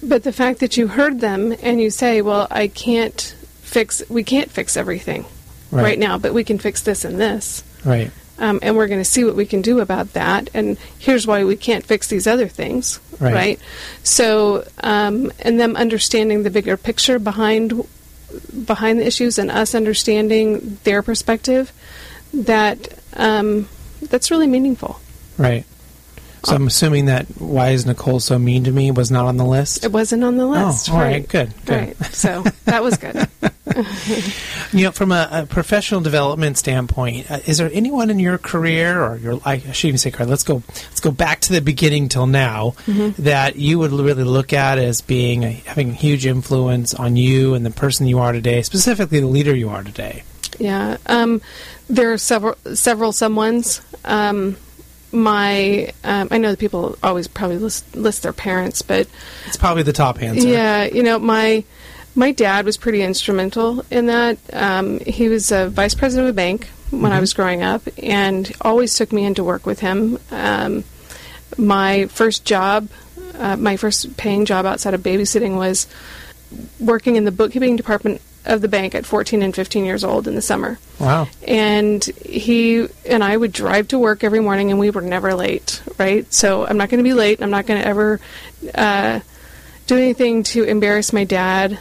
But 0.02 0.22
the 0.24 0.32
fact 0.32 0.60
that 0.60 0.76
you 0.76 0.86
heard 0.88 1.20
them 1.20 1.54
and 1.62 1.80
you 1.80 1.90
say, 1.90 2.20
well, 2.20 2.46
I 2.50 2.68
can't 2.68 3.34
fix, 3.62 4.02
we 4.10 4.22
can't 4.22 4.50
fix 4.50 4.76
everything 4.76 5.24
Right. 5.70 5.82
right, 5.82 5.98
now, 5.98 6.18
but 6.18 6.34
we 6.34 6.44
can 6.44 6.58
fix 6.58 6.82
this 6.82 7.04
and 7.04 7.18
this. 7.20 7.64
Right. 7.84 8.12
Um, 8.38 8.58
and 8.62 8.76
we're 8.76 8.88
going 8.88 9.00
to 9.00 9.04
see 9.04 9.22
what 9.24 9.36
we 9.36 9.46
can 9.46 9.62
do 9.62 9.78
about 9.78 10.14
that. 10.14 10.50
And 10.54 10.76
here's 10.98 11.24
why 11.26 11.44
we 11.44 11.56
can't 11.56 11.84
fix 11.86 12.08
these 12.08 12.26
other 12.26 12.48
things, 12.48 12.98
Right. 13.20 13.32
right? 13.34 13.60
So, 14.02 14.66
um, 14.82 15.30
and 15.38 15.60
them 15.60 15.76
understanding 15.76 16.42
the 16.42 16.50
bigger 16.50 16.76
picture 16.76 17.18
behind 17.20 17.86
behind 18.66 18.98
the 18.98 19.06
issues, 19.06 19.38
and 19.38 19.48
us 19.50 19.76
understanding 19.76 20.78
their 20.82 21.02
perspective, 21.02 21.72
that 22.32 22.88
um, 23.12 23.68
that's 24.02 24.32
really 24.32 24.48
meaningful. 24.48 24.98
Right. 25.38 25.64
So 26.44 26.54
I'm 26.54 26.66
assuming 26.66 27.06
that 27.06 27.26
why 27.40 27.70
is 27.70 27.86
Nicole 27.86 28.20
so 28.20 28.38
mean 28.38 28.64
to 28.64 28.70
me 28.70 28.90
was 28.90 29.10
not 29.10 29.26
on 29.26 29.36
the 29.36 29.44
list. 29.44 29.84
It 29.84 29.92
wasn't 29.92 30.24
on 30.24 30.36
the 30.36 30.46
list. 30.46 30.90
Oh, 30.90 30.94
all 30.94 31.00
right, 31.00 31.26
good, 31.26 31.52
good. 31.64 31.96
Right. 32.00 32.14
So 32.14 32.42
that 32.64 32.82
was 32.82 32.96
good. 32.98 33.28
You 34.72 34.86
know, 34.86 34.90
from 34.90 35.12
a, 35.12 35.28
a 35.30 35.46
professional 35.46 36.00
development 36.00 36.58
standpoint, 36.58 37.30
uh, 37.30 37.38
is 37.46 37.58
there 37.58 37.70
anyone 37.72 38.10
in 38.10 38.18
your 38.18 38.38
career 38.38 39.00
or 39.00 39.16
your 39.16 39.40
I 39.44 39.58
should 39.58 39.86
even 39.86 39.98
say 39.98 40.10
career? 40.10 40.28
Let's 40.28 40.42
go. 40.42 40.64
Let's 40.66 40.98
go 40.98 41.12
back 41.12 41.40
to 41.42 41.52
the 41.52 41.60
beginning 41.60 42.08
till 42.08 42.26
now 42.26 42.74
that 43.18 43.54
you 43.54 43.78
would 43.78 43.92
really 43.92 44.24
look 44.24 44.52
at 44.52 44.78
as 44.78 45.00
being 45.00 45.44
a, 45.44 45.52
having 45.52 45.90
a 45.90 45.92
huge 45.92 46.26
influence 46.26 46.92
on 46.92 47.14
you 47.14 47.54
and 47.54 47.64
the 47.64 47.70
person 47.70 48.08
you 48.08 48.18
are 48.18 48.32
today, 48.32 48.62
specifically 48.62 49.20
the 49.20 49.28
leader 49.28 49.54
you 49.54 49.68
are 49.68 49.84
today. 49.84 50.24
Yeah, 50.58 50.96
um, 51.06 51.40
there 51.88 52.12
are 52.12 52.18
several 52.18 52.56
several 52.74 53.12
someones. 53.12 53.80
Um, 54.04 54.56
my 55.14 55.92
um, 56.02 56.28
I 56.30 56.38
know 56.38 56.50
that 56.50 56.58
people 56.58 56.98
always 57.02 57.28
probably 57.28 57.58
list, 57.58 57.94
list 57.96 58.22
their 58.22 58.32
parents, 58.32 58.82
but 58.82 59.08
It's 59.46 59.56
probably 59.56 59.82
the 59.82 59.92
top 59.92 60.20
answer. 60.22 60.46
yeah, 60.46 60.84
you 60.84 61.02
know 61.02 61.18
my 61.18 61.64
my 62.14 62.32
dad 62.32 62.64
was 62.64 62.76
pretty 62.76 63.02
instrumental 63.02 63.84
in 63.90 64.06
that. 64.06 64.38
Um, 64.52 65.00
he 65.00 65.28
was 65.28 65.50
a 65.52 65.68
vice 65.68 65.94
president 65.94 66.28
of 66.28 66.34
a 66.34 66.36
bank 66.36 66.68
when 66.90 67.12
I 67.12 67.20
was 67.20 67.32
growing 67.32 67.62
up, 67.62 67.82
and 68.02 68.52
always 68.60 68.96
took 68.96 69.12
me 69.12 69.24
in 69.24 69.34
to 69.34 69.44
work 69.44 69.66
with 69.66 69.80
him. 69.80 70.18
Um, 70.30 70.84
my 71.56 72.06
first 72.06 72.44
job, 72.44 72.88
uh, 73.38 73.56
my 73.56 73.76
first 73.76 74.16
paying 74.16 74.44
job 74.44 74.66
outside 74.66 74.94
of 74.94 75.00
babysitting 75.02 75.56
was 75.56 75.86
working 76.78 77.16
in 77.16 77.24
the 77.24 77.32
bookkeeping 77.32 77.76
department 77.76 78.20
of 78.44 78.60
the 78.60 78.68
bank 78.68 78.94
at 78.94 79.06
14 79.06 79.42
and 79.42 79.54
15 79.54 79.84
years 79.84 80.04
old 80.04 80.28
in 80.28 80.34
the 80.34 80.42
summer. 80.42 80.78
Wow. 80.98 81.28
And 81.46 82.04
he 82.04 82.86
and 83.06 83.24
I 83.24 83.36
would 83.36 83.52
drive 83.52 83.88
to 83.88 83.98
work 83.98 84.22
every 84.22 84.40
morning, 84.40 84.70
and 84.70 84.78
we 84.78 84.90
were 84.90 85.00
never 85.00 85.34
late, 85.34 85.82
right? 85.98 86.30
So 86.32 86.66
I'm 86.66 86.76
not 86.76 86.90
going 86.90 86.98
to 86.98 87.08
be 87.08 87.14
late. 87.14 87.42
I'm 87.42 87.50
not 87.50 87.66
going 87.66 87.80
to 87.80 87.86
ever 87.86 88.20
uh, 88.74 89.20
do 89.86 89.96
anything 89.96 90.42
to 90.44 90.64
embarrass 90.64 91.12
my 91.12 91.24
dad 91.24 91.78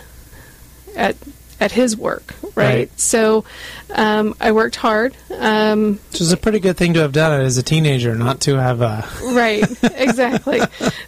at 0.96 1.18
at 1.60 1.72
his 1.72 1.96
work, 1.96 2.34
right? 2.56 2.74
Right. 2.74 3.00
So 3.00 3.46
um, 3.94 4.36
I 4.40 4.52
worked 4.52 4.76
hard. 4.76 5.16
Um, 5.32 6.00
Which 6.12 6.22
is 6.22 6.32
a 6.32 6.38
pretty 6.38 6.60
good 6.60 6.78
thing 6.78 6.94
to 6.96 7.02
have 7.02 7.12
done 7.12 7.40
it 7.40 7.44
as 7.44 7.58
a 7.58 7.64
teenager, 7.64 8.16
not 8.16 8.42
to 8.42 8.56
have 8.56 8.82
uh, 8.82 9.02
right 9.34 9.64
exactly 9.96 10.62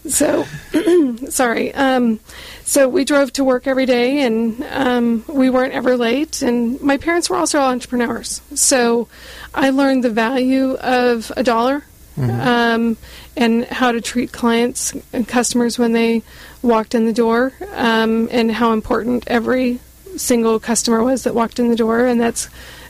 so 0.08 0.46
sorry 1.30 1.74
um, 1.74 2.20
so 2.64 2.88
we 2.88 3.06
drove 3.06 3.32
to 3.34 3.44
work 3.44 3.68
every 3.68 3.86
day 3.86 4.22
and 4.22 4.64
um, 4.72 5.26
we 5.28 5.50
weren't 5.50 5.74
ever 5.74 5.98
late 5.98 6.42
and 6.42 6.80
my 6.82 6.98
parents 6.98 7.30
were 7.30 7.36
also 7.36 7.60
all 7.60 7.70
entrepreneurs 7.72 8.42
so 8.54 9.08
i 9.54 9.70
learned 9.70 10.04
the 10.04 10.10
value 10.10 10.74
of 10.76 11.32
a 11.38 11.44
dollar 11.44 11.84
um, 12.18 12.96
and 13.36 13.66
how 13.66 13.92
to 13.92 14.00
treat 14.00 14.32
clients 14.32 14.94
and 15.12 15.28
customers 15.28 15.78
when 15.78 15.92
they 15.92 16.24
walked 16.62 16.96
in 16.96 17.06
the 17.06 17.14
door 17.14 17.52
um, 17.74 18.30
and 18.32 18.52
how 18.52 18.72
important 18.72 19.28
every 19.28 19.80
single 20.18 20.60
customer 20.60 21.04
was 21.04 21.24
that 21.24 21.36
walked 21.36 21.60
in 21.60 21.70
the 21.70 21.76
door 21.76 22.06
and 22.06 22.20
that's 22.20 22.48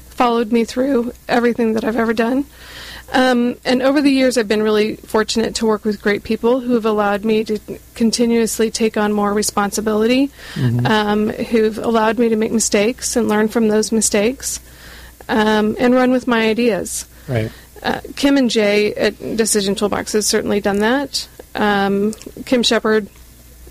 followed 0.10 0.52
me 0.52 0.64
through 0.64 1.12
everything 1.28 1.74
that 1.74 1.84
i've 1.84 1.98
ever 1.98 2.14
done 2.14 2.46
Um, 3.14 3.56
and 3.64 3.84
over 3.84 4.02
the 4.02 4.10
years, 4.10 4.36
I've 4.36 4.48
been 4.48 4.64
really 4.64 4.96
fortunate 4.96 5.54
to 5.56 5.68
work 5.68 5.86
with 5.86 6.02
great 6.02 6.24
people 6.24 6.60
who 6.60 6.74
have 6.74 6.88
allowed 6.88 7.24
me 7.24 7.44
to 7.44 7.60
continuously 7.94 8.72
take 8.72 8.98
on 8.98 9.14
more 9.14 9.32
responsibility, 9.32 10.32
um, 10.86 11.30
who've 11.30 11.78
allowed 11.78 12.18
me 12.18 12.30
to 12.30 12.36
make 12.36 12.52
mistakes 12.52 13.16
and 13.16 13.30
learn 13.30 13.48
from 13.48 13.68
those 13.68 13.92
mistakes, 13.92 14.60
um, 15.30 15.76
and 15.78 15.94
run 15.94 16.12
with 16.12 16.26
my 16.28 16.50
ideas. 16.50 17.06
Right. 17.30 17.52
Uh, 17.84 18.02
Kim 18.16 18.38
and 18.38 18.50
Jay 18.50 18.96
at 18.96 19.20
Decision 19.38 19.76
Toolbox 19.76 20.14
has 20.14 20.26
certainly 20.26 20.60
done 20.60 20.80
that. 20.80 21.30
Um, 21.54 22.14
Kim 22.46 22.64
Shepherd 22.64 23.08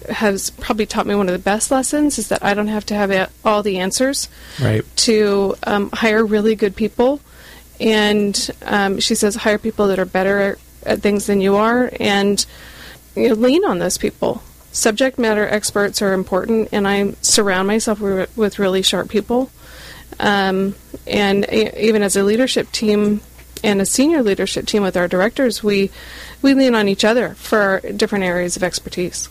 has 0.08 0.50
probably 0.50 0.86
taught 0.86 1.06
me 1.06 1.14
one 1.14 1.28
of 1.28 1.32
the 1.32 1.38
best 1.38 1.70
lessons 1.70 2.18
is 2.18 2.28
that 2.28 2.44
I 2.44 2.54
don't 2.54 2.68
have 2.68 2.86
to 2.86 2.94
have 2.94 3.10
a- 3.10 3.30
all 3.44 3.62
the 3.62 3.78
answers 3.78 4.28
Right. 4.60 4.82
to 4.98 5.54
um, 5.64 5.90
hire 5.92 6.24
really 6.24 6.54
good 6.54 6.76
people. 6.76 7.20
And 7.80 8.50
um, 8.62 9.00
she 9.00 9.14
says 9.14 9.34
hire 9.34 9.58
people 9.58 9.88
that 9.88 9.98
are 9.98 10.04
better 10.04 10.58
at 10.86 11.00
things 11.00 11.26
than 11.26 11.40
you 11.40 11.56
are, 11.56 11.90
and 11.98 12.44
you 13.16 13.28
know, 13.30 13.34
lean 13.34 13.64
on 13.64 13.78
those 13.80 13.98
people. 13.98 14.42
Subject 14.70 15.18
matter 15.18 15.46
experts 15.48 16.00
are 16.02 16.12
important, 16.12 16.68
and 16.72 16.86
I 16.86 17.14
surround 17.22 17.66
myself 17.66 17.98
wi- 17.98 18.26
with 18.36 18.58
really 18.58 18.82
sharp 18.82 19.08
people. 19.08 19.50
Um, 20.20 20.74
and 21.06 21.48
even 21.52 22.02
as 22.02 22.16
a 22.16 22.22
leadership 22.22 22.70
team 22.70 23.20
and 23.64 23.80
a 23.80 23.86
senior 23.86 24.22
leadership 24.22 24.66
team 24.66 24.82
with 24.82 24.96
our 24.96 25.08
directors, 25.08 25.62
we 25.62 25.90
we 26.44 26.52
lean 26.52 26.74
on 26.74 26.88
each 26.88 27.04
other 27.04 27.34
for 27.34 27.80
different 27.96 28.24
areas 28.24 28.54
of 28.56 28.62
expertise. 28.62 29.30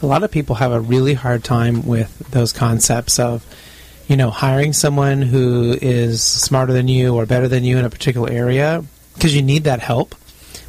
A 0.00 0.06
lot 0.06 0.22
of 0.22 0.30
people 0.30 0.54
have 0.56 0.70
a 0.70 0.80
really 0.80 1.12
hard 1.12 1.42
time 1.42 1.84
with 1.84 2.16
those 2.30 2.52
concepts 2.52 3.18
of, 3.18 3.44
you 4.06 4.16
know, 4.16 4.30
hiring 4.30 4.72
someone 4.72 5.22
who 5.22 5.76
is 5.82 6.22
smarter 6.22 6.72
than 6.72 6.86
you 6.86 7.16
or 7.16 7.26
better 7.26 7.48
than 7.48 7.64
you 7.64 7.78
in 7.78 7.84
a 7.84 7.90
particular 7.90 8.30
area 8.30 8.84
because 9.14 9.34
you 9.34 9.42
need 9.42 9.64
that 9.64 9.80
help, 9.80 10.14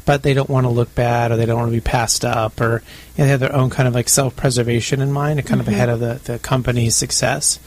but 0.04 0.24
they 0.24 0.34
don't 0.34 0.50
want 0.50 0.64
to 0.64 0.70
look 0.70 0.92
bad 0.96 1.30
or 1.30 1.36
they 1.36 1.46
don't 1.46 1.58
want 1.58 1.70
to 1.70 1.76
be 1.76 1.80
passed 1.80 2.24
up 2.24 2.60
or 2.60 2.82
you 3.16 3.18
know, 3.18 3.24
they 3.24 3.28
have 3.28 3.40
their 3.40 3.54
own 3.54 3.70
kind 3.70 3.86
of 3.86 3.94
like 3.94 4.08
self 4.08 4.34
preservation 4.34 5.00
in 5.00 5.12
mind 5.12 5.38
and 5.38 5.48
kind 5.48 5.60
of 5.60 5.68
ahead 5.68 5.88
of 5.88 6.00
the, 6.00 6.20
the 6.24 6.40
company's 6.40 6.96
success, 6.96 7.60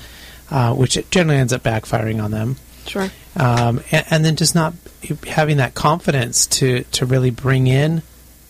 uh, 0.52 0.74
which 0.76 0.98
it 0.98 1.10
generally 1.12 1.40
ends 1.40 1.54
up 1.54 1.64
backfiring 1.64 2.22
on 2.22 2.32
them. 2.32 2.58
Sure. 2.88 3.10
um, 3.38 3.82
and, 3.92 4.06
and 4.10 4.26
then 4.26 4.36
just 4.36 4.54
not 4.54 4.74
having 5.28 5.58
that 5.58 5.76
confidence 5.76 6.46
to 6.48 6.84
to 6.84 7.06
really 7.06 7.30
bring 7.32 7.68
in 7.68 8.02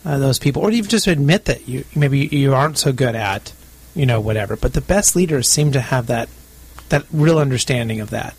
uh, 0.08 0.18
those 0.18 0.39
people, 0.39 0.62
or 0.62 0.72
even 0.72 0.89
just 0.89 1.05
admit 1.08 1.45
that 1.45 1.68
you 1.68 1.84
maybe 1.95 2.20
you 2.20 2.53
aren't 2.53 2.78
so 2.78 2.91
good 2.93 3.14
at, 3.16 3.51
you 3.93 4.05
know, 4.05 4.22
whatever. 4.22 4.55
But 4.55 4.74
the 4.74 4.82
best 4.82 5.16
leaders 5.16 5.47
seem 5.49 5.74
to 5.74 5.82
have 5.82 6.08
that 6.08 6.30
that 6.89 7.03
real 7.12 7.38
understanding 7.39 7.99
of 7.99 8.10
that. 8.12 8.34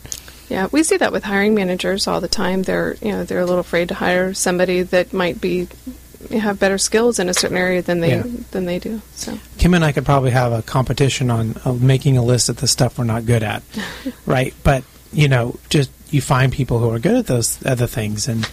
Yeah, 0.48 0.68
we 0.72 0.82
see 0.82 0.96
that 0.96 1.12
with 1.12 1.24
hiring 1.24 1.54
managers 1.54 2.06
all 2.08 2.20
the 2.22 2.28
time. 2.28 2.62
They're 2.62 2.96
you 3.02 3.12
know 3.12 3.24
they're 3.24 3.40
a 3.40 3.44
little 3.44 3.60
afraid 3.60 3.88
to 3.88 3.94
hire 3.94 4.32
somebody 4.32 4.82
that 4.82 5.12
might 5.12 5.40
be 5.42 5.68
have 6.30 6.58
better 6.58 6.78
skills 6.78 7.18
in 7.18 7.28
a 7.28 7.34
certain 7.34 7.56
area 7.56 7.82
than 7.82 8.00
they 8.00 8.10
Yeah. 8.16 8.24
than 8.50 8.64
they 8.64 8.78
do. 8.78 9.02
So 9.14 9.38
Kim 9.58 9.74
and 9.74 9.84
I 9.84 9.92
could 9.92 10.06
probably 10.06 10.30
have 10.30 10.52
a 10.52 10.62
competition 10.62 11.30
on 11.30 11.54
uh, 11.66 11.72
making 11.74 12.16
a 12.16 12.24
list 12.24 12.48
of 12.48 12.56
the 12.56 12.66
stuff 12.66 12.98
we're 12.98 13.04
not 13.04 13.26
good 13.26 13.42
at, 13.42 13.62
right? 14.26 14.54
But 14.64 14.84
you 15.12 15.28
know, 15.28 15.58
just 15.68 15.90
you 16.10 16.20
find 16.22 16.50
people 16.50 16.78
who 16.78 16.90
are 16.90 16.98
good 16.98 17.16
at 17.16 17.26
those 17.26 17.58
other 17.66 17.86
things, 17.86 18.26
and 18.26 18.48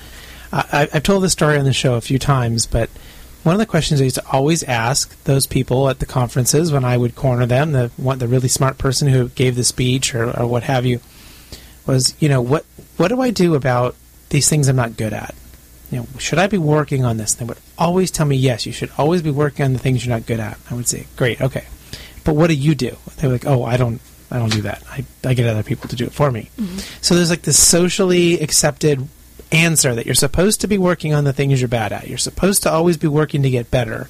I, 0.56 0.88
I've 0.93 1.03
told 1.03 1.24
this 1.24 1.34
story 1.34 1.58
on 1.58 1.66
the 1.66 1.74
show 1.74 1.95
a 1.95 2.01
few 2.01 2.18
times. 2.18 2.66
But 2.66 2.89
one 3.43 3.53
of 3.53 3.60
the 3.60 3.66
questions 3.66 3.99
I 3.99 4.06
used 4.06 4.16
to 4.16 4.26
always 4.32 4.64
ask 4.64 5.22
those 5.26 5.47
people 5.47 5.89
at 5.89 5.99
the 5.99 6.06
conferences 6.06 6.72
when 6.72 6.86
I 6.86 6.97
would 6.97 7.16
corner 7.16 7.45
them, 7.45 7.74
the 7.74 7.91
one, 7.97 8.20
the 8.20 8.28
really 8.28 8.47
smart 8.47 8.78
person 8.78 9.08
who 9.08 9.30
gave 9.30 9.56
the 9.56 9.64
speech 9.64 10.16
or, 10.16 10.38
or 10.39 10.47
what 10.47 10.64
have 10.64 10.86
you, 10.86 10.99
was 11.86 12.16
you 12.20 12.30
know 12.30 12.41
what 12.41 12.66
what 12.97 13.10
do 13.10 13.22
I 13.22 13.30
do 13.30 13.53
about 13.53 13.95
these 14.30 14.49
things 14.49 14.68
I'm 14.68 14.76
not 14.76 14.97
good 14.97 15.14
at? 15.14 15.36
You 15.91 15.99
know, 15.99 16.08
should 16.18 16.39
I 16.39 16.47
be 16.47 16.58
working 16.58 17.06
on 17.06 17.18
this? 17.18 17.34
And 17.34 17.41
they 17.41 17.53
would 17.53 17.62
always 17.78 18.10
tell 18.10 18.26
me, 18.26 18.36
yes, 18.36 18.66
you 18.66 18.72
should 18.72 18.91
always 18.97 19.22
be 19.22 19.30
working 19.30 19.66
on 19.66 19.74
the 19.74 19.80
things 19.80 20.06
you're 20.06 20.16
not 20.16 20.26
good 20.26 20.39
at. 20.39 20.58
I 20.72 20.74
would 20.74 20.88
say, 20.88 21.06
great, 21.16 21.41
okay. 21.41 21.66
But 22.24 22.36
what 22.36 22.47
do 22.47 22.56
you 22.56 22.74
do? 22.74 22.97
They 23.18 23.28
were 23.28 23.34
like, 23.34 23.45
oh, 23.45 23.64
I 23.64 23.78
don't, 23.78 24.01
I 24.32 24.39
don't 24.39 24.51
do 24.51 24.64
that. 24.64 24.82
I, 24.89 25.06
I 25.24 25.36
get 25.36 25.47
other 25.47 25.62
people 25.62 25.88
to 25.89 25.95
do 25.95 26.06
it 26.06 26.12
for 26.12 26.32
me. 26.32 26.49
Mm-hmm. 26.58 26.80
So 27.01 27.14
there's 27.14 27.30
like 27.30 27.43
this 27.43 27.62
socially 27.62 28.39
accepted 28.39 29.08
answer 29.52 29.96
that 29.96 30.06
you're 30.06 30.16
supposed 30.16 30.62
to 30.62 30.68
be 30.68 30.78
working 30.78 31.14
on 31.14 31.24
the 31.24 31.34
things 31.34 31.62
you're 31.62 31.68
bad 31.68 31.93
at. 31.93 32.08
You're 32.08 32.18
supposed 32.18 32.64
to 32.64 32.72
always 32.72 32.98
be 32.98 33.08
working 33.08 33.43
to 33.43 33.50
get 33.50 33.72
better. 33.72 34.08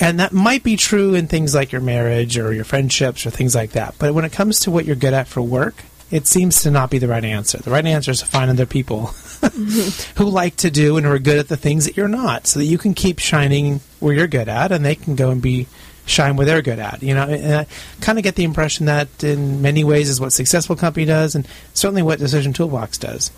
And 0.00 0.20
that 0.20 0.32
might 0.32 0.62
be 0.62 0.76
true 0.76 1.14
in 1.14 1.26
things 1.26 1.54
like 1.54 1.72
your 1.72 1.80
marriage 1.80 2.38
or 2.38 2.52
your 2.52 2.64
friendships 2.64 3.26
or 3.26 3.30
things 3.30 3.54
like 3.54 3.72
that. 3.72 3.96
But 3.98 4.14
when 4.14 4.24
it 4.24 4.32
comes 4.32 4.60
to 4.60 4.70
what 4.70 4.84
you're 4.84 4.96
good 4.96 5.14
at 5.14 5.26
for 5.26 5.42
work, 5.42 5.84
it 6.10 6.26
seems 6.26 6.62
to 6.62 6.70
not 6.70 6.90
be 6.90 6.98
the 6.98 7.08
right 7.08 7.24
answer. 7.24 7.58
The 7.58 7.70
right 7.70 7.84
answer 7.84 8.12
is 8.12 8.20
to 8.20 8.26
find 8.26 8.50
other 8.50 8.66
people 8.66 9.06
who 10.16 10.24
like 10.24 10.56
to 10.56 10.70
do 10.70 10.96
and 10.96 11.04
who 11.04 11.12
are 11.12 11.18
good 11.18 11.38
at 11.38 11.48
the 11.48 11.56
things 11.56 11.84
that 11.84 11.96
you're 11.96 12.08
not, 12.08 12.46
so 12.46 12.60
that 12.60 12.64
you 12.64 12.78
can 12.78 12.94
keep 12.94 13.18
shining 13.18 13.80
where 14.00 14.14
you're 14.14 14.26
good 14.26 14.48
at, 14.48 14.72
and 14.72 14.84
they 14.84 14.94
can 14.94 15.16
go 15.16 15.30
and 15.30 15.42
be 15.42 15.66
shine 16.06 16.36
where 16.36 16.46
they're 16.46 16.62
good 16.62 16.78
at. 16.78 17.02
You 17.02 17.14
know, 17.14 17.24
and 17.24 17.54
I 17.54 17.66
kind 18.00 18.18
of 18.18 18.24
get 18.24 18.36
the 18.36 18.44
impression 18.44 18.86
that 18.86 19.22
in 19.22 19.60
many 19.60 19.84
ways 19.84 20.08
is 20.08 20.20
what 20.20 20.32
successful 20.32 20.76
company 20.76 21.04
does, 21.04 21.34
and 21.34 21.46
certainly 21.74 22.02
what 22.02 22.18
Decision 22.18 22.52
Toolbox 22.52 22.98
does. 22.98 23.30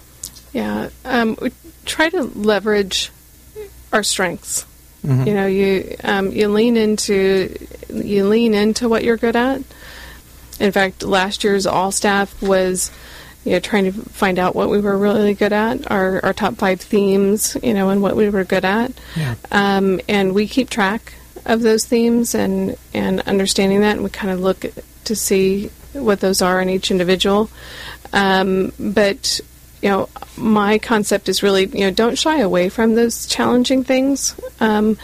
Yeah, 0.52 0.90
um, 1.04 1.36
we 1.40 1.52
try 1.84 2.08
to 2.10 2.22
leverage 2.22 3.10
our 3.92 4.02
strengths. 4.02 4.64
Mhm. 5.06 5.26
You 5.26 5.34
know, 5.34 5.46
you 5.46 5.96
um, 6.04 6.30
you 6.32 6.48
lean 6.48 6.76
into 6.76 7.56
you 7.88 8.26
lean 8.26 8.54
into 8.54 8.88
what 8.88 9.02
you're 9.04 9.16
good 9.16 9.36
at. 9.36 9.62
In 10.58 10.72
fact, 10.72 11.02
last 11.02 11.42
year's 11.42 11.66
all 11.66 11.90
staff 11.90 12.40
was 12.42 12.90
you 13.44 13.52
know 13.52 13.60
trying 13.60 13.84
to 13.84 13.92
find 13.92 14.38
out 14.38 14.54
what 14.54 14.68
we 14.68 14.78
were 14.78 14.98
really 14.98 15.32
good 15.32 15.52
at, 15.54 15.90
our 15.90 16.22
our 16.22 16.32
top 16.34 16.56
five 16.56 16.80
themes, 16.80 17.56
you 17.62 17.72
know, 17.72 17.88
and 17.88 18.02
what 18.02 18.14
we 18.14 18.28
were 18.28 18.44
good 18.44 18.64
at. 18.64 18.92
Yeah. 19.16 19.36
Um, 19.50 20.00
and 20.08 20.34
we 20.34 20.46
keep 20.46 20.68
track 20.68 21.14
of 21.46 21.62
those 21.62 21.86
themes 21.86 22.34
and 22.34 22.76
and 22.92 23.20
understanding 23.22 23.80
that, 23.80 23.92
and 23.96 24.04
we 24.04 24.10
kind 24.10 24.30
of 24.32 24.40
look 24.40 24.66
to 25.04 25.16
see 25.16 25.70
what 25.94 26.20
those 26.20 26.42
are 26.42 26.60
in 26.60 26.68
each 26.68 26.90
individual. 26.90 27.50
Um, 28.12 28.72
but 28.78 29.40
you 29.82 29.88
know, 29.88 30.08
my 30.36 30.78
concept 30.78 31.28
is 31.28 31.42
really 31.42 31.66
you 31.66 31.80
know 31.80 31.90
don't 31.90 32.18
shy 32.18 32.40
away 32.40 32.68
from 32.68 32.94
those 32.94 33.26
challenging 33.26 33.84
things. 33.84 34.34
Um, 34.60 34.98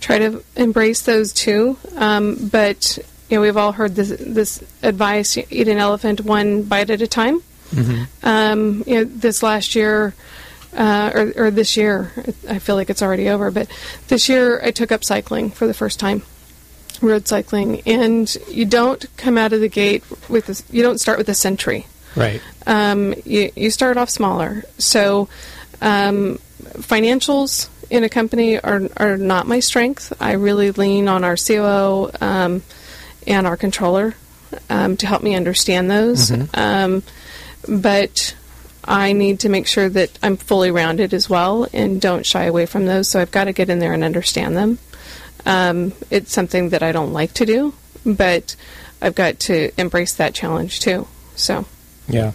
try 0.00 0.18
to 0.18 0.42
embrace 0.56 1.02
those 1.02 1.32
too. 1.32 1.76
Um, 1.96 2.48
but 2.50 2.98
you 3.28 3.36
know, 3.36 3.42
we've 3.42 3.56
all 3.56 3.72
heard 3.72 3.94
this 3.94 4.10
this 4.18 4.62
advice: 4.82 5.36
eat 5.36 5.68
an 5.68 5.78
elephant 5.78 6.22
one 6.22 6.62
bite 6.62 6.90
at 6.90 7.02
a 7.02 7.06
time. 7.06 7.42
Um, 8.22 8.84
you 8.86 8.96
know, 8.96 9.04
this 9.04 9.42
last 9.42 9.74
year, 9.74 10.14
uh, 10.76 11.10
or, 11.14 11.46
or 11.46 11.50
this 11.50 11.76
year, 11.76 12.12
I 12.48 12.58
feel 12.58 12.76
like 12.76 12.90
it's 12.90 13.02
already 13.02 13.28
over, 13.30 13.50
but 13.50 13.68
this 14.08 14.28
year 14.28 14.60
I 14.62 14.70
took 14.70 14.92
up 14.92 15.04
cycling 15.04 15.50
for 15.50 15.66
the 15.66 15.74
first 15.74 15.98
time, 15.98 16.22
road 17.00 17.26
cycling, 17.26 17.80
and 17.86 18.34
you 18.48 18.66
don't 18.66 19.04
come 19.16 19.38
out 19.38 19.54
of 19.54 19.60
the 19.60 19.68
gate 19.68 20.04
with 20.28 20.46
this, 20.46 20.64
you 20.70 20.82
don't 20.82 20.98
start 20.98 21.16
with 21.16 21.28
a 21.30 21.34
century. 21.34 21.86
Right. 22.16 22.42
Um, 22.66 23.14
you, 23.24 23.50
you 23.56 23.70
start 23.70 23.96
off 23.96 24.10
smaller. 24.10 24.64
So, 24.78 25.28
um, 25.80 26.38
financials 26.62 27.68
in 27.90 28.04
a 28.04 28.08
company 28.08 28.58
are, 28.58 28.82
are 28.96 29.16
not 29.16 29.46
my 29.46 29.60
strength. 29.60 30.12
I 30.20 30.32
really 30.32 30.70
lean 30.70 31.08
on 31.08 31.24
our 31.24 31.36
COO 31.36 32.10
um, 32.20 32.62
and 33.26 33.46
our 33.46 33.56
controller 33.56 34.14
um, 34.70 34.96
to 34.98 35.06
help 35.06 35.22
me 35.22 35.34
understand 35.34 35.90
those. 35.90 36.30
Um, 36.54 37.02
but 37.68 38.34
I 38.84 39.12
need 39.12 39.40
to 39.40 39.48
make 39.48 39.66
sure 39.66 39.88
that 39.88 40.18
I'm 40.22 40.36
fully 40.36 40.70
rounded 40.70 41.14
as 41.14 41.28
well 41.28 41.66
and 41.72 42.00
don't 42.00 42.26
shy 42.26 42.44
away 42.44 42.66
from 42.66 42.86
those. 42.86 43.08
So 43.08 43.20
I've 43.20 43.30
got 43.30 43.44
to 43.44 43.52
get 43.52 43.68
in 43.68 43.78
there 43.78 43.92
and 43.92 44.02
understand 44.02 44.56
them. 44.56 44.78
Um, 45.44 45.92
it's 46.10 46.32
something 46.32 46.70
that 46.70 46.82
I 46.82 46.92
don't 46.92 47.12
like 47.12 47.34
to 47.34 47.46
do, 47.46 47.74
but 48.06 48.56
I've 49.00 49.14
got 49.14 49.40
to 49.40 49.70
embrace 49.78 50.14
that 50.14 50.34
challenge 50.34 50.80
too. 50.80 51.06
So. 51.36 51.66
Yeah. 52.12 52.32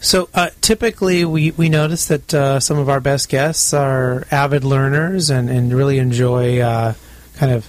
So 0.00 0.28
uh, 0.34 0.50
typically, 0.60 1.24
we, 1.24 1.50
we 1.52 1.68
notice 1.68 2.08
that 2.08 2.32
uh, 2.32 2.60
some 2.60 2.78
of 2.78 2.88
our 2.88 3.00
best 3.00 3.28
guests 3.28 3.72
are 3.72 4.26
avid 4.30 4.62
learners 4.62 5.30
and, 5.30 5.48
and 5.48 5.72
really 5.72 5.98
enjoy 5.98 6.60
uh, 6.60 6.94
kind 7.36 7.52
of 7.52 7.66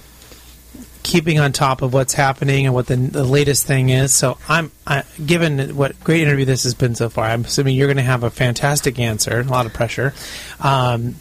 keeping 1.02 1.40
on 1.40 1.52
top 1.54 1.82
of 1.82 1.94
what's 1.94 2.14
happening 2.14 2.66
and 2.66 2.74
what 2.74 2.88
the, 2.88 2.96
the 2.96 3.24
latest 3.24 3.66
thing 3.66 3.90
is. 3.90 4.14
So 4.14 4.38
I'm 4.50 4.72
I, 4.86 5.04
given 5.24 5.76
what 5.76 6.00
great 6.04 6.24
interview 6.24 6.46
this 6.46 6.64
has 6.64 6.74
been 6.74 6.96
so 6.96 7.10
far. 7.10 7.26
I'm 7.26 7.46
assuming 7.46 7.76
you're 7.76 7.88
going 7.88 7.98
to 7.98 8.04
have 8.04 8.24
a 8.24 8.30
fantastic 8.30 9.00
answer. 9.00 9.40
A 9.40 9.44
lot 9.44 9.66
of 9.66 9.74
pressure. 9.74 10.14
Um, 10.60 11.16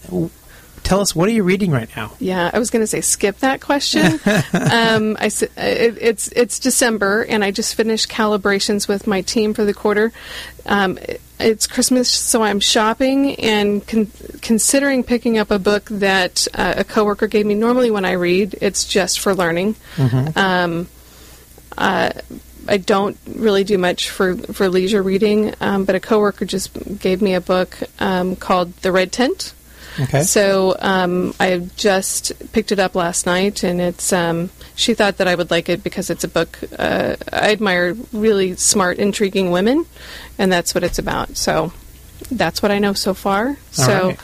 tell 0.85 1.01
us 1.01 1.15
what 1.17 1.29
are 1.29 1.33
you 1.33 1.43
reading 1.43 1.73
right 1.73 1.89
now? 1.97 2.13
Yeah, 2.21 2.49
I 2.53 2.59
was 2.61 2.71
going 2.71 2.83
to 2.83 2.87
say 2.87 3.01
skip 3.01 3.39
that 3.39 3.61
question. 3.61 4.05
um, 4.53 5.17
I, 5.19 5.27
s- 5.27 5.43
it, 5.43 5.51
it's 6.01 6.29
it's 6.29 6.59
December, 6.61 7.23
and 7.25 7.43
I 7.43 7.51
just 7.51 7.75
finished 7.75 8.09
calibrations 8.09 8.87
with 8.87 9.07
my 9.09 9.23
team 9.23 9.55
for 9.55 9.65
the 9.65 9.75
quarter. 9.75 10.13
Um, 10.67 10.99
it- 10.99 11.21
it's 11.41 11.67
Christmas, 11.67 12.09
so 12.09 12.45
I'm 12.45 12.61
shopping 12.61 13.35
and 13.41 13.85
con- 13.85 14.11
considering 14.41 15.03
picking 15.03 15.37
up 15.37 15.51
a 15.51 15.59
book 15.59 15.87
that 15.91 16.47
uh, 16.55 16.75
a 16.77 16.85
coworker 16.85 17.27
gave 17.27 17.45
me. 17.45 17.55
Normally, 17.57 17.91
when 17.91 18.05
I 18.05 18.13
read, 18.13 18.55
it's 18.61 18.85
just 18.85 19.19
for 19.19 19.35
learning. 19.35 19.75
Um, 20.37 20.87
uh, 21.77 22.11
I 22.69 22.77
don't 22.77 23.19
really 23.35 23.65
do 23.65 23.77
much 23.79 24.11
for 24.11 24.37
for 24.37 24.69
leisure 24.69 25.03
reading, 25.03 25.55
um, 25.61 25.85
but 25.85 25.97
a 25.97 26.01
coworker 26.01 26.45
just 26.45 26.71
gave 27.01 27.21
me 27.21 27.35
a 27.35 27.41
book 27.41 27.77
um, 27.99 28.37
called 28.37 28.73
The 28.79 28.93
Red 28.93 29.11
Tent. 29.11 29.55
Okay. 30.01 30.23
So 30.23 30.77
um, 30.81 31.35
I 31.39 31.59
just 31.77 32.33
picked 32.53 32.73
it 32.73 32.79
up 32.79 32.95
last 32.95 33.27
night, 33.27 33.63
and 33.63 33.81
it's. 33.81 34.13
Um, 34.13 34.51
she 34.77 34.95
thought 34.95 35.19
that 35.19 35.29
I 35.29 35.35
would 35.37 35.51
like 35.53 35.69
it 35.69 35.85
because 35.85 36.11
it's 36.11 36.25
a 36.25 36.29
book. 36.29 36.59
Uh, 36.77 37.17
I 37.33 37.53
admire 37.53 37.95
really 38.13 38.57
smart, 38.57 38.99
intriguing 38.99 39.51
women, 39.53 39.87
and 40.39 40.51
that's 40.53 40.75
what 40.75 40.83
it's 40.83 40.99
about. 40.99 41.37
So 41.37 41.73
that's 42.31 42.61
what 42.63 42.73
I 42.73 42.79
know 42.81 42.93
so 42.93 43.15
far. 43.15 43.57
so 43.71 44.09
right. 44.09 44.19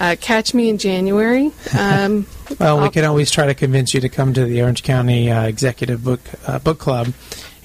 uh, 0.00 0.16
catch 0.20 0.54
me 0.54 0.68
in 0.68 0.78
January. 0.78 1.52
Um, 1.78 2.26
Well, 2.58 2.76
we 2.78 2.84
I'll- 2.84 2.90
can 2.90 3.04
always 3.06 3.30
try 3.30 3.46
to 3.46 3.54
convince 3.54 3.94
you 3.94 4.00
to 4.00 4.10
come 4.10 4.34
to 4.34 4.44
the 4.44 4.60
Orange 4.60 4.82
County 4.82 5.30
uh, 5.30 5.44
Executive 5.44 6.04
Book 6.04 6.20
uh, 6.46 6.58
Book 6.58 6.78
Club, 6.78 7.14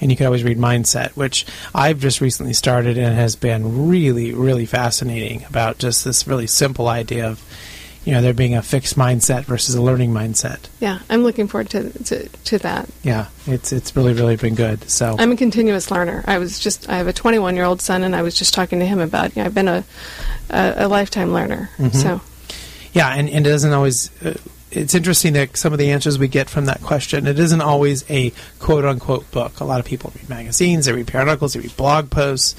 and 0.00 0.10
you 0.10 0.16
can 0.16 0.26
always 0.26 0.44
read 0.44 0.58
Mindset, 0.58 1.10
which 1.10 1.46
I've 1.74 1.98
just 1.98 2.20
recently 2.20 2.52
started 2.52 2.98
and 2.98 3.14
has 3.14 3.36
been 3.36 3.88
really, 3.88 4.32
really 4.32 4.66
fascinating 4.66 5.44
about 5.44 5.78
just 5.78 6.04
this 6.04 6.26
really 6.26 6.46
simple 6.46 6.88
idea 6.88 7.28
of, 7.28 7.42
you 8.04 8.12
know, 8.12 8.22
there 8.22 8.32
being 8.32 8.54
a 8.54 8.62
fixed 8.62 8.96
mindset 8.96 9.44
versus 9.44 9.74
a 9.74 9.82
learning 9.82 10.12
mindset. 10.12 10.60
yeah, 10.80 11.00
I'm 11.10 11.22
looking 11.24 11.46
forward 11.48 11.68
to, 11.70 11.90
to 12.04 12.28
to 12.28 12.58
that. 12.58 12.88
Yeah, 13.02 13.26
it's 13.46 13.72
it's 13.72 13.94
really, 13.94 14.14
really 14.14 14.36
been 14.36 14.54
good. 14.54 14.88
So 14.88 15.16
I'm 15.18 15.32
a 15.32 15.36
continuous 15.36 15.90
learner. 15.90 16.24
I 16.26 16.38
was 16.38 16.58
just 16.58 16.88
I 16.88 16.96
have 16.96 17.08
a 17.08 17.12
21 17.12 17.54
year 17.54 17.64
old 17.64 17.82
son, 17.82 18.04
and 18.04 18.16
I 18.16 18.22
was 18.22 18.34
just 18.34 18.54
talking 18.54 18.78
to 18.78 18.86
him 18.86 19.00
about. 19.00 19.36
You 19.36 19.42
know, 19.42 19.46
I've 19.46 19.54
been 19.54 19.68
a 19.68 19.84
a, 20.48 20.74
a 20.76 20.88
lifetime 20.88 21.32
learner. 21.34 21.70
So 21.92 22.20
Yeah, 22.92 23.08
and, 23.10 23.28
and 23.28 23.46
it 23.46 23.50
doesn't 23.50 23.72
always. 23.72 24.10
Uh, 24.22 24.34
it's 24.70 24.94
interesting 24.94 25.32
that 25.32 25.56
some 25.56 25.72
of 25.72 25.78
the 25.78 25.90
answers 25.90 26.18
we 26.18 26.28
get 26.28 26.50
from 26.50 26.66
that 26.66 26.82
question, 26.82 27.26
it 27.26 27.38
isn't 27.38 27.60
always 27.60 28.08
a 28.10 28.32
quote 28.58 28.84
unquote 28.84 29.30
book. 29.30 29.60
A 29.60 29.64
lot 29.64 29.80
of 29.80 29.86
people 29.86 30.12
read 30.14 30.28
magazines, 30.28 30.86
they 30.86 30.92
read 30.92 31.06
periodicals, 31.06 31.54
they 31.54 31.60
read 31.60 31.76
blog 31.76 32.10
posts. 32.10 32.54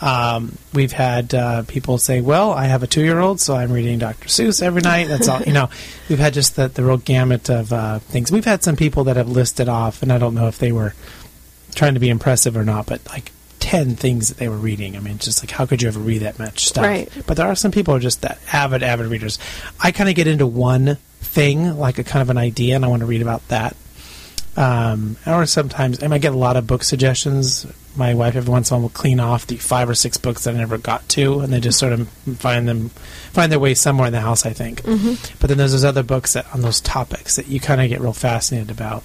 Um, 0.00 0.58
we've 0.74 0.92
had 0.92 1.34
uh, 1.34 1.62
people 1.62 1.98
say, 1.98 2.20
"Well, 2.20 2.52
I 2.52 2.64
have 2.64 2.82
a 2.82 2.86
two 2.86 3.02
year 3.02 3.20
old, 3.20 3.40
so 3.40 3.54
I'm 3.54 3.70
reading 3.70 3.98
Dr. 3.98 4.28
Seuss 4.28 4.62
every 4.62 4.82
night." 4.82 5.08
That's 5.08 5.28
all. 5.28 5.42
You 5.42 5.52
know, 5.52 5.70
we've 6.08 6.18
had 6.18 6.34
just 6.34 6.56
the, 6.56 6.68
the 6.68 6.82
real 6.82 6.96
gamut 6.96 7.48
of 7.48 7.72
uh, 7.72 8.00
things. 8.00 8.32
We've 8.32 8.44
had 8.44 8.64
some 8.64 8.76
people 8.76 9.04
that 9.04 9.16
have 9.16 9.28
listed 9.28 9.68
off, 9.68 10.02
and 10.02 10.12
I 10.12 10.18
don't 10.18 10.34
know 10.34 10.48
if 10.48 10.58
they 10.58 10.72
were 10.72 10.94
trying 11.74 11.94
to 11.94 12.00
be 12.00 12.08
impressive 12.08 12.56
or 12.56 12.64
not, 12.64 12.86
but 12.86 13.06
like. 13.08 13.32
10 13.60 13.94
things 13.94 14.28
that 14.28 14.38
they 14.38 14.48
were 14.48 14.56
reading. 14.56 14.96
I 14.96 14.98
mean, 14.98 15.18
just 15.18 15.40
like, 15.40 15.52
how 15.52 15.66
could 15.66 15.80
you 15.80 15.88
ever 15.88 16.00
read 16.00 16.22
that 16.22 16.36
much 16.36 16.66
stuff? 16.66 16.84
Right. 16.84 17.08
But 17.28 17.36
there 17.36 17.46
are 17.46 17.54
some 17.54 17.70
people 17.70 17.94
who 17.94 17.98
are 17.98 18.00
just 18.00 18.22
that 18.22 18.40
avid, 18.52 18.82
avid 18.82 19.06
readers. 19.06 19.38
I 19.78 19.92
kind 19.92 20.10
of 20.10 20.16
get 20.16 20.26
into 20.26 20.48
one 20.48 20.98
thing, 21.32 21.78
like 21.78 21.98
a 21.98 22.04
kind 22.04 22.22
of 22.22 22.30
an 22.30 22.38
idea, 22.38 22.76
and 22.76 22.84
I 22.84 22.88
want 22.88 23.00
to 23.00 23.06
read 23.06 23.22
about 23.22 23.46
that. 23.48 23.74
Um, 24.54 25.16
or 25.26 25.46
sometimes, 25.46 25.96
and 25.96 26.04
I 26.04 26.08
might 26.08 26.20
get 26.20 26.34
a 26.34 26.38
lot 26.38 26.58
of 26.58 26.66
book 26.66 26.82
suggestions. 26.82 27.66
My 27.96 28.12
wife 28.12 28.36
every 28.36 28.50
once 28.50 28.70
in 28.70 28.74
a 28.74 28.76
while 28.76 28.82
will 28.82 28.90
clean 28.90 29.18
off 29.18 29.46
the 29.46 29.56
five 29.56 29.88
or 29.88 29.94
six 29.94 30.18
books 30.18 30.44
that 30.44 30.54
I 30.54 30.58
never 30.58 30.76
got 30.76 31.08
to, 31.10 31.40
and 31.40 31.50
they 31.50 31.58
just 31.60 31.78
sort 31.78 31.94
of 31.94 32.06
find 32.36 32.68
them, 32.68 32.90
find 33.32 33.50
their 33.50 33.58
way 33.58 33.72
somewhere 33.72 34.08
in 34.08 34.12
the 34.12 34.20
house. 34.20 34.44
I 34.44 34.52
think. 34.52 34.82
But 35.40 35.48
then 35.48 35.56
there's 35.56 35.72
those 35.72 35.84
other 35.84 36.02
books 36.02 36.34
that 36.34 36.46
on 36.54 36.60
those 36.60 36.82
topics 36.82 37.36
that 37.36 37.48
you 37.48 37.60
kind 37.60 37.80
of 37.80 37.88
get 37.88 38.00
real 38.02 38.12
fascinated 38.12 38.70
about. 38.70 39.04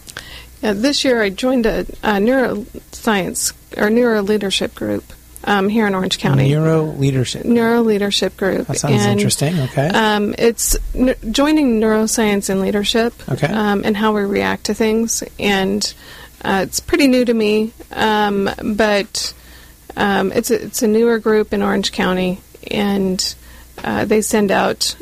yeah, 0.61 0.73
this 0.73 1.05
year 1.05 1.21
I 1.21 1.29
joined 1.29 1.65
a, 1.65 1.79
a 2.03 2.19
neuroscience 2.19 3.53
or 3.77 3.89
neuro 3.89 4.21
leadership 4.21 4.75
group 4.75 5.13
um, 5.47 5.69
here 5.69 5.87
in 5.87 5.95
Orange 5.95 6.19
County. 6.19 6.49
Neuro 6.51 6.83
leadership. 6.83 7.45
Neuro 7.45 7.81
leadership 7.81 8.37
group. 8.37 8.67
That 8.67 8.77
sounds 8.77 9.01
And, 9.01 9.13
interesting. 9.13 9.57
Okay. 9.59 9.87
Um, 9.87 10.35
it's 10.37 10.77
n- 10.93 11.15
joining 11.31 11.79
neuroscience 11.79 12.49
and 12.49 12.61
leadership 12.61 13.13
Okay. 13.29 13.47
um, 13.47 13.81
and 13.85 13.95
how 13.97 14.13
we 14.13 14.21
react 14.23 14.65
to 14.65 14.73
things. 14.75 15.23
And 15.39 15.81
uh, 16.43 16.65
it's 16.67 16.79
pretty 16.81 17.07
new 17.07 17.23
to 17.25 17.33
me, 17.33 17.71
um, 17.93 18.49
but 18.75 19.33
um, 19.95 20.31
it's, 20.33 20.51
a, 20.51 20.65
it's 20.65 20.83
a 20.83 20.87
newer 20.87 21.17
group 21.17 21.53
in 21.53 21.63
Orange 21.63 21.91
County. 21.91 22.41
And 22.69 23.35
uh, 23.83 24.03
they 24.05 24.21
send 24.21 24.51
out, 24.51 24.95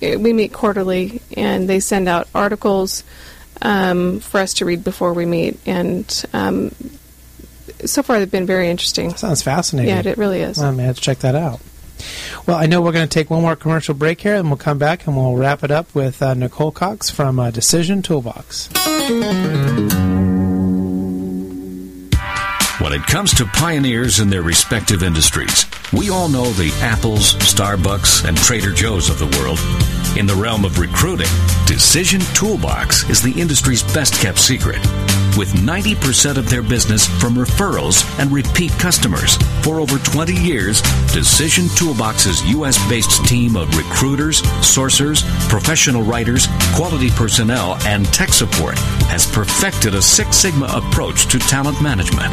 we 0.00 0.32
meet 0.34 0.52
quarterly, 0.52 1.22
and 1.36 1.68
they 1.68 1.80
send 1.80 2.06
out 2.06 2.28
articles 2.34 3.02
um, 3.62 4.20
for 4.20 4.40
us 4.40 4.52
to 4.54 4.66
read 4.66 4.84
before 4.84 5.14
we 5.14 5.24
meet. 5.24 5.58
And 5.66 6.24
um, 6.34 6.74
so 7.84 8.02
far, 8.02 8.18
they've 8.18 8.30
been 8.30 8.46
very 8.46 8.70
interesting. 8.70 9.14
Sounds 9.16 9.42
fascinating. 9.42 9.94
Yeah, 9.94 10.10
it 10.10 10.18
really 10.18 10.40
is. 10.40 10.58
Well, 10.58 10.68
I 10.68 10.70
may 10.72 10.84
have 10.84 10.96
to 10.96 11.02
check 11.02 11.18
that 11.18 11.34
out. 11.34 11.60
Well, 12.46 12.56
I 12.56 12.66
know 12.66 12.82
we're 12.82 12.92
going 12.92 13.08
to 13.08 13.12
take 13.12 13.30
one 13.30 13.42
more 13.42 13.56
commercial 13.56 13.94
break 13.94 14.20
here, 14.20 14.34
and 14.34 14.48
we'll 14.48 14.58
come 14.58 14.78
back 14.78 15.06
and 15.06 15.16
we'll 15.16 15.34
wrap 15.34 15.64
it 15.64 15.70
up 15.70 15.94
with 15.94 16.22
uh, 16.22 16.34
Nicole 16.34 16.70
Cox 16.70 17.10
from 17.10 17.38
uh, 17.38 17.50
Decision 17.50 18.02
Toolbox. 18.02 18.68
When 22.78 22.92
it 22.92 23.02
comes 23.06 23.34
to 23.34 23.46
pioneers 23.46 24.20
in 24.20 24.28
their 24.28 24.42
respective 24.42 25.02
industries, 25.02 25.64
we 25.92 26.10
all 26.10 26.28
know 26.28 26.44
the 26.52 26.70
Apples, 26.82 27.34
Starbucks, 27.36 28.28
and 28.28 28.36
Trader 28.36 28.72
Joe's 28.72 29.08
of 29.08 29.18
the 29.18 29.26
world. 29.38 29.58
In 30.16 30.24
the 30.24 30.34
realm 30.34 30.64
of 30.64 30.78
recruiting, 30.78 31.26
Decision 31.66 32.20
Toolbox 32.32 33.10
is 33.10 33.20
the 33.20 33.38
industry's 33.38 33.82
best 33.82 34.14
kept 34.14 34.38
secret. 34.38 34.78
With 35.36 35.52
90% 35.52 36.38
of 36.38 36.48
their 36.48 36.62
business 36.62 37.06
from 37.06 37.34
referrals 37.34 38.02
and 38.18 38.32
repeat 38.32 38.70
customers. 38.78 39.36
For 39.60 39.78
over 39.78 39.98
20 39.98 40.32
years, 40.32 40.80
Decision 41.12 41.68
Toolbox's 41.76 42.42
U.S. 42.52 42.78
based 42.88 43.26
team 43.26 43.56
of 43.56 43.76
recruiters, 43.76 44.40
sourcers, 44.62 45.22
professional 45.50 46.02
writers, 46.02 46.46
quality 46.74 47.10
personnel, 47.10 47.76
and 47.84 48.06
tech 48.06 48.30
support 48.30 48.78
has 49.08 49.30
perfected 49.30 49.94
a 49.94 50.00
Six 50.00 50.34
Sigma 50.38 50.64
approach 50.72 51.26
to 51.26 51.38
talent 51.38 51.82
management. 51.82 52.32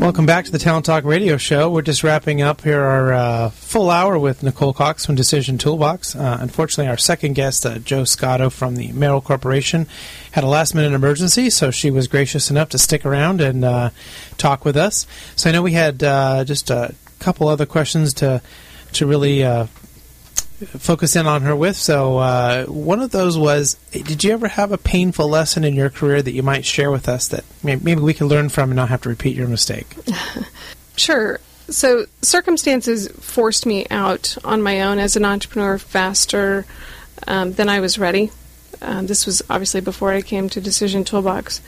Welcome 0.00 0.26
back 0.26 0.44
to 0.46 0.50
the 0.50 0.58
Talent 0.58 0.86
Talk 0.86 1.04
Radio 1.04 1.36
Show. 1.36 1.70
We're 1.70 1.82
just 1.82 2.02
wrapping 2.02 2.42
up 2.42 2.62
here 2.62 2.80
our 2.80 3.12
uh, 3.12 3.50
full 3.50 3.90
hour 3.90 4.18
with 4.18 4.42
Nicole 4.42 4.72
Cox 4.72 5.06
from 5.06 5.14
Decision 5.14 5.56
Toolbox. 5.56 6.16
Uh, 6.16 6.38
unfortunately, 6.40 6.90
our 6.90 6.96
second 6.96 7.34
guest, 7.34 7.64
uh, 7.64 7.78
Joe 7.78 8.02
Scotto 8.02 8.50
from 8.50 8.74
the 8.74 8.90
Merrill 8.90 9.20
Corporation, 9.20 9.86
had 10.32 10.42
a 10.42 10.48
last 10.48 10.74
minute 10.74 10.94
emergency, 10.94 11.48
so 11.48 11.70
she 11.70 11.92
was 11.92 12.08
gracious 12.08 12.50
enough 12.50 12.70
to 12.70 12.78
stick 12.78 13.06
around 13.06 13.40
and 13.40 13.64
uh, 13.64 13.90
talk 14.36 14.64
with 14.64 14.76
us. 14.76 15.06
So 15.36 15.48
I 15.48 15.52
know 15.52 15.62
we 15.62 15.72
had 15.72 16.02
uh, 16.02 16.44
just 16.44 16.70
a 16.70 16.92
couple 17.20 17.46
other 17.46 17.66
questions 17.66 18.14
to 18.14 18.42
to 18.94 19.06
really 19.06 19.44
uh, 19.44 19.66
focus 20.64 21.16
in 21.16 21.26
on 21.26 21.42
her 21.42 21.54
with. 21.54 21.76
So 21.76 22.18
uh, 22.18 22.64
one 22.66 23.00
of 23.00 23.10
those 23.10 23.38
was, 23.38 23.74
did 23.92 24.24
you 24.24 24.32
ever 24.32 24.48
have 24.48 24.72
a 24.72 24.78
painful 24.78 25.28
lesson 25.28 25.64
in 25.64 25.74
your 25.74 25.90
career 25.90 26.22
that 26.22 26.32
you 26.32 26.42
might 26.42 26.64
share 26.64 26.90
with 26.90 27.08
us 27.08 27.28
that 27.28 27.44
maybe 27.62 27.96
we 27.96 28.14
can 28.14 28.28
learn 28.28 28.48
from 28.48 28.70
and 28.70 28.76
not 28.76 28.88
have 28.88 29.02
to 29.02 29.08
repeat 29.08 29.36
your 29.36 29.48
mistake? 29.48 29.86
Sure. 30.96 31.40
So 31.68 32.06
circumstances 32.22 33.08
forced 33.08 33.66
me 33.66 33.86
out 33.90 34.36
on 34.44 34.62
my 34.62 34.82
own 34.82 34.98
as 34.98 35.16
an 35.16 35.24
entrepreneur 35.24 35.78
faster 35.78 36.64
um, 37.26 37.52
than 37.52 37.68
I 37.68 37.80
was 37.80 37.98
ready. 37.98 38.30
Um, 38.80 39.06
this 39.06 39.26
was 39.26 39.42
obviously 39.48 39.80
before 39.80 40.12
I 40.12 40.22
came 40.22 40.48
to 40.50 40.60
Decision 40.60 41.04
Toolbox. 41.04 41.60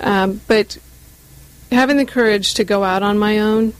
Um, 0.00 0.40
but 0.46 0.78
having 1.70 1.96
the 1.96 2.04
courage 2.04 2.54
to 2.54 2.64
go 2.64 2.84
out 2.84 3.02
on 3.02 3.18
my 3.18 3.38
own, 3.38 3.74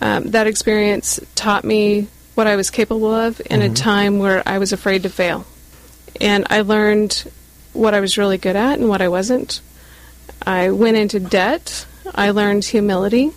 um, 0.00 0.30
that 0.30 0.46
experience 0.46 1.20
taught 1.34 1.64
me 1.64 2.08
what 2.40 2.46
I 2.46 2.56
was 2.56 2.70
capable 2.70 3.14
of 3.14 3.42
in 3.50 3.60
a 3.60 3.68
time 3.68 4.18
where 4.18 4.42
I 4.48 4.56
was 4.56 4.72
afraid 4.72 5.02
to 5.02 5.10
fail. 5.10 5.44
And 6.22 6.46
I 6.48 6.62
learned 6.62 7.30
what 7.74 7.92
I 7.92 8.00
was 8.00 8.16
really 8.16 8.38
good 8.38 8.56
at 8.56 8.78
and 8.78 8.88
what 8.88 9.02
I 9.02 9.08
wasn't. 9.08 9.60
I 10.46 10.70
went 10.70 10.96
into 10.96 11.20
debt. 11.20 11.84
I 12.14 12.30
learned 12.30 12.64
humility, 12.64 13.32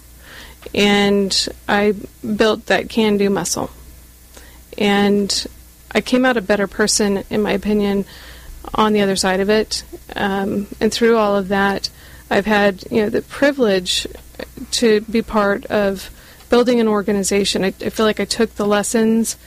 and 0.73 1.49
I 1.67 1.95
built 2.37 2.67
that 2.67 2.87
can-do 2.87 3.29
muscle. 3.29 3.71
And 4.77 5.47
I 5.91 5.99
came 5.99 6.23
out 6.23 6.37
a 6.37 6.41
better 6.41 6.67
person, 6.67 7.25
in 7.29 7.41
my 7.41 7.51
opinion, 7.51 8.05
on 8.73 8.93
the 8.93 9.01
other 9.01 9.17
side 9.17 9.41
of 9.41 9.49
it. 9.49 9.83
Um, 10.15 10.67
and 10.79 10.93
through 10.93 11.17
all 11.17 11.35
of 11.35 11.49
that, 11.49 11.89
I've 12.31 12.45
had 12.45 12.85
you 12.89 13.01
know 13.01 13.09
the 13.09 13.21
privilege 13.21 14.07
to 14.71 15.01
be 15.01 15.21
part 15.21 15.65
of 15.65 16.09
building 16.53 16.79
an 16.79 16.87
organization. 16.87 17.63
I, 17.63 17.69
I 17.69 17.89
feel 17.89 18.05
like 18.05 18.19
I 18.19 18.25
took 18.25 18.53
the 18.57 18.67
lessons 18.67 19.37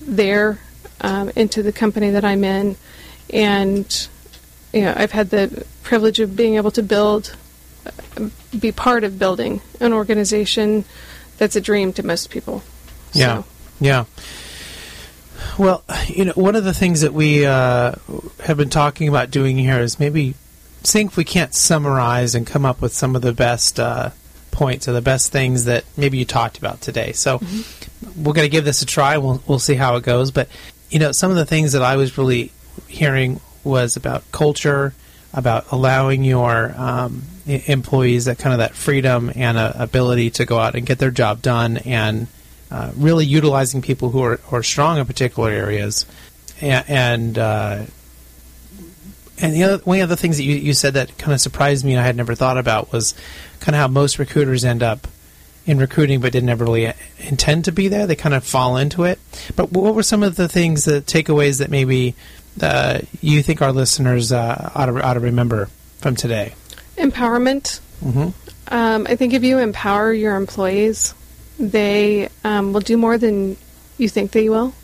there 0.00 0.58
um, 1.02 1.30
into 1.36 1.62
the 1.62 1.72
company 1.72 2.08
that 2.08 2.24
I'm 2.24 2.42
in, 2.42 2.76
and 3.28 4.08
you 4.72 4.80
know 4.80 4.94
I've 4.96 5.12
had 5.12 5.28
the 5.28 5.66
privilege 5.82 6.20
of 6.20 6.34
being 6.34 6.54
able 6.54 6.70
to 6.70 6.82
build, 6.82 7.36
uh, 7.84 8.30
be 8.58 8.72
part 8.72 9.04
of 9.04 9.18
building 9.18 9.60
an 9.78 9.92
organization 9.92 10.86
that's 11.36 11.54
a 11.54 11.60
dream 11.60 11.92
to 11.92 12.02
most 12.02 12.30
people. 12.30 12.62
Yeah, 13.12 13.42
So, 13.42 13.44
yeah. 13.80 14.04
Well, 15.58 15.84
you 16.06 16.24
know, 16.24 16.32
one 16.32 16.56
of 16.56 16.64
the 16.64 16.72
things 16.72 17.02
that 17.02 17.12
we 17.12 17.44
uh, 17.44 17.96
have 18.44 18.56
been 18.56 18.70
talking 18.70 19.06
about 19.06 19.30
doing 19.30 19.58
here 19.58 19.80
is 19.80 20.00
maybe 20.00 20.34
seeing 20.82 21.08
if 21.08 21.16
we 21.18 21.24
can't 21.24 21.54
summarize 21.54 22.34
and 22.34 22.46
come 22.46 22.64
up 22.64 22.80
with 22.80 22.94
some 22.94 23.14
of 23.16 23.20
the 23.20 23.34
best 23.34 23.78
uh, 23.78 24.12
points 24.52 24.86
or 24.86 24.92
the 24.92 25.02
best 25.02 25.32
things 25.32 25.64
that 25.64 25.84
maybe 25.96 26.18
you 26.18 26.24
talked 26.24 26.58
about 26.58 26.80
today. 26.80 27.10
So 27.10 27.40
we're 28.16 28.34
going 28.34 28.46
to 28.46 28.48
give 28.48 28.64
this 28.64 28.82
a 28.82 28.86
try. 28.86 29.18
We'll 29.18 29.42
we'll 29.48 29.58
see 29.58 29.74
how 29.74 29.96
it 29.96 30.04
goes. 30.04 30.30
But 30.30 30.48
you 30.90 31.00
know, 31.00 31.10
some 31.10 31.32
of 31.32 31.36
the 31.36 31.46
things 31.46 31.72
that 31.72 31.82
I 31.82 31.96
was 31.96 32.16
really 32.16 32.52
hearing 32.86 33.40
was 33.64 33.96
about 33.96 34.30
culture, 34.30 34.94
about 35.32 35.72
allowing 35.72 36.22
your 36.22 36.72
um, 36.76 37.22
employees 37.46 38.26
that 38.26 38.38
kind 38.38 38.52
of 38.52 38.58
that 38.58 38.74
freedom 38.74 39.32
and 39.34 39.58
uh, 39.58 39.72
ability 39.74 40.30
to 40.30 40.44
go 40.44 40.58
out 40.58 40.76
and 40.76 40.86
get 40.86 40.98
their 40.98 41.10
job 41.10 41.42
done, 41.42 41.78
and 41.78 42.28
uh, 42.70 42.92
really 42.96 43.26
utilizing 43.26 43.82
people 43.82 44.10
who 44.10 44.22
are, 44.22 44.36
who 44.36 44.56
are 44.56 44.62
strong 44.62 44.98
in 44.98 45.06
particular 45.06 45.50
areas, 45.50 46.06
and. 46.60 46.84
and 46.88 47.38
uh, 47.38 47.82
and 49.38 49.54
the 49.54 49.64
other, 49.64 49.78
one 49.84 50.00
of 50.00 50.08
the 50.08 50.16
things 50.16 50.36
that 50.36 50.44
you, 50.44 50.54
you 50.56 50.72
said 50.72 50.94
that 50.94 51.16
kind 51.18 51.32
of 51.32 51.40
surprised 51.40 51.84
me 51.84 51.92
and 51.92 52.00
I 52.00 52.04
had 52.04 52.16
never 52.16 52.34
thought 52.34 52.58
about 52.58 52.92
was 52.92 53.14
kind 53.60 53.74
of 53.74 53.80
how 53.80 53.88
most 53.88 54.18
recruiters 54.18 54.64
end 54.64 54.82
up 54.82 55.08
in 55.64 55.78
recruiting 55.78 56.20
but 56.20 56.32
didn't 56.32 56.48
ever 56.48 56.64
really 56.64 56.92
intend 57.18 57.64
to 57.66 57.72
be 57.72 57.88
there. 57.88 58.06
They 58.06 58.16
kind 58.16 58.34
of 58.34 58.44
fall 58.44 58.76
into 58.76 59.04
it. 59.04 59.18
But 59.56 59.72
what 59.72 59.94
were 59.94 60.02
some 60.02 60.22
of 60.22 60.36
the 60.36 60.48
things, 60.48 60.84
the 60.84 61.00
takeaways 61.00 61.58
that 61.58 61.70
maybe 61.70 62.14
uh, 62.60 63.00
you 63.20 63.42
think 63.42 63.62
our 63.62 63.72
listeners 63.72 64.32
uh, 64.32 64.70
ought, 64.74 64.86
to, 64.86 65.00
ought 65.00 65.14
to 65.14 65.20
remember 65.20 65.68
from 65.98 66.16
today? 66.16 66.54
empowerment. 66.96 67.80
hmm 68.00 68.28
Um, 68.68 69.06
I 69.08 69.16
think 69.16 69.34
if 69.34 69.42
you 69.44 69.58
empower 69.58 70.12
your 70.12 70.36
employees, 70.36 71.14
they 71.58 72.28
um, 72.44 72.72
will 72.72 72.80
do 72.80 72.96
more 72.96 73.18
than 73.18 73.56
you 73.98 74.08
think 74.08 74.32
they 74.32 74.48
will. 74.48 74.74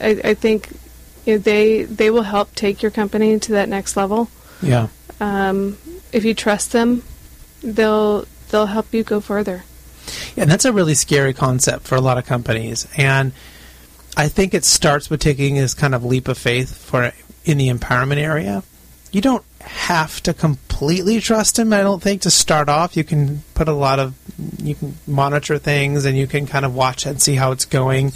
I, 0.00 0.20
I 0.24 0.34
think 0.34 0.68
they 1.24 1.84
they 1.84 2.10
will 2.10 2.22
help 2.22 2.54
take 2.54 2.82
your 2.82 2.90
company 2.90 3.38
to 3.38 3.52
that 3.52 3.68
next 3.68 3.96
level. 3.96 4.30
Yeah. 4.62 4.88
Um, 5.20 5.76
if 6.12 6.24
you 6.24 6.34
trust 6.34 6.72
them, 6.72 7.02
they'll 7.62 8.26
they'll 8.50 8.66
help 8.66 8.92
you 8.92 9.02
go 9.02 9.20
further. 9.20 9.64
Yeah, 10.34 10.42
and 10.42 10.50
that's 10.50 10.64
a 10.64 10.72
really 10.72 10.94
scary 10.94 11.34
concept 11.34 11.86
for 11.86 11.94
a 11.94 12.00
lot 12.00 12.18
of 12.18 12.26
companies. 12.26 12.86
And 12.96 13.32
I 14.16 14.28
think 14.28 14.54
it 14.54 14.64
starts 14.64 15.08
with 15.08 15.20
taking 15.20 15.54
this 15.54 15.74
kind 15.74 15.94
of 15.94 16.04
leap 16.04 16.28
of 16.28 16.38
faith 16.38 16.76
for 16.76 17.12
in 17.44 17.58
the 17.58 17.68
empowerment 17.68 18.18
area. 18.18 18.62
You 19.12 19.20
don't 19.20 19.44
have 19.60 20.22
to 20.22 20.34
completely 20.34 21.20
trust 21.20 21.58
him. 21.58 21.72
I 21.72 21.82
don't 21.82 22.02
think 22.02 22.22
to 22.22 22.30
start 22.30 22.68
off. 22.68 22.96
You 22.96 23.04
can 23.04 23.42
put 23.54 23.68
a 23.68 23.72
lot 23.72 23.98
of 23.98 24.14
you 24.62 24.74
can 24.74 24.96
monitor 25.06 25.58
things 25.58 26.04
and 26.04 26.16
you 26.16 26.26
can 26.26 26.46
kind 26.46 26.64
of 26.64 26.74
watch 26.74 27.06
and 27.06 27.20
see 27.20 27.34
how 27.34 27.52
it's 27.52 27.64
going. 27.64 28.12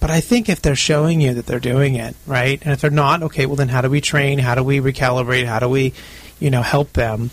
But 0.00 0.10
I 0.10 0.20
think 0.20 0.48
if 0.48 0.62
they're 0.62 0.74
showing 0.74 1.20
you 1.20 1.34
that 1.34 1.46
they're 1.46 1.60
doing 1.60 1.94
it 1.94 2.16
right, 2.26 2.60
and 2.62 2.72
if 2.72 2.80
they're 2.80 2.90
not, 2.90 3.22
okay, 3.24 3.46
well 3.46 3.56
then 3.56 3.68
how 3.68 3.82
do 3.82 3.90
we 3.90 4.00
train? 4.00 4.38
How 4.38 4.54
do 4.54 4.64
we 4.64 4.80
recalibrate? 4.80 5.44
How 5.44 5.58
do 5.58 5.68
we, 5.68 5.92
you 6.38 6.50
know, 6.50 6.62
help 6.62 6.94
them? 6.94 7.30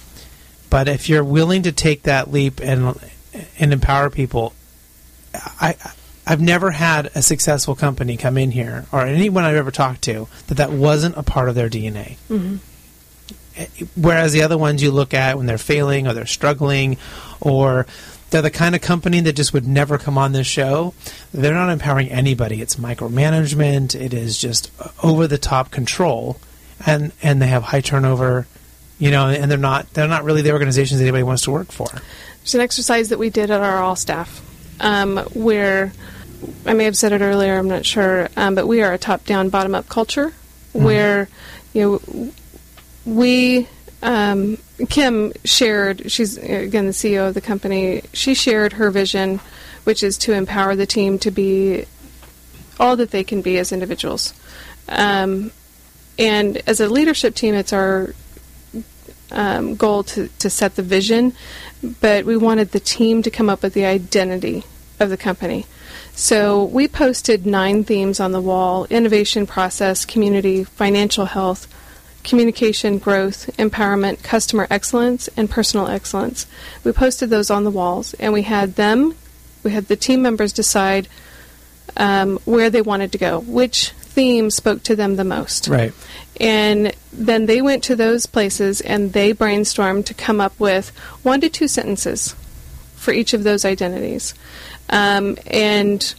But 0.69 0.89
if 0.89 1.07
you're 1.07 1.23
willing 1.23 1.63
to 1.63 1.71
take 1.71 2.03
that 2.03 2.31
leap 2.31 2.59
and 2.59 2.99
and 3.57 3.71
empower 3.71 4.09
people, 4.09 4.53
I 5.33 5.75
I've 6.25 6.41
never 6.41 6.71
had 6.71 7.09
a 7.15 7.21
successful 7.21 7.73
company 7.73 8.17
come 8.17 8.37
in 8.37 8.51
here 8.51 8.85
or 8.91 9.05
anyone 9.05 9.45
I've 9.45 9.55
ever 9.55 9.71
talked 9.71 10.01
to 10.03 10.27
that 10.47 10.55
that 10.55 10.71
wasn't 10.71 11.15
a 11.15 11.23
part 11.23 11.47
of 11.47 11.55
their 11.55 11.69
DNA. 11.69 12.17
Mm-hmm. 12.29 12.57
Eh, 13.55 13.67
whereas 13.95 14.33
the 14.33 14.41
other 14.41 14.57
ones 14.57 14.83
you 14.83 14.91
look 14.91 15.13
at 15.13 15.37
when 15.37 15.45
they're 15.45 15.57
failing 15.57 16.05
or 16.05 16.13
they're 16.13 16.25
struggling 16.25 16.97
or 17.39 17.87
they're 18.29 18.41
the 18.41 18.51
kind 18.51 18.75
of 18.75 18.81
company 18.81 19.19
that 19.21 19.33
just 19.33 19.53
would 19.53 19.67
never 19.67 19.97
come 19.97 20.17
on 20.17 20.31
this 20.33 20.47
show. 20.47 20.93
They're 21.33 21.53
not 21.53 21.69
empowering 21.69 22.09
anybody. 22.09 22.61
It's 22.61 22.75
micromanagement. 22.75 23.99
It 23.99 24.13
is 24.13 24.37
just 24.37 24.71
over 25.03 25.27
the 25.27 25.37
top 25.37 25.71
control, 25.71 26.37
and 26.85 27.11
and 27.21 27.41
they 27.41 27.47
have 27.47 27.63
high 27.63 27.81
turnover, 27.81 28.47
you 28.99 29.11
know, 29.11 29.29
and 29.29 29.49
they're 29.49 29.57
not 29.57 29.93
they're 29.93 30.07
not 30.07 30.23
really 30.23 30.41
the 30.41 30.51
organizations 30.51 31.01
anybody 31.01 31.23
wants 31.23 31.43
to 31.43 31.51
work 31.51 31.71
for. 31.71 31.87
There's 32.39 32.55
an 32.55 32.61
exercise 32.61 33.09
that 33.09 33.19
we 33.19 33.29
did 33.29 33.51
at 33.51 33.61
our 33.61 33.77
all 33.77 33.95
staff 33.95 34.41
um, 34.79 35.17
where 35.33 35.91
I 36.65 36.73
may 36.73 36.85
have 36.85 36.97
said 36.97 37.13
it 37.13 37.21
earlier, 37.21 37.57
I'm 37.57 37.67
not 37.67 37.85
sure, 37.85 38.29
um, 38.37 38.55
but 38.55 38.67
we 38.67 38.81
are 38.81 38.93
a 38.93 38.97
top 38.97 39.25
down, 39.25 39.49
bottom 39.49 39.73
up 39.73 39.89
culture 39.89 40.33
where 40.73 41.27
you 41.73 42.01
know 42.15 42.31
we 43.05 43.67
um, 44.03 44.57
Kim 44.89 45.33
shared. 45.43 46.11
She's 46.11 46.37
again 46.37 46.85
the 46.85 46.91
CEO 46.91 47.27
of 47.27 47.33
the 47.33 47.41
company. 47.41 48.03
She 48.13 48.33
shared 48.33 48.73
her 48.73 48.91
vision, 48.91 49.39
which 49.83 50.03
is 50.03 50.17
to 50.19 50.33
empower 50.33 50.75
the 50.75 50.85
team 50.85 51.17
to 51.19 51.31
be 51.31 51.85
all 52.79 52.95
that 52.95 53.11
they 53.11 53.23
can 53.23 53.41
be 53.41 53.57
as 53.57 53.71
individuals. 53.71 54.33
Um, 54.87 55.51
and 56.19 56.61
as 56.67 56.79
a 56.79 56.87
leadership 56.87 57.35
team, 57.35 57.53
it's 57.53 57.73
our 57.73 58.13
um, 59.31 59.75
goal 59.75 60.03
to, 60.03 60.27
to 60.39 60.49
set 60.49 60.75
the 60.75 60.83
vision, 60.83 61.33
but 62.01 62.25
we 62.25 62.37
wanted 62.37 62.71
the 62.71 62.79
team 62.79 63.21
to 63.23 63.31
come 63.31 63.49
up 63.49 63.63
with 63.63 63.73
the 63.73 63.85
identity 63.85 64.63
of 64.99 65.09
the 65.09 65.17
company. 65.17 65.65
So 66.13 66.63
we 66.63 66.87
posted 66.87 67.45
nine 67.45 67.83
themes 67.83 68.19
on 68.19 68.31
the 68.31 68.41
wall 68.41 68.85
innovation, 68.85 69.45
process, 69.45 70.05
community, 70.05 70.63
financial 70.63 71.25
health, 71.25 71.67
communication, 72.27 72.99
growth, 72.99 73.49
empowerment, 73.57 74.21
customer 74.21 74.67
excellence, 74.69 75.29
and 75.37 75.49
personal 75.49 75.87
excellence. 75.87 76.45
We 76.83 76.91
posted 76.91 77.29
those 77.29 77.49
on 77.49 77.63
the 77.63 77.71
walls, 77.71 78.13
and 78.15 78.33
we 78.33 78.43
had 78.43 78.75
them, 78.75 79.15
we 79.63 79.71
had 79.71 79.87
the 79.87 79.95
team 79.95 80.21
members 80.21 80.53
decide 80.53 81.07
um, 81.95 82.37
where 82.45 82.69
they 82.69 82.81
wanted 82.81 83.11
to 83.13 83.17
go, 83.17 83.39
which 83.39 83.91
theme 83.91 84.49
spoke 84.49 84.83
to 84.83 84.95
them 84.95 85.15
the 85.15 85.23
most. 85.23 85.67
Right. 85.67 85.93
And 86.39 86.93
then 87.11 87.45
they 87.45 87.61
went 87.61 87.83
to 87.85 87.95
those 87.95 88.25
places 88.25 88.81
and 88.81 89.13
they 89.13 89.33
brainstormed 89.33 90.05
to 90.05 90.13
come 90.13 90.39
up 90.39 90.59
with 90.59 90.89
one 91.23 91.41
to 91.41 91.49
two 91.49 91.67
sentences 91.67 92.35
for 92.95 93.11
each 93.11 93.33
of 93.33 93.43
those 93.43 93.65
identities. 93.65 94.35
Um, 94.89 95.37
and 95.47 96.13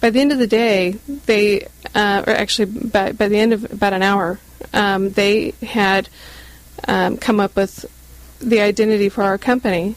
by 0.00 0.10
the 0.10 0.20
end 0.20 0.32
of 0.32 0.38
the 0.38 0.46
day, 0.46 0.98
they, 1.26 1.66
uh, 1.94 2.24
or 2.26 2.32
actually 2.32 2.66
by, 2.66 3.12
by 3.12 3.28
the 3.28 3.38
end 3.38 3.52
of 3.52 3.72
about 3.72 3.92
an 3.92 4.02
hour, 4.02 4.38
um, 4.72 5.10
they 5.10 5.52
had 5.62 6.08
um, 6.86 7.16
come 7.16 7.40
up 7.40 7.56
with 7.56 7.84
the 8.40 8.60
identity 8.60 9.08
for 9.08 9.22
our 9.22 9.38
company. 9.38 9.96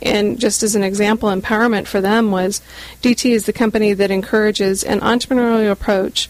And 0.00 0.38
just 0.38 0.62
as 0.62 0.74
an 0.74 0.84
example, 0.84 1.28
empowerment 1.28 1.86
for 1.86 2.00
them 2.00 2.30
was 2.30 2.60
DT 3.02 3.30
is 3.32 3.46
the 3.46 3.52
company 3.52 3.92
that 3.92 4.10
encourages 4.10 4.84
an 4.84 5.00
entrepreneurial 5.00 5.70
approach 5.70 6.28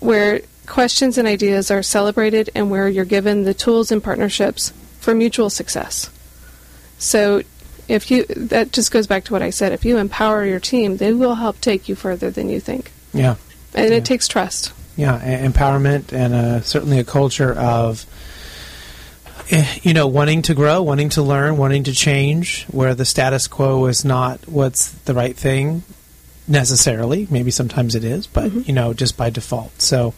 where 0.00 0.40
questions 0.66 1.18
and 1.18 1.28
ideas 1.28 1.70
are 1.70 1.82
celebrated 1.82 2.50
and 2.54 2.70
where 2.70 2.88
you're 2.88 3.04
given 3.04 3.44
the 3.44 3.54
tools 3.54 3.92
and 3.92 4.02
partnerships 4.02 4.72
for 5.00 5.14
mutual 5.14 5.50
success. 5.50 6.10
So 6.98 7.42
if 7.88 8.10
you 8.10 8.24
that 8.24 8.72
just 8.72 8.90
goes 8.90 9.06
back 9.06 9.24
to 9.24 9.32
what 9.32 9.42
I 9.42 9.50
said, 9.50 9.72
if 9.72 9.84
you 9.84 9.98
empower 9.98 10.44
your 10.46 10.60
team, 10.60 10.96
they 10.96 11.12
will 11.12 11.34
help 11.34 11.60
take 11.60 11.88
you 11.88 11.94
further 11.94 12.30
than 12.30 12.48
you 12.48 12.60
think. 12.60 12.92
Yeah. 13.12 13.36
And 13.74 13.90
Yeah. 13.90 13.96
it 13.96 14.04
takes 14.04 14.28
trust. 14.28 14.72
Yeah, 14.96 15.18
empowerment 15.46 16.12
and 16.12 16.34
uh, 16.34 16.60
certainly 16.60 16.98
a 16.98 17.04
culture 17.04 17.52
of, 17.52 18.04
eh, 19.50 19.78
you 19.82 19.94
know, 19.94 20.06
wanting 20.06 20.42
to 20.42 20.54
grow, 20.54 20.82
wanting 20.82 21.08
to 21.10 21.22
learn, 21.22 21.56
wanting 21.56 21.84
to 21.84 21.92
change, 21.92 22.64
where 22.66 22.94
the 22.94 23.04
status 23.04 23.48
quo 23.48 23.86
is 23.86 24.04
not 24.04 24.46
what's 24.46 24.90
the 24.90 25.14
right 25.14 25.36
thing 25.36 25.82
necessarily. 26.46 27.26
Maybe 27.30 27.50
sometimes 27.50 27.94
it 27.94 28.04
is, 28.04 28.26
but, 28.26 28.52
you 28.52 28.74
know, 28.74 28.92
just 28.92 29.16
by 29.16 29.30
default. 29.30 29.80
So, 29.80 30.12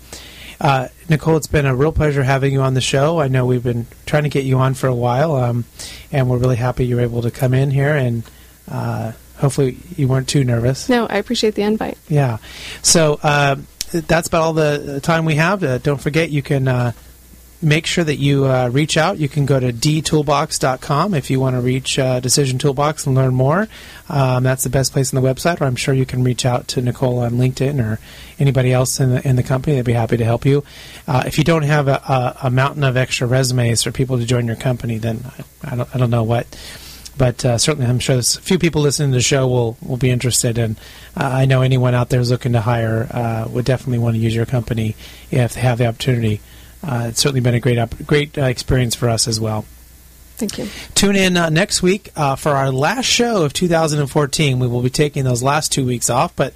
uh, 0.60 0.88
Nicole, 1.08 1.36
it's 1.36 1.46
been 1.46 1.66
a 1.66 1.74
real 1.74 1.92
pleasure 1.92 2.22
having 2.22 2.52
you 2.52 2.62
on 2.62 2.74
the 2.74 2.80
show. 2.80 3.20
I 3.20 3.28
know 3.28 3.46
we've 3.46 3.62
been 3.62 3.86
trying 4.06 4.22
to 4.24 4.28
get 4.28 4.44
you 4.44 4.58
on 4.58 4.74
for 4.74 4.86
a 4.86 4.94
while, 4.94 5.36
um, 5.36 5.64
and 6.10 6.28
we're 6.28 6.38
really 6.38 6.56
happy 6.56 6.86
you 6.86 6.96
were 6.96 7.02
able 7.02 7.22
to 7.22 7.30
come 7.30 7.54
in 7.54 7.70
here 7.70 7.94
and 7.94 8.22
uh, 8.70 9.12
hopefully 9.36 9.78
you 9.96 10.08
weren't 10.08 10.28
too 10.28 10.44
nervous. 10.44 10.88
No, 10.88 11.06
I 11.06 11.16
appreciate 11.16 11.54
the 11.54 11.62
invite. 11.62 11.98
Yeah. 12.08 12.38
So 12.82 13.18
uh, 13.22 13.56
that's 14.00 14.28
about 14.28 14.42
all 14.42 14.52
the 14.52 15.00
time 15.02 15.24
we 15.24 15.36
have. 15.36 15.62
Uh, 15.62 15.78
don't 15.78 16.00
forget, 16.00 16.30
you 16.30 16.42
can 16.42 16.68
uh, 16.68 16.92
make 17.62 17.86
sure 17.86 18.04
that 18.04 18.16
you 18.16 18.44
uh, 18.44 18.68
reach 18.68 18.96
out. 18.96 19.18
You 19.18 19.28
can 19.28 19.46
go 19.46 19.58
to 19.58 19.72
dtoolbox.com 19.72 21.14
if 21.14 21.30
you 21.30 21.40
want 21.40 21.56
to 21.56 21.60
reach 21.60 21.98
uh, 21.98 22.20
Decision 22.20 22.58
Toolbox 22.58 23.06
and 23.06 23.14
learn 23.14 23.34
more. 23.34 23.68
Um, 24.08 24.42
that's 24.42 24.64
the 24.64 24.70
best 24.70 24.92
place 24.92 25.14
on 25.14 25.22
the 25.22 25.26
website, 25.28 25.60
or 25.60 25.64
I'm 25.64 25.76
sure 25.76 25.94
you 25.94 26.06
can 26.06 26.22
reach 26.22 26.44
out 26.44 26.68
to 26.68 26.82
Nicole 26.82 27.20
on 27.20 27.32
LinkedIn 27.32 27.82
or 27.82 27.98
anybody 28.38 28.72
else 28.72 29.00
in 29.00 29.10
the, 29.10 29.26
in 29.26 29.36
the 29.36 29.42
company. 29.42 29.76
They'd 29.76 29.84
be 29.84 29.92
happy 29.92 30.16
to 30.16 30.24
help 30.24 30.44
you. 30.44 30.64
Uh, 31.08 31.24
if 31.26 31.38
you 31.38 31.44
don't 31.44 31.62
have 31.62 31.88
a, 31.88 32.02
a, 32.08 32.36
a, 32.44 32.50
mountain 32.50 32.84
of 32.84 32.96
extra 32.96 33.26
resumes 33.26 33.82
for 33.82 33.92
people 33.92 34.18
to 34.18 34.26
join 34.26 34.46
your 34.46 34.56
company, 34.56 34.98
then 34.98 35.24
I, 35.64 35.72
I 35.72 35.76
don't, 35.76 35.94
I 35.94 35.98
don't 35.98 36.10
know 36.10 36.24
what 36.24 36.46
but 37.16 37.44
uh, 37.44 37.58
certainly 37.58 37.88
I'm 37.88 37.98
sure 37.98 38.18
a 38.18 38.22
few 38.22 38.58
people 38.58 38.82
listening 38.82 39.10
to 39.10 39.16
the 39.16 39.22
show 39.22 39.46
will, 39.46 39.76
will 39.84 39.96
be 39.96 40.10
interested. 40.10 40.58
And 40.58 40.76
uh, 41.16 41.24
I 41.24 41.44
know 41.44 41.62
anyone 41.62 41.94
out 41.94 42.08
there 42.08 42.20
who's 42.20 42.30
looking 42.30 42.52
to 42.52 42.60
hire 42.60 43.08
uh, 43.10 43.48
would 43.50 43.64
definitely 43.64 43.98
want 43.98 44.16
to 44.16 44.20
use 44.20 44.34
your 44.34 44.46
company 44.46 44.96
if 45.30 45.54
they 45.54 45.60
have 45.60 45.78
the 45.78 45.86
opportunity. 45.86 46.40
Uh, 46.82 47.06
it's 47.08 47.20
certainly 47.20 47.40
been 47.40 47.54
a 47.54 47.60
great 47.60 47.78
op- 47.78 48.06
great 48.06 48.36
uh, 48.36 48.44
experience 48.44 48.94
for 48.94 49.08
us 49.08 49.26
as 49.26 49.40
well. 49.40 49.64
Thank 50.36 50.58
you. 50.58 50.68
Tune 50.94 51.14
in 51.14 51.36
uh, 51.36 51.48
next 51.48 51.80
week 51.80 52.10
uh, 52.16 52.34
for 52.34 52.50
our 52.50 52.72
last 52.72 53.06
show 53.06 53.44
of 53.44 53.52
2014. 53.52 54.58
We 54.58 54.66
will 54.66 54.82
be 54.82 54.90
taking 54.90 55.24
those 55.24 55.44
last 55.44 55.70
two 55.70 55.86
weeks 55.86 56.10
off, 56.10 56.34
but 56.34 56.52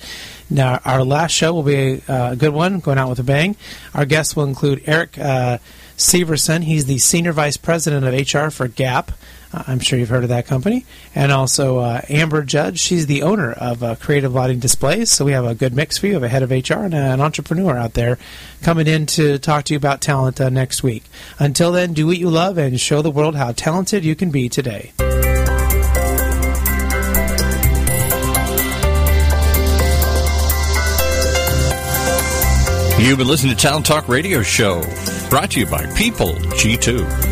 now 0.51 0.81
our 0.85 1.05
last 1.05 1.31
show 1.31 1.55
will 1.55 1.63
be 1.63 2.03
a, 2.09 2.31
a 2.33 2.37
good 2.37 2.53
one, 2.53 2.81
going 2.81 2.99
out 2.99 3.09
with 3.09 3.21
a 3.21 3.25
bang. 3.25 3.55
Our 3.95 4.05
guests 4.05 4.35
will 4.35 4.45
include 4.45 4.83
Eric 4.87 5.17
uh, 5.17 5.59
Severson. 5.97 6.65
He's 6.65 6.87
the 6.87 6.99
Senior 6.99 7.33
Vice 7.33 7.57
President 7.57 8.05
of 8.05 8.13
HR 8.13 8.51
for 8.51 8.67
Gap. 8.67 9.13
Uh, 9.53 9.65
I'm 9.67 9.81
sure 9.81 9.99
you've 9.99 10.09
heard 10.09 10.25
of 10.25 10.29
that 10.29 10.47
company. 10.47 10.85
And 11.15 11.33
also 11.33 11.79
uh, 11.79 12.03
Amber 12.09 12.43
Judge. 12.43 12.79
She's 12.79 13.07
the 13.07 13.23
owner 13.23 13.53
of 13.53 13.83
uh, 13.83 13.97
Creative 13.97 14.33
Lighting 14.33 14.59
Displays. 14.59 15.11
So 15.11 15.25
we 15.25 15.33
have 15.33 15.45
a 15.45 15.55
good 15.55 15.75
mix 15.75 15.99
for 15.99 16.07
you 16.07 16.17
of 16.17 16.23
a 16.23 16.29
head 16.29 16.43
of 16.43 16.51
HR 16.51 16.85
and 16.85 16.95
an 16.95 17.21
entrepreneur 17.21 17.77
out 17.77 17.95
there 17.95 18.19
coming 18.63 18.87
in 18.87 19.07
to 19.07 19.39
talk 19.39 19.65
to 19.65 19.75
you 19.75 19.79
about 19.79 20.01
talent 20.01 20.41
uh, 20.41 20.49
next 20.49 20.83
week. 20.83 21.05
Until 21.39 21.73
then, 21.73 21.93
do 21.93 22.07
what 22.07 22.19
you 22.19 22.31
love 22.31 22.59
and 22.59 22.79
show 22.81 23.03
the 23.03 23.11
world 23.11 23.37
how 23.37 23.53
talented 23.53 24.05
you 24.05 24.15
can 24.15 24.31
be 24.31 24.49
today. 24.49 24.93
You've 32.99 33.17
been 33.17 33.29
listening 33.29 33.55
to 33.55 33.63
Talent 33.63 33.87
Talk 33.87 34.09
Radio 34.09 34.43
Show, 34.43 34.83
brought 35.31 35.53
to 35.53 35.61
you 35.61 35.67
by 35.67 35.87
People 35.95 36.33
G2. 36.35 37.28